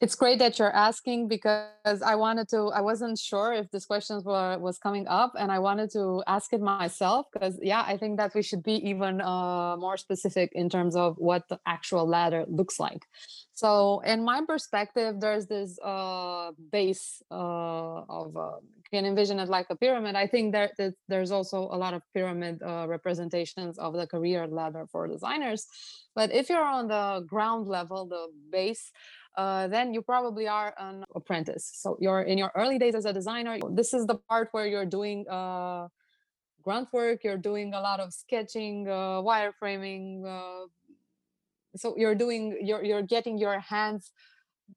it's 0.00 0.14
great 0.14 0.38
that 0.38 0.58
you're 0.58 0.74
asking 0.74 1.28
because 1.28 2.00
I 2.02 2.14
wanted 2.14 2.48
to, 2.50 2.68
I 2.68 2.80
wasn't 2.80 3.18
sure 3.18 3.52
if 3.52 3.70
this 3.70 3.84
question 3.84 4.22
were, 4.24 4.58
was 4.58 4.78
coming 4.78 5.06
up 5.06 5.32
and 5.38 5.52
I 5.52 5.58
wanted 5.58 5.90
to 5.92 6.22
ask 6.26 6.54
it 6.54 6.62
myself 6.62 7.26
because 7.32 7.58
yeah, 7.60 7.84
I 7.86 7.98
think 7.98 8.16
that 8.16 8.34
we 8.34 8.42
should 8.42 8.62
be 8.62 8.76
even 8.88 9.20
uh, 9.20 9.76
more 9.76 9.98
specific 9.98 10.52
in 10.54 10.70
terms 10.70 10.96
of 10.96 11.16
what 11.18 11.42
the 11.50 11.60
actual 11.66 12.08
ladder 12.08 12.46
looks 12.48 12.80
like. 12.80 13.02
So 13.52 14.00
in 14.00 14.24
my 14.24 14.40
perspective, 14.46 15.20
there's 15.20 15.46
this 15.46 15.78
uh, 15.84 16.52
base 16.72 17.22
uh, 17.30 18.00
of, 18.08 18.34
uh, 18.34 18.56
you 18.62 18.82
can 18.90 19.04
envision 19.04 19.38
it 19.38 19.50
like 19.50 19.66
a 19.68 19.76
pyramid. 19.76 20.16
I 20.16 20.26
think 20.26 20.52
that, 20.52 20.78
that 20.78 20.94
there's 21.08 21.30
also 21.30 21.68
a 21.70 21.76
lot 21.76 21.92
of 21.92 22.00
pyramid 22.14 22.62
uh, 22.62 22.86
representations 22.88 23.78
of 23.78 23.92
the 23.92 24.06
career 24.06 24.46
ladder 24.46 24.86
for 24.90 25.06
designers. 25.08 25.66
But 26.14 26.32
if 26.32 26.48
you're 26.48 26.64
on 26.64 26.88
the 26.88 27.26
ground 27.28 27.68
level, 27.68 28.06
the 28.06 28.28
base, 28.50 28.90
uh, 29.36 29.68
then 29.68 29.94
you 29.94 30.02
probably 30.02 30.48
are 30.48 30.74
an 30.78 31.04
apprentice. 31.14 31.70
So 31.74 31.96
you're 32.00 32.22
in 32.22 32.38
your 32.38 32.52
early 32.54 32.78
days 32.78 32.94
as 32.94 33.04
a 33.04 33.12
designer. 33.12 33.58
This 33.70 33.94
is 33.94 34.06
the 34.06 34.16
part 34.28 34.48
where 34.52 34.66
you're 34.66 34.86
doing 34.86 35.26
uh, 35.28 35.88
grunt 36.62 36.88
work. 36.92 37.24
You're 37.24 37.38
doing 37.38 37.72
a 37.74 37.80
lot 37.80 38.00
of 38.00 38.12
sketching, 38.12 38.88
uh, 38.88 39.22
wireframing. 39.22 40.24
Uh, 40.24 40.66
so 41.76 41.94
you're 41.96 42.14
doing 42.14 42.58
you're 42.62 42.84
you're 42.84 43.02
getting 43.02 43.38
your 43.38 43.60
hands 43.60 44.12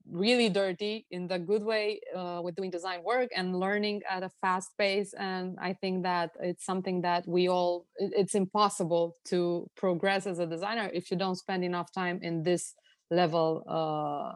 really 0.09 0.49
dirty 0.49 1.05
in 1.11 1.27
the 1.27 1.37
good 1.37 1.63
way 1.63 1.99
uh, 2.15 2.41
with 2.43 2.55
doing 2.55 2.71
design 2.71 3.03
work 3.03 3.29
and 3.35 3.59
learning 3.59 4.01
at 4.09 4.23
a 4.23 4.29
fast 4.41 4.71
pace 4.77 5.13
and 5.19 5.55
i 5.61 5.71
think 5.71 6.03
that 6.03 6.31
it's 6.39 6.65
something 6.65 7.01
that 7.01 7.27
we 7.27 7.47
all 7.47 7.85
it's 7.97 8.33
impossible 8.35 9.15
to 9.23 9.69
progress 9.75 10.25
as 10.25 10.39
a 10.39 10.47
designer 10.47 10.89
if 10.93 11.11
you 11.11 11.17
don't 11.17 11.35
spend 11.35 11.63
enough 11.63 11.91
time 11.91 12.19
in 12.21 12.43
this 12.43 12.73
level 13.13 13.63
uh, 13.67 14.33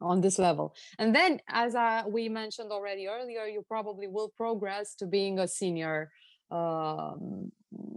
on 0.00 0.20
this 0.20 0.38
level. 0.38 0.74
And 0.98 1.14
then 1.14 1.40
as 1.48 1.74
uh, 1.74 2.02
we 2.06 2.28
mentioned 2.28 2.70
already 2.70 3.08
earlier 3.08 3.44
you 3.46 3.64
probably 3.68 4.06
will 4.06 4.32
progress 4.36 4.94
to 4.96 5.06
being 5.06 5.38
a 5.38 5.48
senior 5.48 6.10
um, 6.50 7.52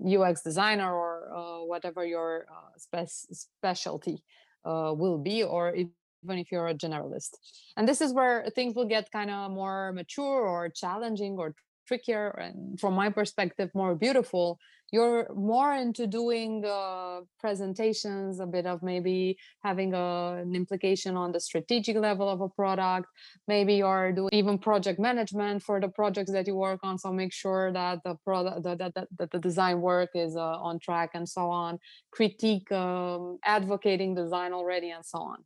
ux 0.06 0.42
designer 0.42 0.92
or 0.94 1.14
uh, 1.34 1.64
whatever 1.66 2.06
your 2.06 2.46
uh, 2.52 2.72
spe- 2.78 3.34
specialty 3.34 4.18
uh, 4.66 4.94
will 4.96 5.18
be 5.18 5.44
or 5.44 5.74
even 5.76 6.38
if 6.44 6.52
you're 6.52 6.68
a 6.68 6.74
generalist. 6.74 7.32
And 7.78 7.88
this 7.88 8.02
is 8.02 8.14
where 8.14 8.46
things 8.56 8.76
will 8.76 8.88
get 8.88 9.12
kind 9.12 9.32
of 9.32 9.52
more 9.52 9.94
mature 9.94 10.42
or 10.54 10.70
challenging 10.70 11.38
or 11.38 11.56
trickier 11.88 12.30
and 12.30 12.80
from 12.80 12.94
my 12.94 13.10
perspective 13.10 13.70
more 13.74 13.96
beautiful 13.96 14.60
you're 14.92 15.28
more 15.34 15.74
into 15.74 16.06
doing 16.06 16.66
uh, 16.66 17.22
presentations 17.40 18.40
a 18.40 18.46
bit 18.46 18.66
of 18.66 18.84
maybe 18.84 19.38
having 19.64 19.94
a, 19.94 20.42
an 20.42 20.54
implication 20.54 21.16
on 21.16 21.32
the 21.32 21.40
strategic 21.40 21.96
level 21.96 22.28
of 22.28 22.42
a 22.42 22.50
product. 22.50 23.08
Maybe 23.48 23.76
you're 23.76 24.12
doing 24.12 24.30
even 24.34 24.58
project 24.58 25.00
management 25.00 25.64
for 25.64 25.80
the 25.80 25.88
projects 25.88 26.32
that 26.32 26.46
you 26.46 26.56
work 26.56 26.82
on 26.84 26.98
so 26.98 27.12
make 27.14 27.32
sure 27.32 27.72
that 27.72 28.00
the 28.04 28.16
product 28.26 28.64
that 28.64 29.32
the 29.32 29.40
design 29.40 29.80
work 29.82 30.10
is 30.14 30.36
uh, 30.36 30.60
on 30.60 30.80
track 30.80 31.12
and 31.14 31.28
so 31.28 31.50
on. 31.50 31.80
Critique 32.12 32.70
um, 32.72 33.38
advocating 33.46 34.14
design 34.14 34.52
already 34.52 34.90
and 34.92 35.06
so 35.06 35.20
on. 35.20 35.38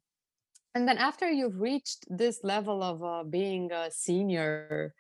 And 0.74 0.88
then 0.88 0.98
after 0.98 1.30
you've 1.30 1.62
reached 1.62 2.06
this 2.10 2.40
level 2.44 2.84
of 2.84 3.02
uh, 3.02 3.24
being 3.24 3.72
a 3.72 3.90
senior 3.92 4.94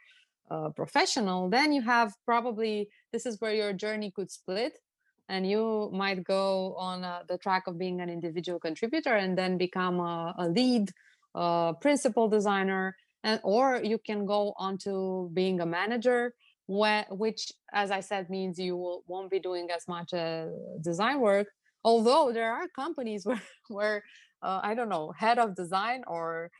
uh, 0.49 0.69
professional, 0.69 1.49
then 1.49 1.73
you 1.73 1.81
have 1.81 2.13
probably 2.23 2.89
this 3.12 3.25
is 3.25 3.41
where 3.41 3.53
your 3.53 3.73
journey 3.73 4.12
could 4.12 4.29
split, 4.29 4.77
and 5.27 5.49
you 5.49 5.89
might 5.91 6.23
go 6.23 6.75
on 6.75 7.03
uh, 7.03 7.23
the 7.27 7.38
track 7.38 7.63
of 7.67 7.79
being 7.79 7.99
an 8.01 8.10
individual 8.10 8.60
contributor 8.60 9.15
and 9.15 9.36
then 9.36 9.58
become 9.58 9.99
a, 9.99 10.36
a 10.38 10.47
lead, 10.47 10.91
uh, 11.34 11.73
principal 11.73 12.27
designer, 12.29 12.95
and 13.23 13.39
or 13.43 13.81
you 13.84 13.97
can 13.97 14.25
go 14.25 14.53
on 14.58 14.77
to 14.77 15.31
being 15.34 15.62
a 15.62 15.65
manager, 15.65 16.36
where, 16.67 17.05
which, 17.10 17.51
as 17.73 17.89
I 17.89 18.01
said, 18.01 18.29
means 18.29 18.60
you 18.60 18.77
will, 18.77 19.03
won't 19.08 19.31
be 19.31 19.39
doing 19.39 19.69
as 19.71 19.88
much 19.88 20.13
uh, 20.13 20.45
design 20.81 21.21
work. 21.21 21.47
Although 21.84 22.31
there 22.31 22.51
are 22.53 22.67
companies 22.75 23.25
where 23.29 23.41
where 23.67 24.03
uh, 24.43 24.60
I 24.62 24.75
don't 24.75 24.89
know 24.89 25.12
head 25.17 25.39
of 25.39 25.55
design 25.55 26.03
or 26.05 26.51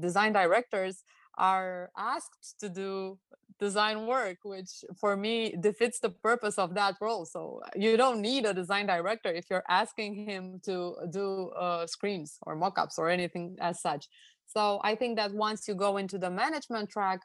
design 0.00 0.32
directors 0.32 1.02
are 1.38 1.90
asked 1.96 2.58
to 2.60 2.68
do 2.68 3.18
design 3.58 4.06
work, 4.06 4.38
which 4.42 4.84
for 5.00 5.16
me 5.16 5.54
defeats 5.60 6.00
the 6.00 6.10
purpose 6.10 6.58
of 6.58 6.74
that 6.74 6.94
role. 7.00 7.24
So 7.24 7.60
you 7.76 7.96
don't 7.96 8.20
need 8.20 8.44
a 8.46 8.54
design 8.54 8.86
director 8.86 9.30
if 9.32 9.46
you're 9.50 9.64
asking 9.68 10.28
him 10.28 10.60
to 10.64 10.96
do 11.10 11.50
uh, 11.50 11.86
screens 11.86 12.38
or 12.42 12.56
mockups 12.56 12.98
or 12.98 13.08
anything 13.10 13.56
as 13.60 13.80
such. 13.80 14.08
So 14.46 14.80
I 14.82 14.94
think 14.94 15.16
that 15.16 15.32
once 15.32 15.68
you 15.68 15.74
go 15.74 15.96
into 15.96 16.18
the 16.18 16.30
management 16.30 16.90
track, 16.90 17.20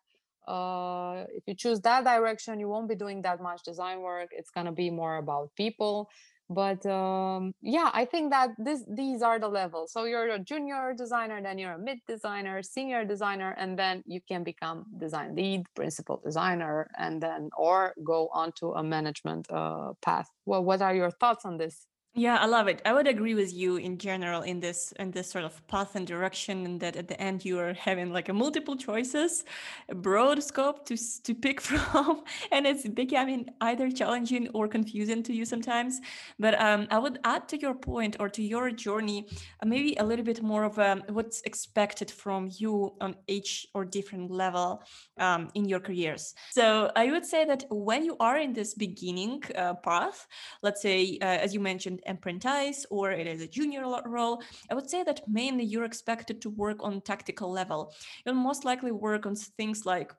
uh, 0.47 1.25
if 1.33 1.43
you 1.47 1.53
choose 1.53 1.79
that 1.81 2.03
direction, 2.05 2.59
you 2.59 2.69
won't 2.69 2.89
be 2.89 2.95
doing 2.95 3.21
that 3.23 3.41
much 3.41 3.63
design 3.63 4.01
work. 4.01 4.29
It's 4.31 4.49
going 4.49 4.65
to 4.65 4.71
be 4.71 4.89
more 4.89 5.17
about 5.17 5.51
people 5.55 6.09
but 6.49 6.83
um, 6.85 7.53
yeah 7.61 7.89
i 7.93 8.03
think 8.05 8.31
that 8.31 8.49
this 8.57 8.83
these 8.87 9.21
are 9.21 9.39
the 9.39 9.47
levels. 9.47 9.91
So 9.91 10.05
you're 10.05 10.29
a 10.29 10.39
junior 10.39 10.93
designer 10.97 11.41
then 11.41 11.57
you're 11.57 11.73
a 11.73 11.79
mid 11.79 11.99
designer 12.07 12.61
senior 12.63 13.05
designer 13.05 13.55
and 13.57 13.77
then 13.77 14.03
you 14.05 14.21
can 14.27 14.43
become 14.43 14.85
design 14.97 15.35
lead 15.35 15.65
principal 15.75 16.21
designer 16.23 16.89
and 16.97 17.21
then 17.21 17.49
or 17.57 17.93
go 18.03 18.29
on 18.33 18.51
to 18.59 18.73
a 18.73 18.83
management 18.83 19.47
uh, 19.51 19.93
path. 20.01 20.29
Well 20.45 20.63
what 20.63 20.81
are 20.81 20.95
your 20.95 21.11
thoughts 21.11 21.45
on 21.45 21.57
this 21.57 21.85
yeah, 22.19 22.37
I 22.37 22.45
love 22.47 22.67
it. 22.67 22.81
I 22.85 22.93
would 22.93 23.07
agree 23.07 23.33
with 23.33 23.53
you 23.53 23.77
in 23.77 23.97
general 23.97 24.41
in 24.41 24.59
this 24.59 24.91
in 24.99 25.11
this 25.11 25.29
sort 25.29 25.45
of 25.45 25.65
path 25.67 25.95
and 25.95 26.05
direction, 26.05 26.65
and 26.65 26.79
that 26.81 26.95
at 26.97 27.07
the 27.07 27.19
end 27.21 27.45
you 27.45 27.57
are 27.59 27.73
having 27.73 28.11
like 28.11 28.27
a 28.27 28.33
multiple 28.33 28.75
choices, 28.75 29.45
a 29.87 29.95
broad 29.95 30.43
scope 30.43 30.85
to 30.87 30.97
to 31.23 31.33
pick 31.33 31.61
from, 31.69 32.23
and 32.51 32.67
it's 32.67 32.87
becoming 32.87 33.47
either 33.61 33.89
challenging 33.89 34.49
or 34.53 34.67
confusing 34.67 35.23
to 35.23 35.33
you 35.33 35.45
sometimes. 35.45 36.01
But 36.37 36.59
um, 36.59 36.87
I 36.91 36.99
would 36.99 37.19
add 37.23 37.47
to 37.49 37.59
your 37.59 37.75
point 37.75 38.17
or 38.19 38.27
to 38.29 38.41
your 38.41 38.69
journey, 38.71 39.25
uh, 39.63 39.65
maybe 39.65 39.95
a 39.95 40.03
little 40.03 40.25
bit 40.25 40.41
more 40.41 40.65
of 40.65 40.77
um, 40.77 41.03
what's 41.09 41.41
expected 41.41 42.11
from 42.11 42.49
you 42.57 42.95
on 42.99 43.15
each 43.27 43.65
or 43.73 43.85
different 43.85 44.29
level 44.29 44.83
um, 45.19 45.49
in 45.55 45.69
your 45.69 45.79
careers. 45.79 46.33
So 46.51 46.91
I 46.95 47.11
would 47.11 47.25
say 47.25 47.45
that 47.45 47.63
when 47.69 48.03
you 48.03 48.17
are 48.19 48.37
in 48.37 48.51
this 48.51 48.73
beginning 48.73 49.43
uh, 49.55 49.75
path, 49.75 50.27
let's 50.61 50.81
say 50.81 51.17
uh, 51.21 51.25
as 51.25 51.53
you 51.53 51.59
mentioned 51.59 52.01
apprentice 52.09 52.85
or 52.89 53.11
it 53.11 53.27
is 53.27 53.41
a 53.41 53.47
junior 53.47 53.83
role, 54.05 54.41
I 54.69 54.73
would 54.73 54.89
say 54.89 55.03
that 55.03 55.21
mainly 55.27 55.63
you're 55.63 55.85
expected 55.85 56.41
to 56.41 56.49
work 56.49 56.77
on 56.81 57.01
tactical 57.01 57.51
level. 57.51 57.93
You'll 58.25 58.35
most 58.35 58.65
likely 58.65 58.91
work 58.91 59.25
on 59.25 59.35
things 59.35 59.85
like 59.85 60.11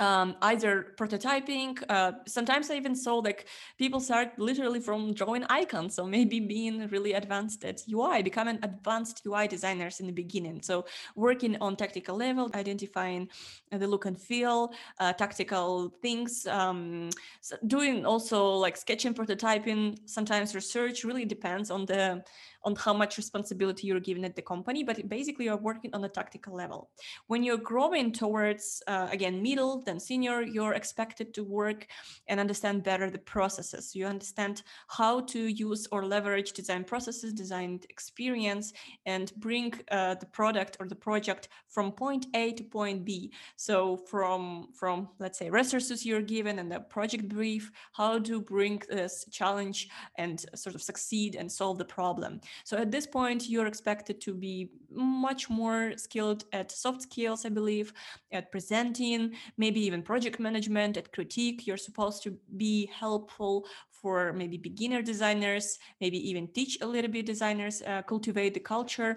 um, 0.00 0.34
either 0.42 0.94
prototyping. 0.96 1.80
Uh, 1.88 2.12
sometimes 2.26 2.70
I 2.70 2.74
even 2.76 2.96
saw 2.96 3.16
like 3.16 3.46
people 3.78 4.00
start 4.00 4.38
literally 4.38 4.80
from 4.80 5.12
drawing 5.12 5.44
icons. 5.44 5.94
So 5.94 6.06
maybe 6.06 6.40
being 6.40 6.88
really 6.88 7.12
advanced 7.12 7.64
at 7.64 7.82
UI, 7.88 8.22
becoming 8.22 8.58
advanced 8.62 9.22
UI 9.26 9.46
designers 9.46 10.00
in 10.00 10.06
the 10.06 10.12
beginning. 10.12 10.62
So 10.62 10.86
working 11.14 11.56
on 11.60 11.76
tactical 11.76 12.16
level, 12.16 12.50
identifying 12.54 13.28
the 13.70 13.86
look 13.86 14.06
and 14.06 14.18
feel, 14.18 14.72
uh, 14.98 15.12
tactical 15.12 15.92
things, 16.02 16.46
um, 16.46 17.10
so 17.40 17.56
doing 17.66 18.06
also 18.06 18.54
like 18.54 18.76
sketching, 18.76 19.14
prototyping, 19.14 19.98
sometimes 20.06 20.54
research. 20.54 21.04
Really 21.04 21.26
depends 21.26 21.70
on 21.70 21.84
the 21.84 22.24
on 22.64 22.74
how 22.76 22.92
much 22.92 23.16
responsibility 23.16 23.86
you're 23.86 24.00
given 24.00 24.24
at 24.24 24.36
the 24.36 24.42
company, 24.42 24.84
but 24.84 25.08
basically 25.08 25.46
you're 25.46 25.56
working 25.56 25.90
on 25.94 26.04
a 26.04 26.08
tactical 26.08 26.54
level. 26.54 26.90
When 27.26 27.42
you're 27.42 27.56
growing 27.56 28.12
towards, 28.12 28.82
uh, 28.86 29.08
again, 29.10 29.42
middle, 29.42 29.82
then 29.82 29.98
senior, 29.98 30.42
you're 30.42 30.74
expected 30.74 31.32
to 31.34 31.44
work 31.44 31.86
and 32.28 32.38
understand 32.38 32.82
better 32.82 33.10
the 33.10 33.18
processes. 33.18 33.94
You 33.94 34.06
understand 34.06 34.62
how 34.88 35.20
to 35.20 35.38
use 35.46 35.86
or 35.92 36.04
leverage 36.04 36.52
design 36.52 36.84
processes, 36.84 37.32
design 37.32 37.80
experience, 37.88 38.72
and 39.06 39.32
bring 39.36 39.74
uh, 39.90 40.14
the 40.16 40.26
product 40.26 40.76
or 40.80 40.88
the 40.88 40.94
project 40.94 41.48
from 41.68 41.92
point 41.92 42.26
A 42.34 42.52
to 42.52 42.64
point 42.64 43.04
B. 43.04 43.32
So 43.56 43.96
from, 43.96 44.68
from 44.74 45.08
let's 45.18 45.38
say, 45.38 45.50
resources 45.50 46.04
you're 46.04 46.22
given 46.22 46.58
and 46.58 46.70
the 46.70 46.80
project 46.80 47.28
brief, 47.28 47.70
how 47.92 48.18
to 48.18 48.40
bring 48.40 48.82
this 48.88 49.24
challenge 49.30 49.88
and 50.16 50.44
sort 50.54 50.74
of 50.74 50.82
succeed 50.82 51.36
and 51.36 51.50
solve 51.50 51.78
the 51.78 51.84
problem. 51.84 52.40
So 52.64 52.76
at 52.76 52.90
this 52.90 53.06
point, 53.06 53.48
you're 53.48 53.66
expected 53.66 54.20
to 54.22 54.34
be 54.34 54.70
much 54.90 55.48
more 55.50 55.92
skilled 55.96 56.44
at 56.52 56.72
soft 56.72 57.02
skills, 57.02 57.44
I 57.44 57.50
believe, 57.50 57.92
at 58.32 58.50
presenting, 58.50 59.34
maybe 59.56 59.80
even 59.80 60.02
project 60.02 60.40
management, 60.40 60.96
at 60.96 61.12
critique. 61.12 61.66
You're 61.66 61.76
supposed 61.76 62.22
to 62.24 62.36
be 62.56 62.86
helpful 62.86 63.66
for 63.90 64.32
maybe 64.32 64.56
beginner 64.56 65.02
designers, 65.02 65.78
maybe 66.00 66.18
even 66.28 66.48
teach 66.48 66.78
a 66.80 66.86
little 66.86 67.10
bit 67.10 67.26
designers, 67.26 67.82
uh, 67.82 68.02
cultivate 68.02 68.54
the 68.54 68.60
culture 68.60 69.16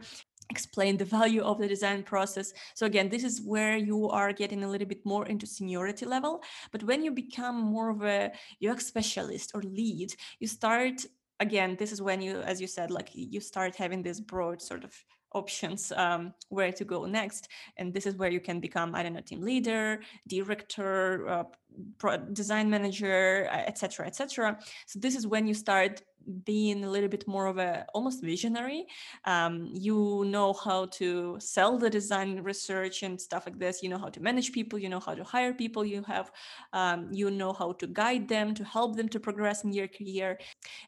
explain 0.50 0.98
the 0.98 1.06
value 1.06 1.41
of 1.41 1.58
the 1.60 1.67
design 1.67 2.04
process. 2.04 2.54
So 2.76 2.86
again, 2.86 3.10
this 3.10 3.24
is 3.24 3.41
where 3.41 3.78
you 3.78 4.10
are 4.10 4.32
getting 4.34 4.63
a 4.63 4.69
little 4.69 4.88
bit 4.88 5.06
more 5.06 5.26
into 5.26 5.48
seniority 5.48 6.06
level. 6.06 6.43
But 6.72 6.84
when 6.84 7.04
you 7.04 7.12
become 7.12 7.58
more 7.60 7.89
of 7.89 8.04
a 8.04 8.32
UX 8.62 8.86
specialist 8.86 9.52
or 9.56 9.62
lead, 9.62 10.13
you 10.39 10.48
start 10.48 11.06
again, 11.39 11.76
this 11.78 11.91
is 11.91 12.02
when 12.02 12.22
you, 12.22 12.41
as 12.41 12.62
you 12.62 12.67
said, 12.67 12.91
like 12.91 13.10
you 13.13 13.39
start 13.39 13.76
having 13.76 14.04
this 14.04 14.19
broad 14.19 14.62
sort 14.62 14.84
of 14.84 14.93
options 15.34 15.91
um, 15.96 16.34
where 16.50 16.72
to 16.72 16.86
go 16.86 17.06
next. 17.06 17.48
And 17.78 17.93
this 17.93 18.06
is 18.06 18.15
where 18.15 18.32
you 18.32 18.39
can 18.39 18.60
become, 18.60 18.96
I 18.96 19.04
don't 19.04 19.13
know, 19.13 19.22
team 19.22 19.41
leader, 19.41 20.02
director, 20.28 21.28
uh, 21.28 22.17
design 22.34 22.69
manager, 22.69 23.48
etc., 23.52 24.08
etc. 24.08 24.60
So 24.86 25.00
this 25.00 25.15
is 25.15 25.28
when 25.28 25.48
you 25.48 25.54
start 25.54 26.02
being 26.46 26.84
a 26.84 26.90
little 26.90 27.10
bit 27.10 27.28
more 27.28 27.48
of 27.48 27.58
a 27.58 27.86
almost 27.94 28.24
visionary. 28.24 28.86
Um, 29.26 29.70
you 29.72 30.24
know 30.26 30.54
how 30.54 30.86
to 30.98 31.38
sell 31.40 31.78
the 31.78 31.90
design 31.90 32.42
research 32.42 33.04
and 33.04 33.20
stuff 33.20 33.46
like 33.46 33.60
this. 33.60 33.82
You 33.82 33.90
know 33.90 33.98
how 33.98 34.10
to 34.10 34.22
manage 34.22 34.52
people. 34.52 34.78
You 34.80 34.90
know 34.90 35.00
how 35.00 35.16
to 35.16 35.24
hire 35.24 35.54
people. 35.54 35.86
You 35.86 36.04
have, 36.04 36.32
um, 36.74 37.10
you 37.12 37.32
know 37.32 37.54
how 37.54 37.74
to 37.74 37.88
guide 37.88 38.28
them 38.28 38.54
to 38.56 38.64
help 38.64 38.96
them 38.96 39.10
to 39.10 39.20
progress 39.20 39.64
in 39.64 39.72
their 39.72 39.88
career. 39.88 40.40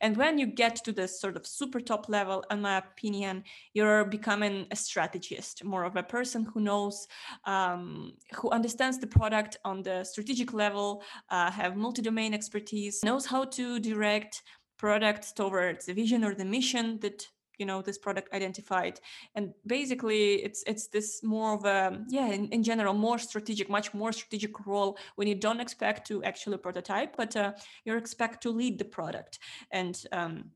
And 0.02 0.17
when 0.17 0.38
you 0.38 0.45
get 0.45 0.76
to 0.86 0.91
this 0.91 1.19
sort 1.19 1.36
of 1.36 1.48
super 1.48 1.80
top 1.80 2.10
level, 2.10 2.43
in 2.52 2.62
my 2.62 2.78
opinion, 2.78 3.43
you're 3.74 4.06
becoming 4.06 4.67
a 4.71 4.76
strategist, 4.76 5.63
more 5.63 5.84
of 5.84 5.95
a 5.95 6.04
person 6.04 6.45
who 6.54 6.60
knows, 6.60 7.08
um, 7.45 8.13
who 8.34 8.50
understands 8.52 9.00
the 9.00 9.08
product 9.08 9.58
on 9.63 9.82
the 9.82 10.04
strategic 10.04 10.54
level 10.54 10.65
level, 10.65 11.04
uh, 11.30 11.52
have 11.52 11.76
multi-domain 11.76 12.34
expertise, 12.34 13.04
knows 13.04 13.26
how 13.26 13.43
to 13.45 13.80
direct 13.80 14.43
products 14.77 15.31
towards 15.31 15.85
the 15.85 15.93
vision 15.93 16.23
or 16.23 16.33
the 16.33 16.45
mission 16.45 16.99
that 16.99 17.27
you 17.57 17.65
know 17.65 17.81
this 17.81 17.97
product 17.97 18.33
identified. 18.33 18.99
And 19.35 19.53
basically 19.65 20.35
it's 20.43 20.63
it's 20.67 20.88
this 20.88 21.23
more 21.23 21.53
of 21.53 21.65
a 21.65 22.03
yeah 22.09 22.27
in, 22.27 22.47
in 22.49 22.63
general 22.63 22.93
more 22.93 23.17
strategic 23.17 23.69
much 23.69 23.93
more 23.93 24.11
strategic 24.11 24.65
role 24.65 24.97
when 25.15 25.27
you 25.27 25.35
don't 25.35 25.61
expect 25.61 26.07
to 26.07 26.23
actually 26.23 26.57
prototype 26.57 27.15
but 27.15 27.35
uh, 27.35 27.53
you 27.85 27.95
expect 27.95 28.43
to 28.43 28.49
lead 28.49 28.77
the 28.77 28.85
product. 28.85 29.39
And 29.71 30.01
um, 30.11 30.51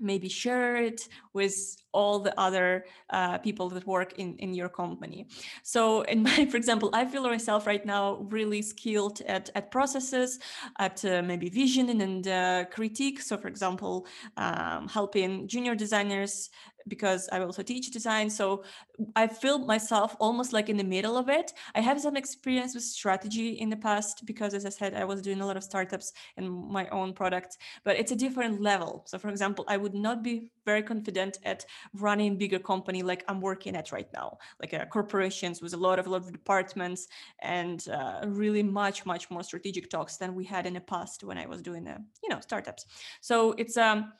maybe 0.00 0.28
share 0.28 0.76
it 0.76 1.08
with 1.32 1.76
all 1.92 2.18
the 2.18 2.38
other 2.38 2.84
uh, 3.10 3.38
people 3.38 3.68
that 3.70 3.86
work 3.86 4.18
in, 4.18 4.36
in 4.36 4.52
your 4.52 4.68
company. 4.68 5.26
So 5.62 6.02
in 6.02 6.22
my, 6.26 6.46
for 6.46 6.56
example, 6.56 6.90
I 6.92 7.04
feel 7.04 7.22
myself 7.22 7.66
right 7.66 7.84
now 7.84 8.26
really 8.30 8.62
skilled 8.62 9.22
at, 9.26 9.50
at 9.54 9.70
processes, 9.70 10.38
at 10.78 11.04
uh, 11.04 11.22
maybe 11.22 11.48
vision 11.48 12.00
and 12.00 12.28
uh, 12.28 12.64
critique. 12.70 13.20
So 13.20 13.36
for 13.36 13.48
example, 13.48 14.06
um, 14.36 14.88
helping 14.88 15.48
junior 15.48 15.74
designers 15.74 16.50
because 16.88 17.28
I 17.32 17.40
also 17.40 17.62
teach 17.62 17.90
design. 17.90 18.30
So 18.30 18.62
I 19.14 19.26
feel 19.26 19.58
myself 19.58 20.16
almost 20.20 20.52
like 20.52 20.68
in 20.68 20.76
the 20.76 20.84
middle 20.84 21.16
of 21.16 21.28
it. 21.28 21.52
I 21.74 21.80
have 21.80 22.00
some 22.00 22.16
experience 22.16 22.74
with 22.74 22.84
strategy 22.84 23.50
in 23.50 23.70
the 23.70 23.76
past 23.76 24.24
because, 24.26 24.54
as 24.54 24.64
I 24.64 24.70
said, 24.70 24.94
I 24.94 25.04
was 25.04 25.22
doing 25.22 25.40
a 25.40 25.46
lot 25.46 25.56
of 25.56 25.64
startups 25.64 26.12
and 26.36 26.48
my 26.50 26.88
own 26.88 27.12
products, 27.12 27.58
but 27.84 27.96
it's 27.96 28.12
a 28.12 28.16
different 28.16 28.60
level. 28.60 29.04
So, 29.06 29.18
for 29.18 29.28
example, 29.28 29.64
I 29.68 29.76
would 29.76 29.94
not 29.94 30.22
be 30.22 30.50
very 30.64 30.82
confident 30.82 31.38
at 31.44 31.64
running 31.94 32.36
bigger 32.38 32.58
company 32.58 33.02
like 33.02 33.24
I'm 33.28 33.40
working 33.40 33.76
at 33.76 33.92
right 33.92 34.08
now, 34.12 34.38
like 34.60 34.74
uh, 34.74 34.84
corporations 34.86 35.62
with 35.62 35.74
a 35.74 35.76
lot 35.76 35.98
of 35.98 36.06
a 36.06 36.10
lot 36.10 36.22
of 36.22 36.32
departments 36.32 37.08
and 37.40 37.86
uh, 37.88 38.24
really 38.26 38.62
much 38.62 39.06
much 39.06 39.30
more 39.30 39.42
strategic 39.42 39.90
talks 39.90 40.16
than 40.16 40.34
we 40.34 40.44
had 40.44 40.66
in 40.66 40.74
the 40.74 40.80
past 40.80 41.24
when 41.24 41.38
I 41.38 41.46
was 41.46 41.62
doing, 41.62 41.86
uh, 41.86 41.98
you 42.22 42.28
know, 42.28 42.40
startups. 42.40 42.86
So 43.20 43.52
it's 43.52 43.76
um 43.76 44.12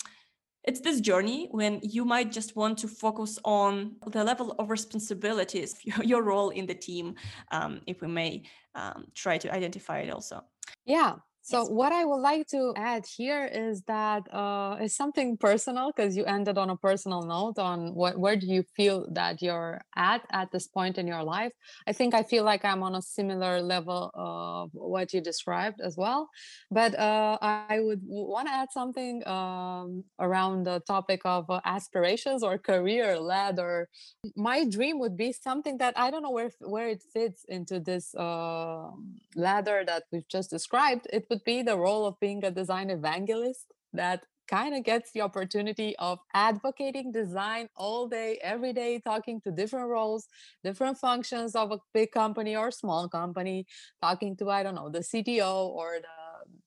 it's 0.67 0.81
this 0.81 1.01
journey 1.01 1.49
when 1.53 1.81
you 1.83 2.05
might 2.05 2.33
just 2.33 2.57
want 2.57 2.79
to 2.79 2.89
focus 2.89 3.39
on 3.45 3.97
the 4.09 4.25
level 4.25 4.55
of 4.59 4.71
responsibilities, 4.71 5.77
your 6.03 6.23
role 6.23 6.51
in 6.51 6.67
the 6.67 6.75
team, 6.75 7.15
um, 7.53 7.81
if 7.87 8.01
we 8.01 8.09
may 8.09 8.43
um, 8.75 9.07
try 9.15 9.39
to 9.39 9.53
identify 9.53 10.01
it 10.01 10.11
also. 10.11 10.43
Yeah. 10.85 11.17
So 11.47 11.61
yes. 11.61 11.71
what 11.71 11.93
I 11.93 12.05
would 12.05 12.23
like 12.23 12.49
to 12.49 12.73
add 12.75 13.07
here 13.07 13.45
is 13.47 13.83
that 13.83 14.27
uh, 14.35 14.79
it's 14.81 14.97
something 14.97 15.37
personal 15.37 15.93
because 15.95 16.17
you 16.17 16.25
ended 16.25 16.59
on 16.59 16.71
a 16.71 16.77
personal 16.77 17.23
note 17.23 17.57
on 17.61 17.95
what 17.95 18.19
where 18.19 18.35
do 18.35 18.49
you 18.49 18.65
feel 18.77 19.07
that 19.13 19.41
you're 19.41 19.81
at 19.95 20.23
at 20.33 20.51
this 20.51 20.67
point 20.67 20.99
in 20.99 21.07
your 21.07 21.23
life. 21.23 21.53
I 21.87 21.93
think 21.93 22.15
I 22.15 22.25
feel 22.25 22.43
like 22.43 22.65
I'm 22.65 22.83
on 22.83 22.97
a 22.97 23.01
similar 23.01 23.63
level 23.63 24.11
of 24.15 24.71
what 24.73 25.13
you 25.13 25.21
described 25.21 25.81
as 25.81 25.97
well. 25.97 26.31
But 26.69 26.99
uh, 26.99 27.39
I 27.41 27.79
would 27.79 28.01
want 28.03 28.49
to 28.49 28.53
add 28.53 28.73
something 28.73 29.25
um, 29.29 30.03
around 30.19 30.65
the 30.65 30.81
topic 30.81 31.21
of 31.25 31.49
uh, 31.49 31.61
aspirations 31.65 32.43
or 32.43 32.59
career 32.59 33.21
ladder. 33.21 33.89
My 34.35 34.65
dream 34.65 34.99
would 34.99 35.17
be 35.17 35.31
something 35.31 35.79
that 35.79 35.95
I 35.97 36.11
don't 36.11 36.25
know 36.25 36.33
where 36.33 36.51
where 36.59 36.89
it 36.89 37.05
fits 37.15 37.45
into 37.49 37.79
this 37.79 38.17
uh, 38.17 38.91
ladder 39.37 39.85
that 39.87 40.05
we've 40.11 40.27
just 40.29 40.51
described. 40.51 41.07
It 41.13 41.27
would 41.31 41.36
would 41.37 41.45
be 41.45 41.63
the 41.63 41.77
role 41.77 42.07
of 42.07 42.19
being 42.19 42.43
a 42.45 42.51
design 42.51 42.89
evangelist 42.89 43.67
that 43.93 44.25
kind 44.49 44.75
of 44.75 44.85
gets 44.85 45.11
the 45.13 45.21
opportunity 45.21 45.95
of 45.99 46.19
advocating 46.33 47.13
design 47.13 47.69
all 47.77 48.09
day, 48.09 48.39
every 48.43 48.73
day, 48.73 49.01
talking 49.01 49.41
to 49.43 49.51
different 49.51 49.89
roles, 49.89 50.29
different 50.65 50.97
functions 50.97 51.55
of 51.55 51.73
a 51.73 51.79
big 51.93 52.11
company 52.13 52.57
or 52.57 52.71
small 52.71 53.09
company, 53.09 53.67
talking 54.01 54.35
to, 54.37 54.49
I 54.49 54.63
don't 54.63 54.77
know, 54.77 54.89
the 54.89 55.01
CTO 55.01 55.67
or 55.81 55.99
the 56.01 56.17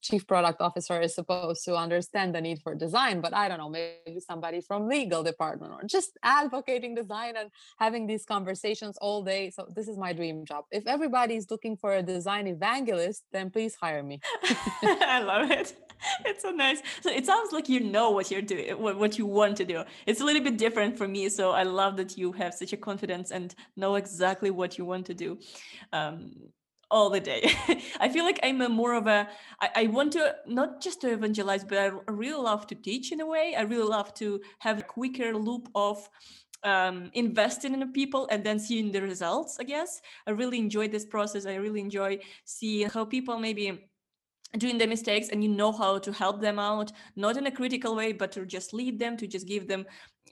chief 0.01 0.25
product 0.27 0.61
officer 0.61 0.99
is 0.99 1.13
supposed 1.13 1.63
to 1.65 1.75
understand 1.75 2.33
the 2.33 2.41
need 2.41 2.59
for 2.61 2.75
design 2.75 3.21
but 3.21 3.33
i 3.33 3.47
don't 3.47 3.57
know 3.57 3.69
maybe 3.69 4.19
somebody 4.19 4.61
from 4.61 4.87
legal 4.87 5.23
department 5.23 5.71
or 5.73 5.83
just 5.85 6.17
advocating 6.23 6.95
design 6.95 7.35
and 7.37 7.49
having 7.79 8.07
these 8.07 8.25
conversations 8.25 8.97
all 9.01 9.23
day. 9.23 9.49
So 9.49 9.67
this 9.73 9.87
is 9.87 9.97
my 9.97 10.13
dream 10.13 10.45
job. 10.45 10.65
If 10.71 10.87
everybody's 10.87 11.49
looking 11.49 11.75
for 11.77 11.93
a 11.95 12.03
design 12.03 12.47
evangelist 12.47 13.23
then 13.31 13.49
please 13.49 13.75
hire 13.75 14.03
me. 14.03 14.19
I 14.83 15.21
love 15.21 15.51
it. 15.51 15.75
It's 16.25 16.43
so 16.43 16.51
nice. 16.51 16.81
So 17.01 17.09
it 17.11 17.25
sounds 17.25 17.51
like 17.51 17.67
you 17.67 17.81
know 17.81 18.11
what 18.11 18.31
you're 18.31 18.41
doing 18.41 18.81
what, 18.81 19.17
you 19.17 19.25
want 19.25 19.57
to 19.57 19.65
do. 19.65 19.83
It's 20.05 20.21
a 20.21 20.25
little 20.25 20.43
bit 20.43 20.57
different 20.57 20.97
for 20.97 21.07
me 21.07 21.29
so 21.29 21.51
i 21.51 21.63
love 21.63 21.97
that 21.97 22.17
you 22.17 22.31
have 22.33 22.53
such 22.53 22.73
a 22.73 22.77
confidence 22.77 23.31
and 23.31 23.53
know 23.75 23.95
exactly 23.95 24.51
what 24.51 24.77
you 24.77 24.85
want 24.85 25.05
to 25.07 25.13
do. 25.13 25.37
Um, 25.91 26.31
all 26.91 27.09
the 27.09 27.19
day. 27.19 27.51
I 27.99 28.09
feel 28.09 28.25
like 28.25 28.39
I'm 28.43 28.61
a 28.61 28.69
more 28.69 28.93
of 28.93 29.07
a, 29.07 29.27
I, 29.61 29.69
I 29.75 29.87
want 29.87 30.13
to 30.13 30.35
not 30.47 30.81
just 30.81 31.01
to 31.01 31.11
evangelize, 31.11 31.63
but 31.63 31.77
I 31.77 31.91
really 32.11 32.41
love 32.41 32.67
to 32.67 32.75
teach 32.75 33.11
in 33.11 33.21
a 33.21 33.25
way. 33.25 33.55
I 33.57 33.61
really 33.61 33.87
love 33.87 34.13
to 34.15 34.41
have 34.59 34.79
a 34.79 34.83
quicker 34.83 35.35
loop 35.35 35.69
of 35.75 36.09
um, 36.63 37.09
investing 37.13 37.73
in 37.73 37.91
people 37.93 38.27
and 38.31 38.43
then 38.43 38.59
seeing 38.59 38.91
the 38.91 39.01
results, 39.01 39.57
I 39.59 39.63
guess. 39.63 40.01
I 40.27 40.31
really 40.31 40.57
enjoy 40.57 40.87
this 40.87 41.05
process. 41.05 41.45
I 41.45 41.55
really 41.55 41.79
enjoy 41.79 42.19
seeing 42.45 42.89
how 42.89 43.05
people 43.05 43.39
maybe 43.39 43.89
doing 44.57 44.77
the 44.77 44.87
mistakes 44.87 45.29
and 45.29 45.43
you 45.43 45.49
know 45.49 45.71
how 45.71 45.99
to 45.99 46.11
help 46.11 46.41
them 46.41 46.57
out 46.57 46.91
not 47.15 47.37
in 47.37 47.45
a 47.45 47.51
critical 47.51 47.95
way 47.95 48.11
but 48.11 48.31
to 48.31 48.47
just 48.47 48.73
lead 48.73 48.97
them 48.97 49.15
to 49.15 49.27
just 49.27 49.47
give 49.47 49.67
them 49.67 49.85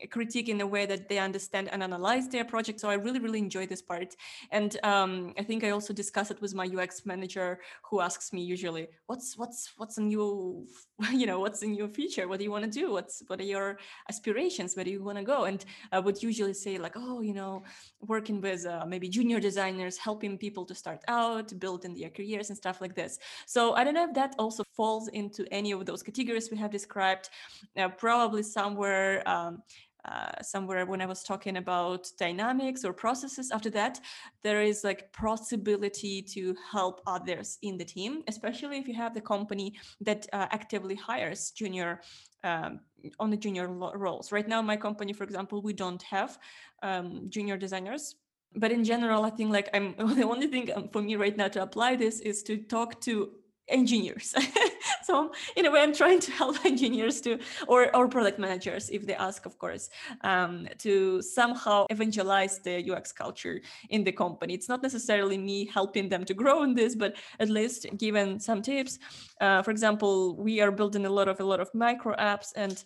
critique 0.10 0.50
in 0.50 0.62
a 0.62 0.68
way 0.68 0.86
that 0.86 1.10
they 1.10 1.20
understand 1.20 1.70
and 1.72 1.84
analyze 1.84 2.28
their 2.28 2.46
project. 2.46 2.80
So 2.80 2.90
I 2.90 2.96
really, 2.96 3.20
really 3.20 3.40
enjoy 3.40 3.66
this 3.68 3.82
part. 3.82 4.16
And 4.52 4.78
um, 4.84 5.34
I 5.38 5.44
think 5.44 5.64
I 5.64 5.72
also 5.72 5.94
discuss 5.94 6.32
it 6.32 6.42
with 6.42 6.54
my 6.54 6.66
UX 6.66 7.06
manager, 7.06 7.60
who 7.90 8.02
asks 8.02 8.34
me 8.34 8.42
usually, 8.42 8.88
"What's 9.08 9.38
what's 9.38 9.74
what's 9.78 9.98
a 9.98 10.02
new, 10.02 10.68
you 11.12 11.26
know, 11.26 11.40
what's 11.40 11.62
a 11.64 11.68
new 11.68 11.88
feature? 11.88 12.28
What 12.28 12.40
do 12.40 12.44
you 12.44 12.52
want 12.52 12.66
to 12.66 12.80
do? 12.80 12.92
What's 12.92 13.24
what 13.28 13.40
are 13.40 13.44
your 13.44 13.80
aspirations? 14.10 14.76
Where 14.76 14.86
do 14.86 14.92
you 14.92 15.04
want 15.04 15.18
to 15.18 15.24
go?" 15.24 15.46
And 15.46 15.64
I 15.92 16.00
would 16.00 16.22
usually 16.22 16.54
say 16.54 16.78
like, 16.78 16.94
"Oh, 16.96 17.22
you 17.22 17.34
know, 17.34 17.64
working 18.02 18.42
with 18.42 18.66
uh, 18.66 18.86
maybe 18.88 19.10
junior 19.10 19.40
designers, 19.40 19.98
helping 19.98 20.38
people 20.38 20.66
to 20.66 20.76
start 20.76 21.04
out, 21.08 21.58
building 21.60 21.96
their 21.96 22.10
careers 22.10 22.50
and 22.50 22.58
stuff 22.58 22.82
like 22.82 22.96
this." 22.96 23.20
So 23.46 23.74
I 23.74 23.84
don't 23.84 23.94
know 23.94 24.06
if 24.06 24.14
that 24.14 24.36
also 24.38 24.64
falls 24.76 25.08
into 25.10 25.46
any 25.52 25.72
of 25.72 25.86
those 25.86 26.04
categories 26.04 26.50
we 26.52 26.58
have 26.58 26.72
described. 26.72 27.30
Uh, 27.76 27.90
probably 27.90 28.44
somewhere. 28.44 29.28
Um, 29.28 29.64
uh, 30.08 30.42
somewhere 30.42 30.86
when 30.86 31.02
I 31.02 31.06
was 31.06 31.24
talking 31.24 31.58
about 31.58 32.10
dynamics 32.18 32.86
or 32.86 32.94
processes. 32.94 33.52
After 33.52 33.70
that, 33.72 34.00
there 34.44 34.62
is 34.62 34.84
like 34.84 35.12
possibility 35.14 36.22
to 36.34 36.56
help 36.72 37.02
others 37.06 37.58
in 37.62 37.78
the 37.78 37.86
team, 37.86 38.24
especially 38.28 38.78
if 38.78 38.88
you 38.88 38.94
have 38.96 39.14
the 39.14 39.22
company 39.22 39.74
that 40.02 40.28
uh, 40.34 40.48
actively 40.52 40.96
hires 40.96 41.52
junior 41.52 42.02
um, 42.44 42.80
on 43.20 43.30
the 43.30 43.38
junior 43.38 43.68
roles. 43.68 44.32
Right 44.32 44.48
now, 44.48 44.62
my 44.62 44.78
company, 44.78 45.14
for 45.14 45.24
example, 45.24 45.62
we 45.62 45.74
don't 45.74 46.02
have 46.04 46.38
um, 46.84 47.26
junior 47.30 47.58
designers 47.58 48.16
but 48.56 48.72
in 48.72 48.84
general 48.84 49.26
i 49.26 49.30
think 49.30 49.52
like 49.52 49.70
i'm 49.74 49.94
the 50.16 50.24
only 50.24 50.48
thing 50.48 50.72
um, 50.76 50.88
for 50.90 51.02
me 51.02 51.16
right 51.16 51.38
now 51.38 51.48
to 51.48 51.62
apply 51.62 51.96
this 51.96 52.20
is 52.22 52.44
to 52.44 52.58
talk 52.58 53.00
to 53.02 53.32
engineers 53.68 54.34
so 55.08 55.32
in 55.56 55.66
a 55.66 55.72
way 55.72 55.82
i'm 55.82 55.94
trying 55.94 56.20
to 56.20 56.32
help 56.32 56.56
engineers 56.72 57.22
to 57.22 57.40
or, 57.68 57.96
or 57.96 58.08
product 58.08 58.38
managers 58.40 58.90
if 58.90 59.02
they 59.08 59.16
ask 59.16 59.46
of 59.46 59.58
course 59.58 59.90
um, 60.22 60.68
to 60.78 61.22
somehow 61.22 61.86
evangelize 61.90 62.60
the 62.60 62.76
ux 62.92 63.12
culture 63.12 63.62
in 63.90 64.04
the 64.04 64.12
company. 64.12 64.54
It's 64.54 64.70
not 64.70 64.84
necessarily 64.84 65.38
me 65.38 65.66
helping 65.66 66.10
them 66.10 66.24
to 66.26 66.34
grow 66.34 66.64
in 66.64 66.74
this 66.74 66.96
but 66.96 67.16
at 67.40 67.50
least 67.50 67.86
given 67.98 68.40
some 68.40 68.62
tips. 68.62 69.00
Uh, 69.42 69.62
for 69.62 69.72
example 69.72 70.36
we 70.36 70.62
are 70.62 70.72
building 70.72 71.06
a 71.06 71.10
lot 71.10 71.28
of 71.28 71.40
a 71.40 71.44
lot 71.44 71.60
of 71.60 71.74
micro 71.74 72.16
apps 72.16 72.50
and 72.56 72.84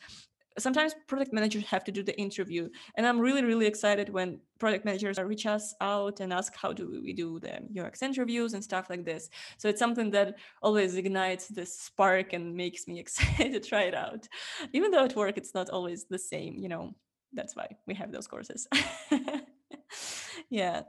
sometimes 0.59 0.93
product 1.07 1.31
managers 1.33 1.63
have 1.65 1.83
to 1.85 1.91
do 1.91 2.03
the 2.03 2.17
interview. 2.19 2.69
And 2.95 3.05
i'm 3.07 3.19
really 3.19 3.43
really 3.43 3.67
excited 3.67 4.09
when 4.09 4.39
product 4.61 4.85
managers 4.85 5.17
reach 5.19 5.45
us 5.45 5.73
out 5.81 6.19
and 6.21 6.31
ask 6.31 6.55
how 6.55 6.71
do 6.71 6.85
we 7.05 7.13
do 7.13 7.39
the 7.39 7.53
ux 7.83 8.01
interviews 8.01 8.53
and 8.53 8.63
stuff 8.63 8.85
like 8.91 9.03
this? 9.03 9.23
So 9.57 9.67
it's 9.69 9.83
something 9.85 10.11
that 10.11 10.35
always 10.61 10.95
ignites 10.95 11.47
this 11.47 11.71
spark 11.87 12.33
and 12.33 12.55
makes 12.55 12.87
me 12.87 12.99
excited 13.03 13.51
to 13.53 13.59
try 13.59 13.83
it 13.91 13.95
out. 13.95 14.23
Even 14.71 14.91
though 14.91 15.05
at 15.05 15.15
work 15.15 15.35
it's 15.37 15.55
not 15.59 15.69
always 15.69 16.05
the 16.05 16.19
same 16.19 16.53
you 16.63 16.69
know 16.69 16.83
that's 17.33 17.55
why 17.55 17.67
we 17.87 17.93
have 17.95 18.11
those 18.11 18.27
courses. 18.27 18.67
Yeah 20.49 20.83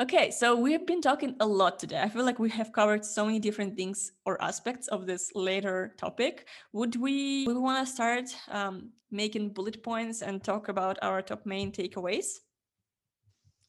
Okay, 0.00 0.30
so 0.30 0.56
we've 0.56 0.86
been 0.86 1.02
talking 1.02 1.36
a 1.40 1.46
lot 1.46 1.78
today. 1.78 2.00
I 2.00 2.08
feel 2.08 2.24
like 2.24 2.38
we 2.38 2.48
have 2.48 2.72
covered 2.72 3.04
so 3.04 3.26
many 3.26 3.38
different 3.38 3.76
things 3.76 4.12
or 4.24 4.40
aspects 4.42 4.88
of 4.88 5.04
this 5.04 5.30
later 5.34 5.94
topic. 5.98 6.48
Would 6.72 6.96
we, 6.96 7.46
we 7.46 7.52
want 7.52 7.86
to 7.86 7.92
start 7.92 8.34
um, 8.48 8.92
making 9.10 9.50
bullet 9.50 9.82
points 9.82 10.22
and 10.22 10.42
talk 10.42 10.68
about 10.68 10.98
our 11.02 11.20
top 11.20 11.44
main 11.44 11.70
takeaways? 11.70 12.38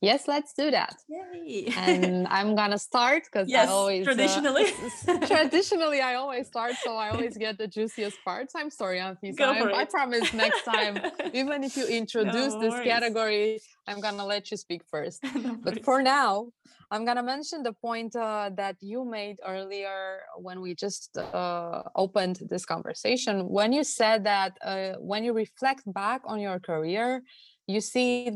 Yes, 0.01 0.27
let's 0.27 0.53
do 0.53 0.71
that. 0.71 0.95
Yay. 1.07 1.71
and 1.77 2.27
I'm 2.27 2.55
gonna 2.55 2.79
start 2.79 3.23
because 3.25 3.47
yes, 3.47 3.69
I 3.69 3.71
always 3.71 4.07
uh, 4.07 4.13
traditionally 4.13 4.65
uh, 5.07 5.27
traditionally 5.27 6.01
I 6.01 6.15
always 6.15 6.47
start, 6.47 6.75
so 6.83 6.95
I 6.95 7.09
always 7.09 7.37
get 7.37 7.57
the 7.59 7.67
juiciest 7.67 8.17
parts. 8.25 8.53
I'm 8.55 8.71
sorry, 8.71 8.97
Anfisa. 8.97 9.41
I, 9.41 9.81
I 9.81 9.85
promise 9.85 10.33
next 10.33 10.63
time, 10.63 10.99
even 11.33 11.63
if 11.63 11.77
you 11.77 11.85
introduce 11.85 12.53
no 12.53 12.59
this 12.61 12.79
category, 12.83 13.61
I'm 13.87 14.01
gonna 14.01 14.25
let 14.25 14.49
you 14.49 14.57
speak 14.57 14.81
first. 14.89 15.23
no 15.35 15.59
but 15.63 15.83
for 15.83 16.01
now, 16.01 16.47
I'm 16.89 17.05
gonna 17.05 17.23
mention 17.23 17.61
the 17.61 17.73
point 17.73 18.15
uh, 18.15 18.49
that 18.55 18.77
you 18.81 19.05
made 19.05 19.37
earlier 19.45 20.21
when 20.37 20.61
we 20.61 20.73
just 20.73 21.15
uh, 21.17 21.83
opened 21.95 22.39
this 22.49 22.65
conversation. 22.65 23.47
When 23.49 23.71
you 23.71 23.83
said 23.83 24.23
that 24.23 24.57
uh, 24.63 24.93
when 24.99 25.23
you 25.23 25.33
reflect 25.33 25.83
back 25.85 26.21
on 26.25 26.39
your 26.39 26.59
career, 26.59 27.21
you 27.67 27.81
see 27.81 28.29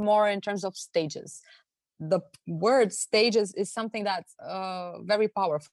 more 0.00 0.28
in 0.28 0.40
terms 0.40 0.64
of 0.64 0.76
stages. 0.76 1.40
The 1.98 2.20
word 2.46 2.92
stages 2.92 3.52
is 3.54 3.72
something 3.72 4.04
that's 4.04 4.34
uh, 4.40 5.00
very 5.02 5.28
powerful 5.28 5.70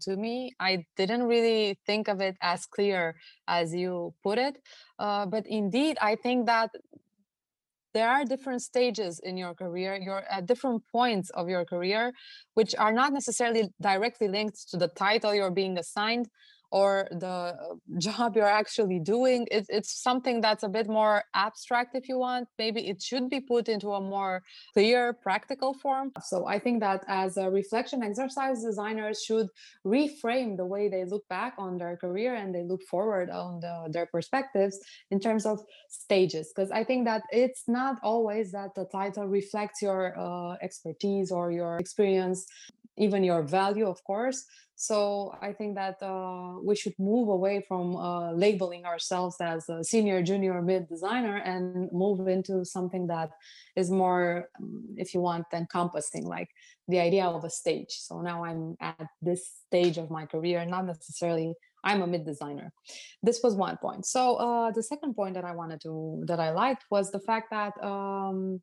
to 0.00 0.16
me. 0.16 0.54
I 0.58 0.86
didn't 0.96 1.24
really 1.24 1.78
think 1.86 2.08
of 2.08 2.20
it 2.20 2.36
as 2.40 2.64
clear 2.66 3.16
as 3.46 3.74
you 3.74 4.14
put 4.22 4.38
it. 4.38 4.56
Uh, 4.98 5.26
but 5.26 5.46
indeed, 5.46 5.98
I 6.00 6.16
think 6.16 6.46
that 6.46 6.70
there 7.94 8.08
are 8.08 8.24
different 8.24 8.62
stages 8.62 9.18
in 9.20 9.36
your 9.36 9.54
career. 9.54 9.96
You're 9.96 10.24
at 10.30 10.46
different 10.46 10.82
points 10.92 11.30
of 11.30 11.48
your 11.48 11.64
career, 11.64 12.12
which 12.54 12.74
are 12.76 12.92
not 12.92 13.12
necessarily 13.12 13.70
directly 13.80 14.28
linked 14.28 14.70
to 14.70 14.76
the 14.76 14.88
title 14.88 15.34
you're 15.34 15.50
being 15.50 15.78
assigned, 15.78 16.28
or 16.70 17.08
the 17.10 17.26
uh, 17.26 17.54
job 17.98 18.36
you're 18.36 18.46
actually 18.46 18.98
doing 18.98 19.46
it, 19.50 19.66
it's 19.68 20.02
something 20.02 20.40
that's 20.40 20.62
a 20.62 20.68
bit 20.68 20.88
more 20.88 21.24
abstract 21.34 21.94
if 21.94 22.08
you 22.08 22.18
want. 22.18 22.48
Maybe 22.58 22.88
it 22.88 23.02
should 23.02 23.30
be 23.30 23.40
put 23.40 23.68
into 23.68 23.92
a 23.92 24.00
more 24.00 24.42
clear 24.74 25.12
practical 25.12 25.74
form. 25.74 26.12
So 26.22 26.46
i 26.46 26.58
think 26.58 26.80
that 26.80 27.04
as 27.08 27.36
a 27.36 27.50
reflection 27.50 28.02
exercise 28.02 28.62
designers 28.62 29.22
should 29.22 29.48
reframe 29.84 30.56
the 30.56 30.66
way 30.66 30.88
they 30.88 31.04
look 31.04 31.26
back 31.28 31.54
on 31.58 31.78
their 31.78 31.96
career 31.96 32.34
and 32.34 32.54
they 32.54 32.62
look 32.62 32.82
forward 32.82 33.30
on 33.30 33.60
the, 33.60 33.88
their 33.90 34.06
perspectives 34.06 34.78
in 35.10 35.20
terms 35.20 35.46
of 35.46 35.60
stages. 35.88 36.52
Because 36.54 36.70
i 36.70 36.84
think 36.84 37.04
that 37.06 37.22
it's 37.30 37.64
not 37.68 37.96
always 38.02 38.52
that 38.52 38.74
the 38.74 38.86
title 38.86 39.26
reflects 39.26 39.80
your 39.82 40.18
uh, 40.18 40.56
expertise 40.62 41.30
or 41.30 41.50
your 41.50 41.76
experience 41.78 42.46
even 42.98 43.24
your 43.24 43.42
value, 43.42 43.86
of 43.86 44.02
course. 44.04 44.44
So 44.80 45.34
I 45.42 45.52
think 45.52 45.74
that 45.74 46.00
uh, 46.00 46.60
we 46.62 46.76
should 46.76 46.94
move 47.00 47.28
away 47.28 47.64
from 47.66 47.96
uh, 47.96 48.30
labeling 48.32 48.84
ourselves 48.84 49.36
as 49.40 49.68
a 49.68 49.82
senior, 49.82 50.22
junior, 50.22 50.62
mid 50.62 50.88
designer 50.88 51.38
and 51.38 51.90
move 51.90 52.28
into 52.28 52.64
something 52.64 53.08
that 53.08 53.30
is 53.74 53.90
more, 53.90 54.48
um, 54.60 54.84
if 54.96 55.14
you 55.14 55.20
want, 55.20 55.46
encompassing, 55.52 56.24
like 56.26 56.48
the 56.86 57.00
idea 57.00 57.24
of 57.24 57.42
a 57.44 57.50
stage. 57.50 57.90
So 57.90 58.20
now 58.20 58.44
I'm 58.44 58.76
at 58.80 59.08
this 59.20 59.50
stage 59.66 59.98
of 59.98 60.12
my 60.12 60.26
career, 60.26 60.64
not 60.64 60.86
necessarily 60.86 61.54
I'm 61.82 62.02
a 62.02 62.06
mid 62.06 62.24
designer. 62.24 62.72
This 63.20 63.40
was 63.42 63.54
one 63.56 63.78
point. 63.78 64.06
So 64.06 64.36
uh, 64.36 64.70
the 64.70 64.82
second 64.82 65.14
point 65.14 65.34
that 65.34 65.44
I 65.44 65.52
wanted 65.52 65.80
to 65.82 66.22
that 66.26 66.38
I 66.38 66.50
liked 66.50 66.84
was 66.90 67.10
the 67.10 67.20
fact 67.20 67.50
that 67.50 67.72
um, 67.82 68.60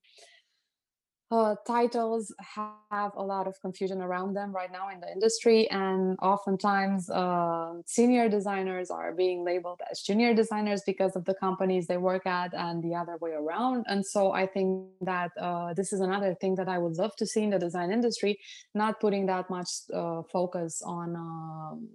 uh, 1.31 1.55
titles 1.65 2.33
have 2.39 3.11
a 3.17 3.23
lot 3.23 3.47
of 3.47 3.59
confusion 3.59 3.99
around 4.01 4.35
them 4.35 4.51
right 4.51 4.71
now 4.71 4.89
in 4.89 4.99
the 4.99 5.11
industry, 5.11 5.67
and 5.71 6.17
oftentimes 6.21 7.09
uh, 7.09 7.73
senior 7.87 8.29
designers 8.29 8.91
are 8.91 9.11
being 9.11 9.43
labeled 9.43 9.81
as 9.89 10.01
junior 10.01 10.35
designers 10.35 10.83
because 10.85 11.15
of 11.15 11.25
the 11.25 11.33
companies 11.33 11.87
they 11.87 11.97
work 11.97 12.27
at, 12.27 12.53
and 12.53 12.83
the 12.83 12.93
other 12.93 13.17
way 13.21 13.31
around. 13.31 13.85
And 13.87 14.05
so 14.05 14.33
I 14.33 14.45
think 14.45 14.87
that 15.01 15.31
uh, 15.41 15.73
this 15.73 15.91
is 15.91 15.99
another 15.99 16.35
thing 16.39 16.55
that 16.55 16.69
I 16.69 16.77
would 16.77 16.95
love 16.97 17.15
to 17.17 17.25
see 17.25 17.41
in 17.41 17.49
the 17.49 17.59
design 17.59 17.91
industry, 17.91 18.37
not 18.75 18.99
putting 18.99 19.25
that 19.25 19.49
much 19.49 19.69
uh, 19.93 20.21
focus 20.31 20.81
on 20.85 21.15
um, 21.15 21.89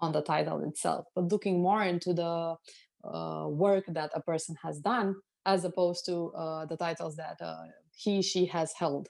on 0.00 0.12
the 0.12 0.20
title 0.20 0.62
itself, 0.68 1.06
but 1.14 1.32
looking 1.32 1.62
more 1.62 1.82
into 1.82 2.12
the 2.12 2.54
uh, 3.02 3.46
work 3.48 3.84
that 3.88 4.10
a 4.14 4.20
person 4.20 4.54
has 4.62 4.78
done 4.78 5.14
as 5.46 5.64
opposed 5.64 6.04
to 6.04 6.32
uh, 6.32 6.66
the 6.66 6.76
titles 6.76 7.16
that 7.16 7.40
he 7.96 8.22
she 8.22 8.46
has 8.46 8.72
held. 8.78 9.08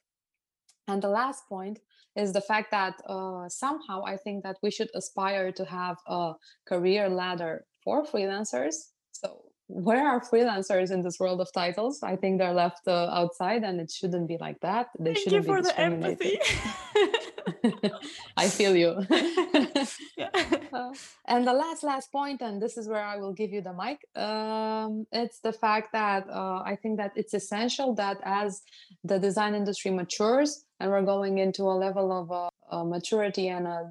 And 0.88 1.02
the 1.02 1.08
last 1.08 1.48
point 1.48 1.80
is 2.14 2.32
the 2.32 2.40
fact 2.40 2.70
that 2.70 2.94
uh, 3.06 3.48
somehow 3.48 4.02
i 4.06 4.16
think 4.16 4.42
that 4.42 4.56
we 4.62 4.70
should 4.70 4.90
aspire 4.94 5.52
to 5.52 5.64
have 5.64 5.96
a 6.06 6.34
career 6.66 7.08
ladder 7.08 7.66
for 7.84 8.04
freelancers. 8.04 8.76
So 9.12 9.45
where 9.68 10.06
are 10.06 10.20
freelancers 10.20 10.90
in 10.90 11.02
this 11.02 11.18
world 11.18 11.40
of 11.40 11.52
titles 11.52 12.02
i 12.02 12.14
think 12.14 12.38
they're 12.38 12.54
left 12.54 12.86
uh, 12.86 13.08
outside 13.12 13.62
and 13.62 13.80
it 13.80 13.90
shouldn't 13.90 14.28
be 14.28 14.38
like 14.40 14.58
that 14.60 14.88
they 14.98 15.14
Thank 15.14 15.18
shouldn't 15.18 15.46
you 15.46 15.52
for 15.52 15.62
be 15.62 15.68
the 15.68 15.80
empathy 15.80 16.38
I 18.36 18.48
feel 18.48 18.76
you. 18.76 19.06
yeah. 20.16 20.28
uh, 20.72 20.92
and 21.26 21.46
the 21.46 21.52
last, 21.52 21.82
last 21.82 22.10
point, 22.12 22.42
and 22.42 22.60
this 22.60 22.76
is 22.76 22.88
where 22.88 23.04
I 23.04 23.16
will 23.16 23.32
give 23.32 23.52
you 23.52 23.60
the 23.60 23.72
mic. 23.72 23.98
Um, 24.16 25.06
it's 25.12 25.40
the 25.40 25.52
fact 25.52 25.92
that 25.92 26.28
uh, 26.28 26.62
I 26.64 26.76
think 26.80 26.98
that 26.98 27.12
it's 27.16 27.34
essential 27.34 27.94
that 27.94 28.18
as 28.24 28.62
the 29.04 29.18
design 29.18 29.54
industry 29.54 29.90
matures 29.90 30.64
and 30.80 30.90
we're 30.90 31.02
going 31.02 31.38
into 31.38 31.62
a 31.64 31.76
level 31.86 32.12
of 32.12 32.50
uh, 32.70 32.84
maturity 32.84 33.48
and 33.48 33.66
a 33.66 33.88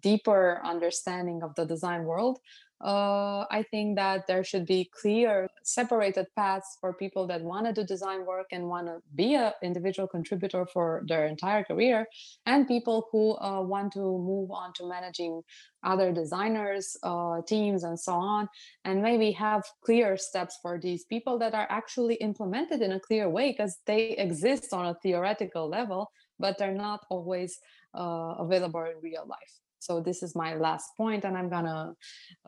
deeper 0.00 0.60
understanding 0.64 1.42
of 1.42 1.54
the 1.54 1.64
design 1.64 2.04
world, 2.04 2.38
uh, 2.84 3.46
I 3.50 3.64
think 3.70 3.96
that 3.96 4.26
there 4.26 4.44
should 4.44 4.66
be 4.66 4.90
clear, 5.00 5.48
separated 5.62 6.26
paths 6.36 6.76
for 6.80 6.92
people 6.92 7.26
that 7.28 7.40
want 7.40 7.64
to 7.64 7.72
do 7.72 7.82
design 7.82 8.26
work 8.26 8.48
and 8.52 8.68
want 8.68 8.88
to 8.88 8.98
be 9.14 9.34
an 9.34 9.52
individual 9.62 10.06
contributor 10.06 10.66
for 10.66 11.02
their 11.08 11.24
entire 11.26 11.64
career, 11.64 12.06
and 12.44 12.68
people 12.68 13.08
who 13.10 13.38
uh, 13.38 13.62
want 13.62 13.94
to 13.94 14.00
move 14.00 14.50
on 14.50 14.74
to 14.74 14.86
managing 14.86 15.40
other 15.82 16.12
designers, 16.12 16.94
uh, 17.02 17.40
teams, 17.46 17.84
and 17.84 17.98
so 17.98 18.12
on, 18.12 18.48
and 18.84 19.02
maybe 19.02 19.30
have 19.30 19.62
clear 19.82 20.18
steps 20.18 20.58
for 20.60 20.78
these 20.78 21.04
people 21.04 21.38
that 21.38 21.54
are 21.54 21.66
actually 21.70 22.16
implemented 22.16 22.82
in 22.82 22.92
a 22.92 23.00
clear 23.00 23.30
way 23.30 23.52
because 23.52 23.78
they 23.86 24.10
exist 24.10 24.74
on 24.74 24.86
a 24.86 24.94
theoretical 25.02 25.68
level, 25.68 26.10
but 26.38 26.58
they're 26.58 26.74
not 26.74 27.00
always 27.08 27.58
uh, 27.94 28.34
available 28.38 28.84
in 28.84 28.94
real 29.02 29.24
life. 29.26 29.63
So 29.84 30.00
this 30.00 30.22
is 30.22 30.34
my 30.34 30.54
last 30.54 30.96
point, 30.96 31.24
and 31.24 31.36
I'm 31.36 31.50
gonna 31.50 31.94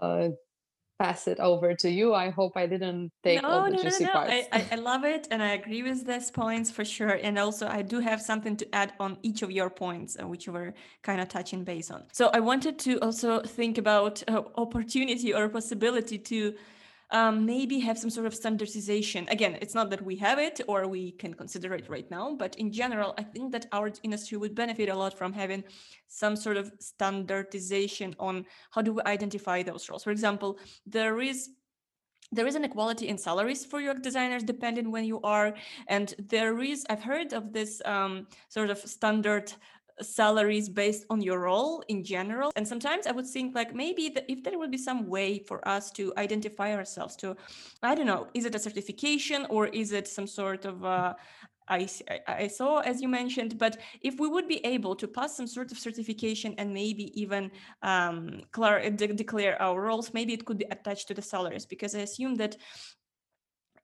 uh, 0.01 0.29
pass 0.99 1.29
it 1.29 1.39
over 1.39 1.75
to 1.75 1.91
you. 1.91 2.15
I 2.15 2.31
hope 2.31 2.53
I 2.57 2.67
didn't 2.67 3.13
take 3.23 3.43
no, 3.43 3.49
all 3.49 3.65
the 3.65 3.77
no, 3.77 3.83
juicy 3.83 4.05
no, 4.05 4.11
no. 4.11 4.13
parts. 4.15 4.33
I, 4.53 4.67
I, 4.73 4.77
love 4.77 5.05
it, 5.05 5.29
and 5.31 5.43
I 5.43 5.51
agree 5.53 5.83
with 5.83 6.07
these 6.07 6.31
points 6.31 6.71
for 6.71 6.85
sure. 6.85 7.19
And 7.23 7.39
also, 7.39 7.69
I 7.69 7.83
do 7.83 8.01
have 8.01 8.21
something 8.23 8.57
to 8.57 8.75
add 8.75 8.95
on 8.99 9.19
each 9.23 9.43
of 9.43 9.51
your 9.51 9.69
points, 9.69 10.17
uh, 10.21 10.27
which 10.27 10.47
you 10.47 10.53
were 10.53 10.73
kind 11.03 11.21
of 11.21 11.29
touching 11.29 11.65
base 11.65 11.91
on. 11.91 12.05
So 12.13 12.31
I 12.33 12.41
wanted 12.41 12.79
to 12.81 12.99
also 13.01 13.41
think 13.43 13.79
about 13.79 14.23
uh, 14.29 14.43
opportunity 14.57 15.35
or 15.35 15.49
possibility 15.49 16.19
to 16.19 16.55
um, 17.11 17.47
maybe 17.47 17.79
have 17.81 17.99
some 17.99 18.11
sort 18.11 18.27
of 18.27 18.35
standardization. 18.35 19.29
Again, 19.29 19.59
it's 19.61 19.75
not 19.75 19.91
that 19.91 20.03
we 20.03 20.17
have 20.17 20.39
it 20.39 20.61
or 20.67 20.89
we 20.89 21.13
can 21.13 21.35
consider 21.35 21.75
it 21.75 21.89
right 21.89 22.11
now, 22.11 22.35
but 22.35 22.57
in 22.57 22.73
general, 22.73 23.15
I 23.19 23.23
think 23.23 23.53
that 23.53 23.67
our 23.73 23.93
industry 24.03 24.39
would 24.39 24.55
benefit 24.55 24.89
a 24.89 24.95
lot 24.95 25.17
from 25.17 25.33
having 25.33 25.65
some 26.09 26.37
sort 26.37 26.57
of 26.57 26.73
standardization 26.81 28.15
on 28.19 28.45
how 28.71 28.83
do 28.83 28.95
we 28.95 29.03
identify 29.03 29.63
those 29.63 29.89
roles. 29.89 30.05
For 30.05 30.11
example, 30.11 30.59
there 30.87 31.21
is 31.21 31.51
there 32.33 32.47
is 32.47 32.57
an 32.57 32.65
equality 32.65 33.07
in 33.09 33.17
salaries 33.17 33.65
for 33.65 33.81
UX 33.81 34.01
designers 34.01 34.43
depending 34.43 34.91
when 34.91 35.05
you 35.05 35.21
are 35.23 35.55
and 35.87 36.13
there 36.29 36.61
is 36.61 36.85
i've 36.91 37.03
heard 37.03 37.33
of 37.33 37.53
this 37.53 37.81
um, 37.85 38.27
sort 38.49 38.69
of 38.69 38.79
standard 38.79 39.53
salaries 40.03 40.69
based 40.69 41.05
on 41.11 41.21
your 41.21 41.41
role 41.41 41.83
in 41.89 42.05
general. 42.05 42.53
And 42.57 42.67
sometimes 42.67 43.07
i 43.07 43.13
would 43.13 43.27
think 43.27 43.55
like 43.55 43.75
maybe 43.75 44.09
the, 44.09 44.31
if 44.31 44.43
there 44.43 44.59
would 44.59 44.71
be 44.71 44.79
some 44.79 45.07
way 45.07 45.39
for 45.39 45.67
us 45.69 45.91
to 45.93 46.13
identify 46.17 46.75
ourselves 46.75 47.17
to 47.17 47.37
i 47.83 47.95
don't 47.95 48.07
know 48.07 48.29
is 48.35 48.45
it 48.45 48.55
a 48.55 48.59
certification 48.59 49.47
or 49.51 49.67
is 49.69 49.93
it 49.93 50.07
some 50.09 50.27
sort 50.27 50.65
of 50.65 50.85
uh, 50.85 51.15
I, 51.69 51.89
I 52.29 52.47
saw 52.47 52.79
as 52.79 53.03
you 53.03 53.09
mentioned 53.09 53.59
but 53.59 53.79
if 54.01 54.21
we 54.21 54.29
would 54.29 54.47
be 54.47 54.65
able 54.65 54.95
to 54.97 55.09
pass 55.09 55.37
some 55.37 55.49
sort 55.49 55.73
of 55.73 55.79
certification 55.79 56.55
and 56.59 56.73
maybe 56.73 57.05
even 57.21 57.51
um, 57.83 58.43
de- 58.55 59.15
declare 59.23 59.61
our 59.61 59.81
roles 59.81 60.15
maybe 60.15 60.33
it 60.33 60.45
could 60.45 60.59
be 60.59 60.67
attached 60.71 61.09
to 61.09 61.15
the 61.15 61.23
salaries 61.23 61.67
because 61.67 61.95
i 61.95 62.01
assume 62.01 62.37
that 62.37 62.57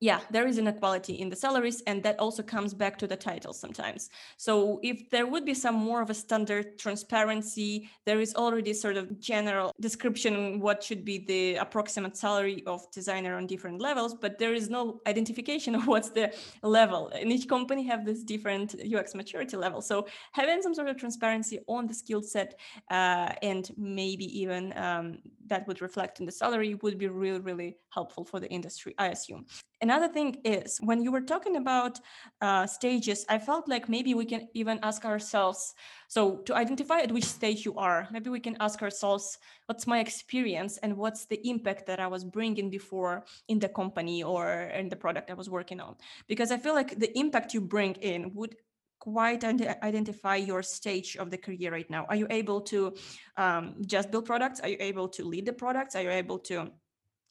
yeah, 0.03 0.19
there 0.33 0.49
is 0.49 0.59
inequality 0.59 1.21
in 1.21 1.29
the 1.29 1.37
salaries, 1.37 1.81
and 1.87 2.03
that 2.03 2.19
also 2.19 2.43
comes 2.43 2.75
back 2.75 2.99
to 2.99 3.07
the 3.07 3.15
titles 3.15 3.61
sometimes. 3.61 4.11
So 4.37 4.81
if 4.83 5.09
there 5.11 5.29
would 5.29 5.45
be 5.45 5.55
some 5.55 5.77
more 5.77 6.03
of 6.03 6.11
a 6.11 6.15
standard 6.15 6.77
transparency, 6.77 7.89
there 8.05 8.21
is 8.21 8.35
already 8.35 8.75
sort 8.75 8.97
of 8.97 9.21
general 9.21 9.73
description 9.79 10.59
what 10.59 10.83
should 10.83 11.05
be 11.05 11.19
the 11.19 11.55
approximate 11.55 12.17
salary 12.17 12.65
of 12.67 12.91
designer 12.91 13.37
on 13.37 13.47
different 13.47 13.81
levels, 13.81 14.13
but 14.13 14.41
there 14.41 14.55
is 14.55 14.69
no 14.69 15.01
identification 15.07 15.73
of 15.79 15.87
what's 15.87 16.11
the 16.11 16.35
level. 16.65 17.13
And 17.15 17.31
each 17.31 17.49
company 17.49 17.85
have 17.85 18.05
this 18.05 18.25
different 18.25 18.75
UX 18.75 19.15
maturity 19.15 19.57
level. 19.57 19.81
So 19.81 20.09
having 20.33 20.63
some 20.63 20.75
sort 20.75 20.89
of 20.89 20.97
transparency 20.97 21.61
on 21.69 21.87
the 21.87 21.95
skill 21.95 22.23
set 22.23 22.59
uh, 22.91 23.35
and 23.41 23.71
maybe 23.77 24.25
even 24.41 24.77
um, 24.77 25.19
that 25.47 25.67
would 25.67 25.83
reflect 25.83 26.21
in 26.21 26.27
the 26.27 26.33
salary 26.33 26.75
would 26.83 26.99
be 26.99 27.09
really, 27.09 27.41
really 27.41 27.77
helpful 27.91 28.25
for 28.25 28.41
the 28.41 28.49
industry, 28.49 28.95
I 28.99 29.09
assume. 29.09 29.47
Another 29.81 30.09
thing 30.09 30.37
is 30.45 30.79
when 30.83 31.03
you 31.03 31.11
were 31.11 31.21
talking 31.21 31.57
about 31.57 31.99
uh, 32.41 32.67
stages, 32.67 33.25
I 33.29 33.39
felt 33.39 33.69
like 33.69 33.89
maybe 33.89 34.15
we 34.15 34.25
can 34.25 34.49
even 34.55 34.79
ask 34.83 35.05
ourselves 35.05 35.75
so, 36.13 36.37
to 36.45 36.55
identify 36.55 37.01
at 37.01 37.11
which 37.11 37.25
stage 37.25 37.65
you 37.65 37.75
are, 37.77 38.07
maybe 38.13 38.29
we 38.29 38.39
can 38.39 38.59
ask 38.61 38.83
ourselves 38.83 39.39
what's 39.65 39.87
my 39.87 39.99
experience 39.99 40.77
and 40.83 40.95
what's 40.95 41.25
the 41.25 41.41
impact 41.49 41.87
that 41.87 42.01
I 42.01 42.07
was 42.07 42.23
bringing 42.23 42.69
before 42.69 43.25
in 43.49 43.59
the 43.59 43.71
company 43.71 44.23
or 44.23 44.71
in 44.75 44.91
the 44.91 44.97
product 44.97 45.31
I 45.31 45.35
was 45.35 45.49
working 45.49 45.81
on. 45.81 45.97
Because 46.29 46.53
I 46.53 46.59
feel 46.59 46.75
like 46.75 46.99
the 46.99 47.19
impact 47.19 47.55
you 47.55 47.63
bring 47.63 47.95
in 47.95 48.35
would 48.35 48.57
quite 49.03 49.43
identify 49.43 50.37
your 50.37 50.63
stage 50.63 51.17
of 51.17 51.29
the 51.29 51.37
career 51.37 51.73
right 51.73 51.91
now. 51.91 52.07
Are 52.09 52.15
you 52.15 52.29
able 52.31 52.61
to 52.73 52.95
um, 53.37 53.75
just 53.85 54.13
build 54.13 54.27
products? 54.27 54.61
Are 54.61 54.69
you 54.69 54.77
able 54.79 55.09
to 55.09 55.25
lead 55.25 55.45
the 55.45 55.53
products? 55.53 55.97
Are 55.97 56.03
you 56.03 56.11
able 56.11 56.39
to 56.51 56.71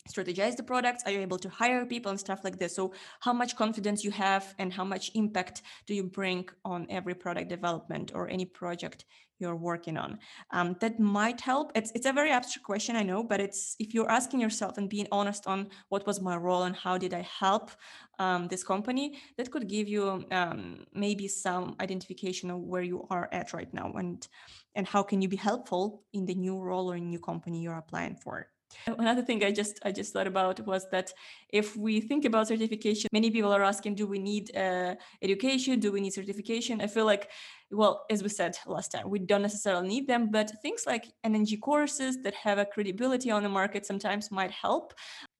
strategize 0.09 0.55
the 0.55 0.63
products 0.63 1.03
are 1.05 1.11
you 1.11 1.19
able 1.19 1.37
to 1.37 1.47
hire 1.47 1.85
people 1.85 2.09
and 2.09 2.19
stuff 2.19 2.43
like 2.43 2.57
this 2.57 2.75
so 2.75 2.91
how 3.19 3.31
much 3.31 3.55
confidence 3.55 4.03
you 4.03 4.09
have 4.09 4.55
and 4.57 4.73
how 4.73 4.83
much 4.83 5.11
impact 5.13 5.61
do 5.85 5.93
you 5.93 6.03
bring 6.03 6.43
on 6.65 6.87
every 6.89 7.13
product 7.13 7.49
development 7.49 8.11
or 8.15 8.27
any 8.27 8.43
project 8.43 9.05
you're 9.41 9.55
working 9.55 9.97
on. 9.97 10.19
Um, 10.51 10.75
that 10.79 10.99
might 10.99 11.41
help. 11.41 11.71
It's, 11.75 11.91
it's 11.95 12.05
a 12.05 12.13
very 12.13 12.31
abstract 12.31 12.65
question 12.65 12.95
i 12.95 13.03
know 13.03 13.23
but 13.23 13.39
it's 13.39 13.75
if 13.79 13.93
you're 13.93 14.09
asking 14.09 14.39
yourself 14.39 14.77
and 14.77 14.89
being 14.89 15.07
honest 15.11 15.47
on 15.47 15.69
what 15.89 16.05
was 16.05 16.21
my 16.21 16.35
role 16.37 16.63
and 16.63 16.75
how 16.75 16.97
did 16.97 17.13
i 17.13 17.21
help 17.21 17.71
um, 18.19 18.47
this 18.47 18.63
company 18.63 19.17
that 19.37 19.51
could 19.51 19.67
give 19.67 19.87
you 19.87 20.23
um, 20.31 20.85
maybe 20.93 21.27
some 21.27 21.75
identification 21.79 22.51
of 22.51 22.59
where 22.59 22.83
you 22.83 23.05
are 23.09 23.27
at 23.31 23.53
right 23.53 23.73
now 23.73 23.91
and 23.93 24.27
and 24.75 24.87
how 24.87 25.03
can 25.03 25.21
you 25.21 25.27
be 25.27 25.37
helpful 25.37 26.03
in 26.13 26.25
the 26.25 26.35
new 26.35 26.57
role 26.59 26.91
or 26.91 26.95
in 26.95 27.09
new 27.09 27.19
company 27.19 27.61
you're 27.61 27.83
applying 27.85 28.15
for 28.15 28.47
Another 28.87 29.21
thing 29.21 29.43
I 29.43 29.51
just 29.51 29.79
I 29.83 29.91
just 29.91 30.13
thought 30.13 30.27
about 30.27 30.65
was 30.65 30.89
that 30.91 31.13
if 31.49 31.75
we 31.75 32.01
think 32.01 32.25
about 32.25 32.47
certification, 32.47 33.09
many 33.13 33.31
people 33.31 33.51
are 33.51 33.63
asking, 33.63 33.95
do 33.95 34.07
we 34.07 34.19
need 34.19 34.55
uh, 34.55 34.95
education? 35.21 35.79
Do 35.79 35.91
we 35.91 36.01
need 36.01 36.13
certification? 36.13 36.81
I 36.81 36.87
feel 36.87 37.05
like, 37.05 37.29
well, 37.71 38.05
as 38.09 38.23
we 38.23 38.29
said 38.29 38.57
last 38.65 38.91
time, 38.91 39.09
we 39.09 39.19
don't 39.19 39.41
necessarily 39.41 39.87
need 39.87 40.07
them, 40.07 40.29
but 40.31 40.51
things 40.61 40.85
like 40.85 41.05
NNG 41.25 41.59
courses 41.61 42.21
that 42.23 42.33
have 42.35 42.57
a 42.57 42.65
credibility 42.65 43.31
on 43.31 43.43
the 43.43 43.49
market 43.49 43.85
sometimes 43.85 44.31
might 44.31 44.51
help. 44.51 44.93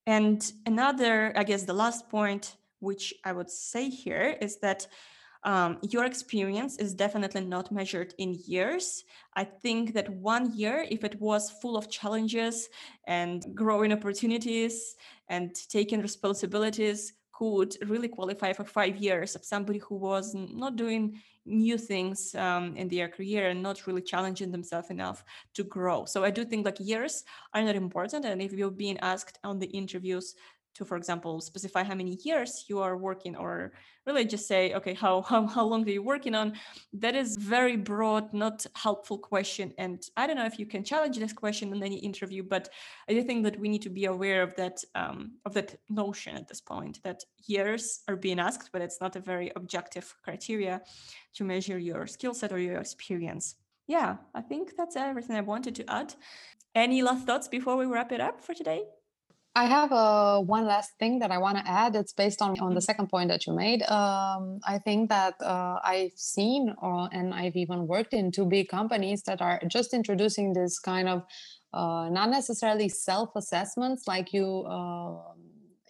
And 0.06 0.42
another, 0.66 1.32
I 1.36 1.44
guess, 1.44 1.62
the 1.62 1.74
last 1.74 2.08
point 2.08 2.56
which 2.80 3.14
I 3.24 3.32
would 3.32 3.48
say 3.48 3.88
here 3.88 4.36
is 4.40 4.58
that 4.58 4.88
um, 5.44 5.78
your 5.82 6.04
experience 6.04 6.76
is 6.76 6.94
definitely 6.94 7.40
not 7.40 7.72
measured 7.72 8.14
in 8.18 8.38
years. 8.46 9.04
I 9.34 9.44
think 9.44 9.94
that 9.94 10.08
one 10.08 10.56
year, 10.56 10.86
if 10.88 11.02
it 11.04 11.20
was 11.20 11.50
full 11.50 11.76
of 11.76 11.90
challenges 11.90 12.68
and 13.06 13.44
growing 13.54 13.92
opportunities 13.92 14.94
and 15.28 15.54
taking 15.68 16.00
responsibilities, 16.00 17.12
could 17.32 17.74
really 17.88 18.08
qualify 18.08 18.52
for 18.52 18.64
five 18.64 18.96
years 18.96 19.34
of 19.34 19.44
somebody 19.44 19.78
who 19.78 19.96
was 19.96 20.32
not 20.34 20.76
doing 20.76 21.20
new 21.44 21.76
things 21.76 22.34
um, 22.36 22.76
in 22.76 22.88
their 22.88 23.08
career 23.08 23.48
and 23.48 23.60
not 23.60 23.86
really 23.86 24.02
challenging 24.02 24.52
themselves 24.52 24.90
enough 24.90 25.24
to 25.54 25.64
grow. 25.64 26.04
So 26.04 26.22
I 26.22 26.30
do 26.30 26.44
think 26.44 26.64
like 26.64 26.78
years 26.78 27.24
are 27.52 27.62
not 27.62 27.74
important. 27.74 28.24
And 28.26 28.40
if 28.40 28.52
you're 28.52 28.70
being 28.70 28.98
asked 29.00 29.38
on 29.42 29.58
the 29.58 29.66
interviews 29.66 30.34
to 30.74 30.84
for 30.84 30.96
example 30.96 31.40
specify 31.40 31.82
how 31.82 31.94
many 31.94 32.18
years 32.24 32.64
you 32.68 32.80
are 32.80 32.96
working 32.96 33.36
or 33.36 33.72
really 34.06 34.24
just 34.24 34.48
say 34.48 34.74
okay 34.74 34.94
how 34.94 35.22
how, 35.30 35.46
how 35.46 35.64
long 35.64 35.84
are 35.86 35.90
you 35.90 36.02
working 36.02 36.34
on? 36.34 36.54
That 36.92 37.14
is 37.14 37.36
very 37.36 37.76
broad 37.76 38.32
not 38.32 38.66
helpful 38.74 39.18
question. 39.18 39.72
And 39.78 40.02
i 40.16 40.26
don't 40.26 40.36
know 40.36 40.46
if 40.46 40.58
you 40.58 40.66
can 40.66 40.84
challenge 40.84 41.18
this 41.18 41.32
question 41.32 41.72
in 41.72 41.82
any 41.82 41.96
interview 41.96 42.42
but 42.42 42.68
i 43.08 43.12
do 43.12 43.22
think 43.22 43.44
that 43.44 43.58
we 43.58 43.68
need 43.68 43.82
to 43.82 43.90
be 43.90 44.06
aware 44.06 44.42
of 44.42 44.54
that 44.56 44.82
um, 44.94 45.32
of 45.44 45.54
that 45.54 45.76
notion 45.88 46.36
at 46.36 46.48
this 46.48 46.60
point 46.60 47.00
that 47.04 47.20
years 47.46 48.00
are 48.08 48.16
being 48.16 48.40
asked 48.40 48.70
but 48.72 48.82
it's 48.82 49.00
not 49.00 49.16
a 49.16 49.20
very 49.20 49.52
objective 49.56 50.14
criteria 50.24 50.80
to 51.34 51.44
measure 51.44 51.78
your 51.78 52.06
skill 52.06 52.34
set 52.34 52.52
or 52.52 52.58
your 52.58 52.78
experience. 52.78 53.56
Yeah 53.86 54.16
i 54.34 54.40
think 54.40 54.72
that's 54.76 54.96
everything 54.96 55.36
i 55.36 55.40
wanted 55.40 55.74
to 55.76 55.90
add. 55.90 56.14
Any 56.74 57.02
last 57.02 57.26
thoughts 57.26 57.48
before 57.48 57.76
we 57.76 57.84
wrap 57.84 58.12
it 58.12 58.20
up 58.20 58.40
for 58.40 58.54
today 58.54 58.84
I 59.54 59.66
have 59.66 59.92
uh, 59.92 60.40
one 60.40 60.64
last 60.64 60.92
thing 60.98 61.18
that 61.18 61.30
I 61.30 61.36
want 61.36 61.58
to 61.58 61.70
add. 61.70 61.94
It's 61.94 62.14
based 62.14 62.40
on 62.40 62.52
on 62.52 62.56
the 62.56 62.80
mm-hmm. 62.80 62.80
second 62.80 63.08
point 63.08 63.28
that 63.28 63.46
you 63.46 63.52
made. 63.52 63.82
Um, 63.82 64.60
I 64.66 64.78
think 64.78 65.10
that 65.10 65.34
uh, 65.42 65.78
I've 65.84 66.16
seen 66.16 66.74
or, 66.80 67.08
and 67.12 67.34
I've 67.34 67.56
even 67.56 67.86
worked 67.86 68.14
in 68.14 68.32
two 68.32 68.46
big 68.46 68.68
companies 68.68 69.22
that 69.24 69.42
are 69.42 69.60
just 69.68 69.92
introducing 69.92 70.54
this 70.54 70.78
kind 70.78 71.08
of 71.08 71.24
uh, 71.74 72.08
not 72.10 72.30
necessarily 72.30 72.88
self 72.88 73.30
assessments 73.36 74.04
like 74.06 74.32
you 74.32 74.64
um, 74.64 75.20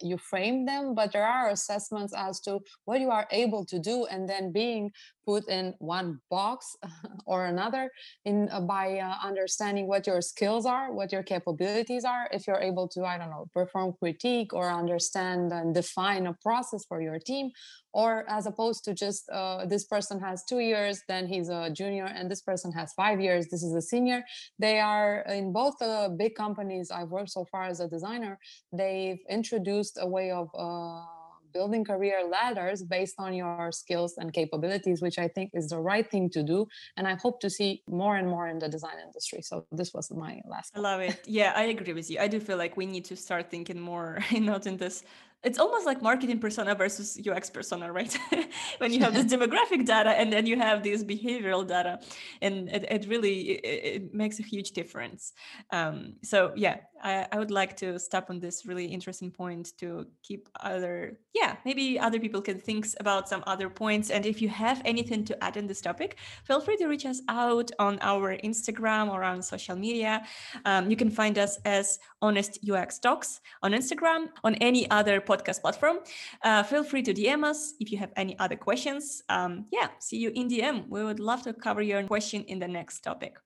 you 0.01 0.17
frame 0.17 0.65
them 0.65 0.93
but 0.93 1.13
there 1.13 1.25
are 1.25 1.49
assessments 1.49 2.13
as 2.15 2.39
to 2.41 2.59
what 2.85 2.99
you 2.99 3.09
are 3.09 3.27
able 3.31 3.65
to 3.65 3.79
do 3.79 4.05
and 4.05 4.27
then 4.27 4.51
being 4.51 4.91
put 5.25 5.47
in 5.49 5.73
one 5.79 6.19
box 6.29 6.75
or 7.25 7.45
another 7.45 7.91
in 8.25 8.49
uh, 8.51 8.59
by 8.59 8.99
uh, 8.99 9.15
understanding 9.23 9.87
what 9.87 10.07
your 10.07 10.21
skills 10.21 10.65
are 10.65 10.91
what 10.93 11.11
your 11.11 11.23
capabilities 11.23 12.05
are. 12.05 12.27
If 12.31 12.47
you're 12.47 12.61
able 12.61 12.87
to 12.89 13.05
i 13.05 13.17
don't 13.17 13.29
know 13.29 13.47
perform 13.53 13.93
critique 13.99 14.53
or 14.53 14.69
understand 14.69 15.51
and 15.51 15.73
define 15.73 16.27
a 16.27 16.33
process 16.33 16.85
for 16.85 17.01
your 17.01 17.19
team 17.19 17.51
or 17.93 18.25
as 18.27 18.45
opposed 18.47 18.83
to 18.85 18.93
just 18.93 19.29
uh, 19.29 19.65
this 19.65 19.85
person 19.85 20.19
has 20.19 20.43
two 20.43 20.59
years 20.59 21.01
then 21.07 21.27
he's 21.27 21.49
a 21.49 21.69
junior 21.69 22.05
and 22.05 22.29
this 22.29 22.41
person 22.41 22.71
has 22.71 22.93
five 22.93 23.19
years 23.19 23.47
this 23.47 23.63
is 23.63 23.73
a 23.73 23.81
senior. 23.81 24.23
They 24.59 24.79
are 24.79 25.21
in 25.29 25.53
both 25.53 25.75
the 25.79 26.13
big 26.17 26.35
companies 26.35 26.91
i've 26.91 27.09
worked 27.09 27.31
so 27.31 27.45
far 27.51 27.63
as 27.63 27.79
a 27.79 27.87
designer 27.87 28.39
they've 28.71 29.19
introduced 29.29 29.97
a 29.99 30.07
way 30.07 30.31
of 30.31 30.49
uh, 30.57 31.22
building 31.53 31.83
career 31.83 32.23
ladders 32.29 32.83
based 32.83 33.15
on 33.19 33.33
your 33.33 33.71
skills 33.71 34.15
and 34.17 34.33
capabilities, 34.33 35.01
which 35.01 35.17
I 35.19 35.27
think 35.27 35.51
is 35.53 35.69
the 35.69 35.79
right 35.79 36.09
thing 36.09 36.29
to 36.31 36.43
do. 36.43 36.67
And 36.97 37.07
I 37.07 37.15
hope 37.15 37.39
to 37.41 37.49
see 37.49 37.83
more 37.87 38.15
and 38.15 38.27
more 38.27 38.47
in 38.47 38.59
the 38.59 38.69
design 38.69 38.97
industry. 39.05 39.41
So 39.41 39.65
this 39.71 39.93
was 39.93 40.11
my 40.11 40.41
last. 40.45 40.71
I 40.75 40.79
love 40.79 41.01
it. 41.01 41.21
Yeah, 41.25 41.53
I 41.55 41.65
agree 41.65 41.93
with 41.93 42.09
you. 42.09 42.19
I 42.19 42.27
do 42.27 42.39
feel 42.39 42.57
like 42.57 42.77
we 42.77 42.85
need 42.85 43.05
to 43.05 43.15
start 43.15 43.49
thinking 43.49 43.79
more, 43.79 44.19
not 44.31 44.67
in 44.67 44.77
this 44.77 45.03
it's 45.43 45.59
almost 45.59 45.85
like 45.85 46.01
marketing 46.01 46.39
persona 46.39 46.73
versus 46.73 47.19
UX 47.27 47.49
persona, 47.49 47.91
right? 47.91 48.17
when 48.77 48.93
you 48.93 48.99
have 49.01 49.13
this 49.13 49.25
demographic 49.33 49.85
data 49.85 50.11
and 50.11 50.31
then 50.31 50.45
you 50.45 50.57
have 50.57 50.83
this 50.83 51.03
behavioral 51.03 51.67
data, 51.67 51.99
and 52.41 52.69
it, 52.69 52.85
it 52.89 53.07
really 53.07 53.51
it, 53.51 53.95
it, 53.95 54.13
makes 54.13 54.39
a 54.39 54.43
huge 54.43 54.71
difference. 54.71 55.33
Um, 55.71 56.13
so 56.23 56.53
yeah, 56.55 56.77
I, 57.03 57.27
I, 57.31 57.39
would 57.39 57.51
like 57.51 57.75
to 57.77 57.99
stop 57.99 58.29
on 58.29 58.39
this 58.39 58.65
really 58.65 58.85
interesting 58.85 59.31
point 59.31 59.73
to 59.79 60.07
keep 60.21 60.47
other 60.61 61.19
yeah 61.33 61.57
maybe 61.65 61.99
other 61.99 62.19
people 62.19 62.41
can 62.41 62.59
think 62.59 62.87
about 62.99 63.27
some 63.27 63.43
other 63.45 63.69
points. 63.69 64.09
And 64.09 64.25
if 64.25 64.41
you 64.41 64.47
have 64.49 64.81
anything 64.85 65.25
to 65.25 65.43
add 65.43 65.57
in 65.57 65.67
this 65.67 65.81
topic, 65.81 66.17
feel 66.45 66.61
free 66.61 66.77
to 66.77 66.87
reach 66.87 67.05
us 67.05 67.21
out 67.27 67.69
on 67.79 67.99
our 68.01 68.37
Instagram 68.37 69.11
or 69.11 69.23
on 69.23 69.41
social 69.41 69.75
media. 69.75 70.23
Um, 70.63 70.89
you 70.89 70.95
can 70.95 71.09
find 71.09 71.37
us 71.37 71.59
as 71.65 71.99
Honest 72.21 72.59
UX 72.69 72.99
Talks 72.99 73.41
on 73.61 73.73
Instagram 73.73 74.27
on 74.43 74.55
any 74.55 74.89
other 74.89 75.19
podcast 75.19 75.32
platform. 75.41 75.99
Uh, 76.43 76.63
feel 76.63 76.83
free 76.83 77.01
to 77.03 77.13
DM 77.13 77.43
us 77.43 77.73
if 77.79 77.91
you 77.91 77.97
have 77.97 78.11
any 78.15 78.37
other 78.39 78.55
questions. 78.55 79.23
Um, 79.29 79.65
yeah, 79.71 79.87
see 79.99 80.17
you 80.17 80.31
in 80.35 80.47
DM. 80.47 80.87
We 80.89 81.03
would 81.03 81.19
love 81.19 81.43
to 81.43 81.53
cover 81.53 81.81
your 81.81 82.03
question 82.03 82.43
in 82.43 82.59
the 82.59 82.67
next 82.67 83.01
topic. 83.01 83.37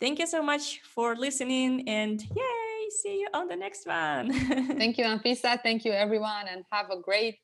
Thank 0.00 0.18
you 0.18 0.26
so 0.26 0.42
much 0.42 0.80
for 0.82 1.14
listening 1.14 1.88
and 1.88 2.20
yay, 2.20 2.90
see 3.02 3.20
you 3.20 3.28
on 3.32 3.46
the 3.46 3.56
next 3.56 3.86
one. 3.86 4.32
Thank 4.78 4.98
you, 4.98 5.04
Anfisa. 5.04 5.62
Thank 5.62 5.84
you, 5.84 5.92
everyone, 5.92 6.48
and 6.50 6.64
have 6.72 6.90
a 6.90 7.00
great 7.00 7.38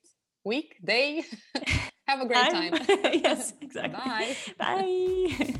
week, 0.44 0.76
day. 0.84 1.22
have 2.08 2.20
a 2.20 2.26
great 2.26 2.50
time. 2.50 2.72
yes, 3.22 3.52
exactly. 3.60 4.00
Bye. 4.00 4.36
Bye. 4.58 5.54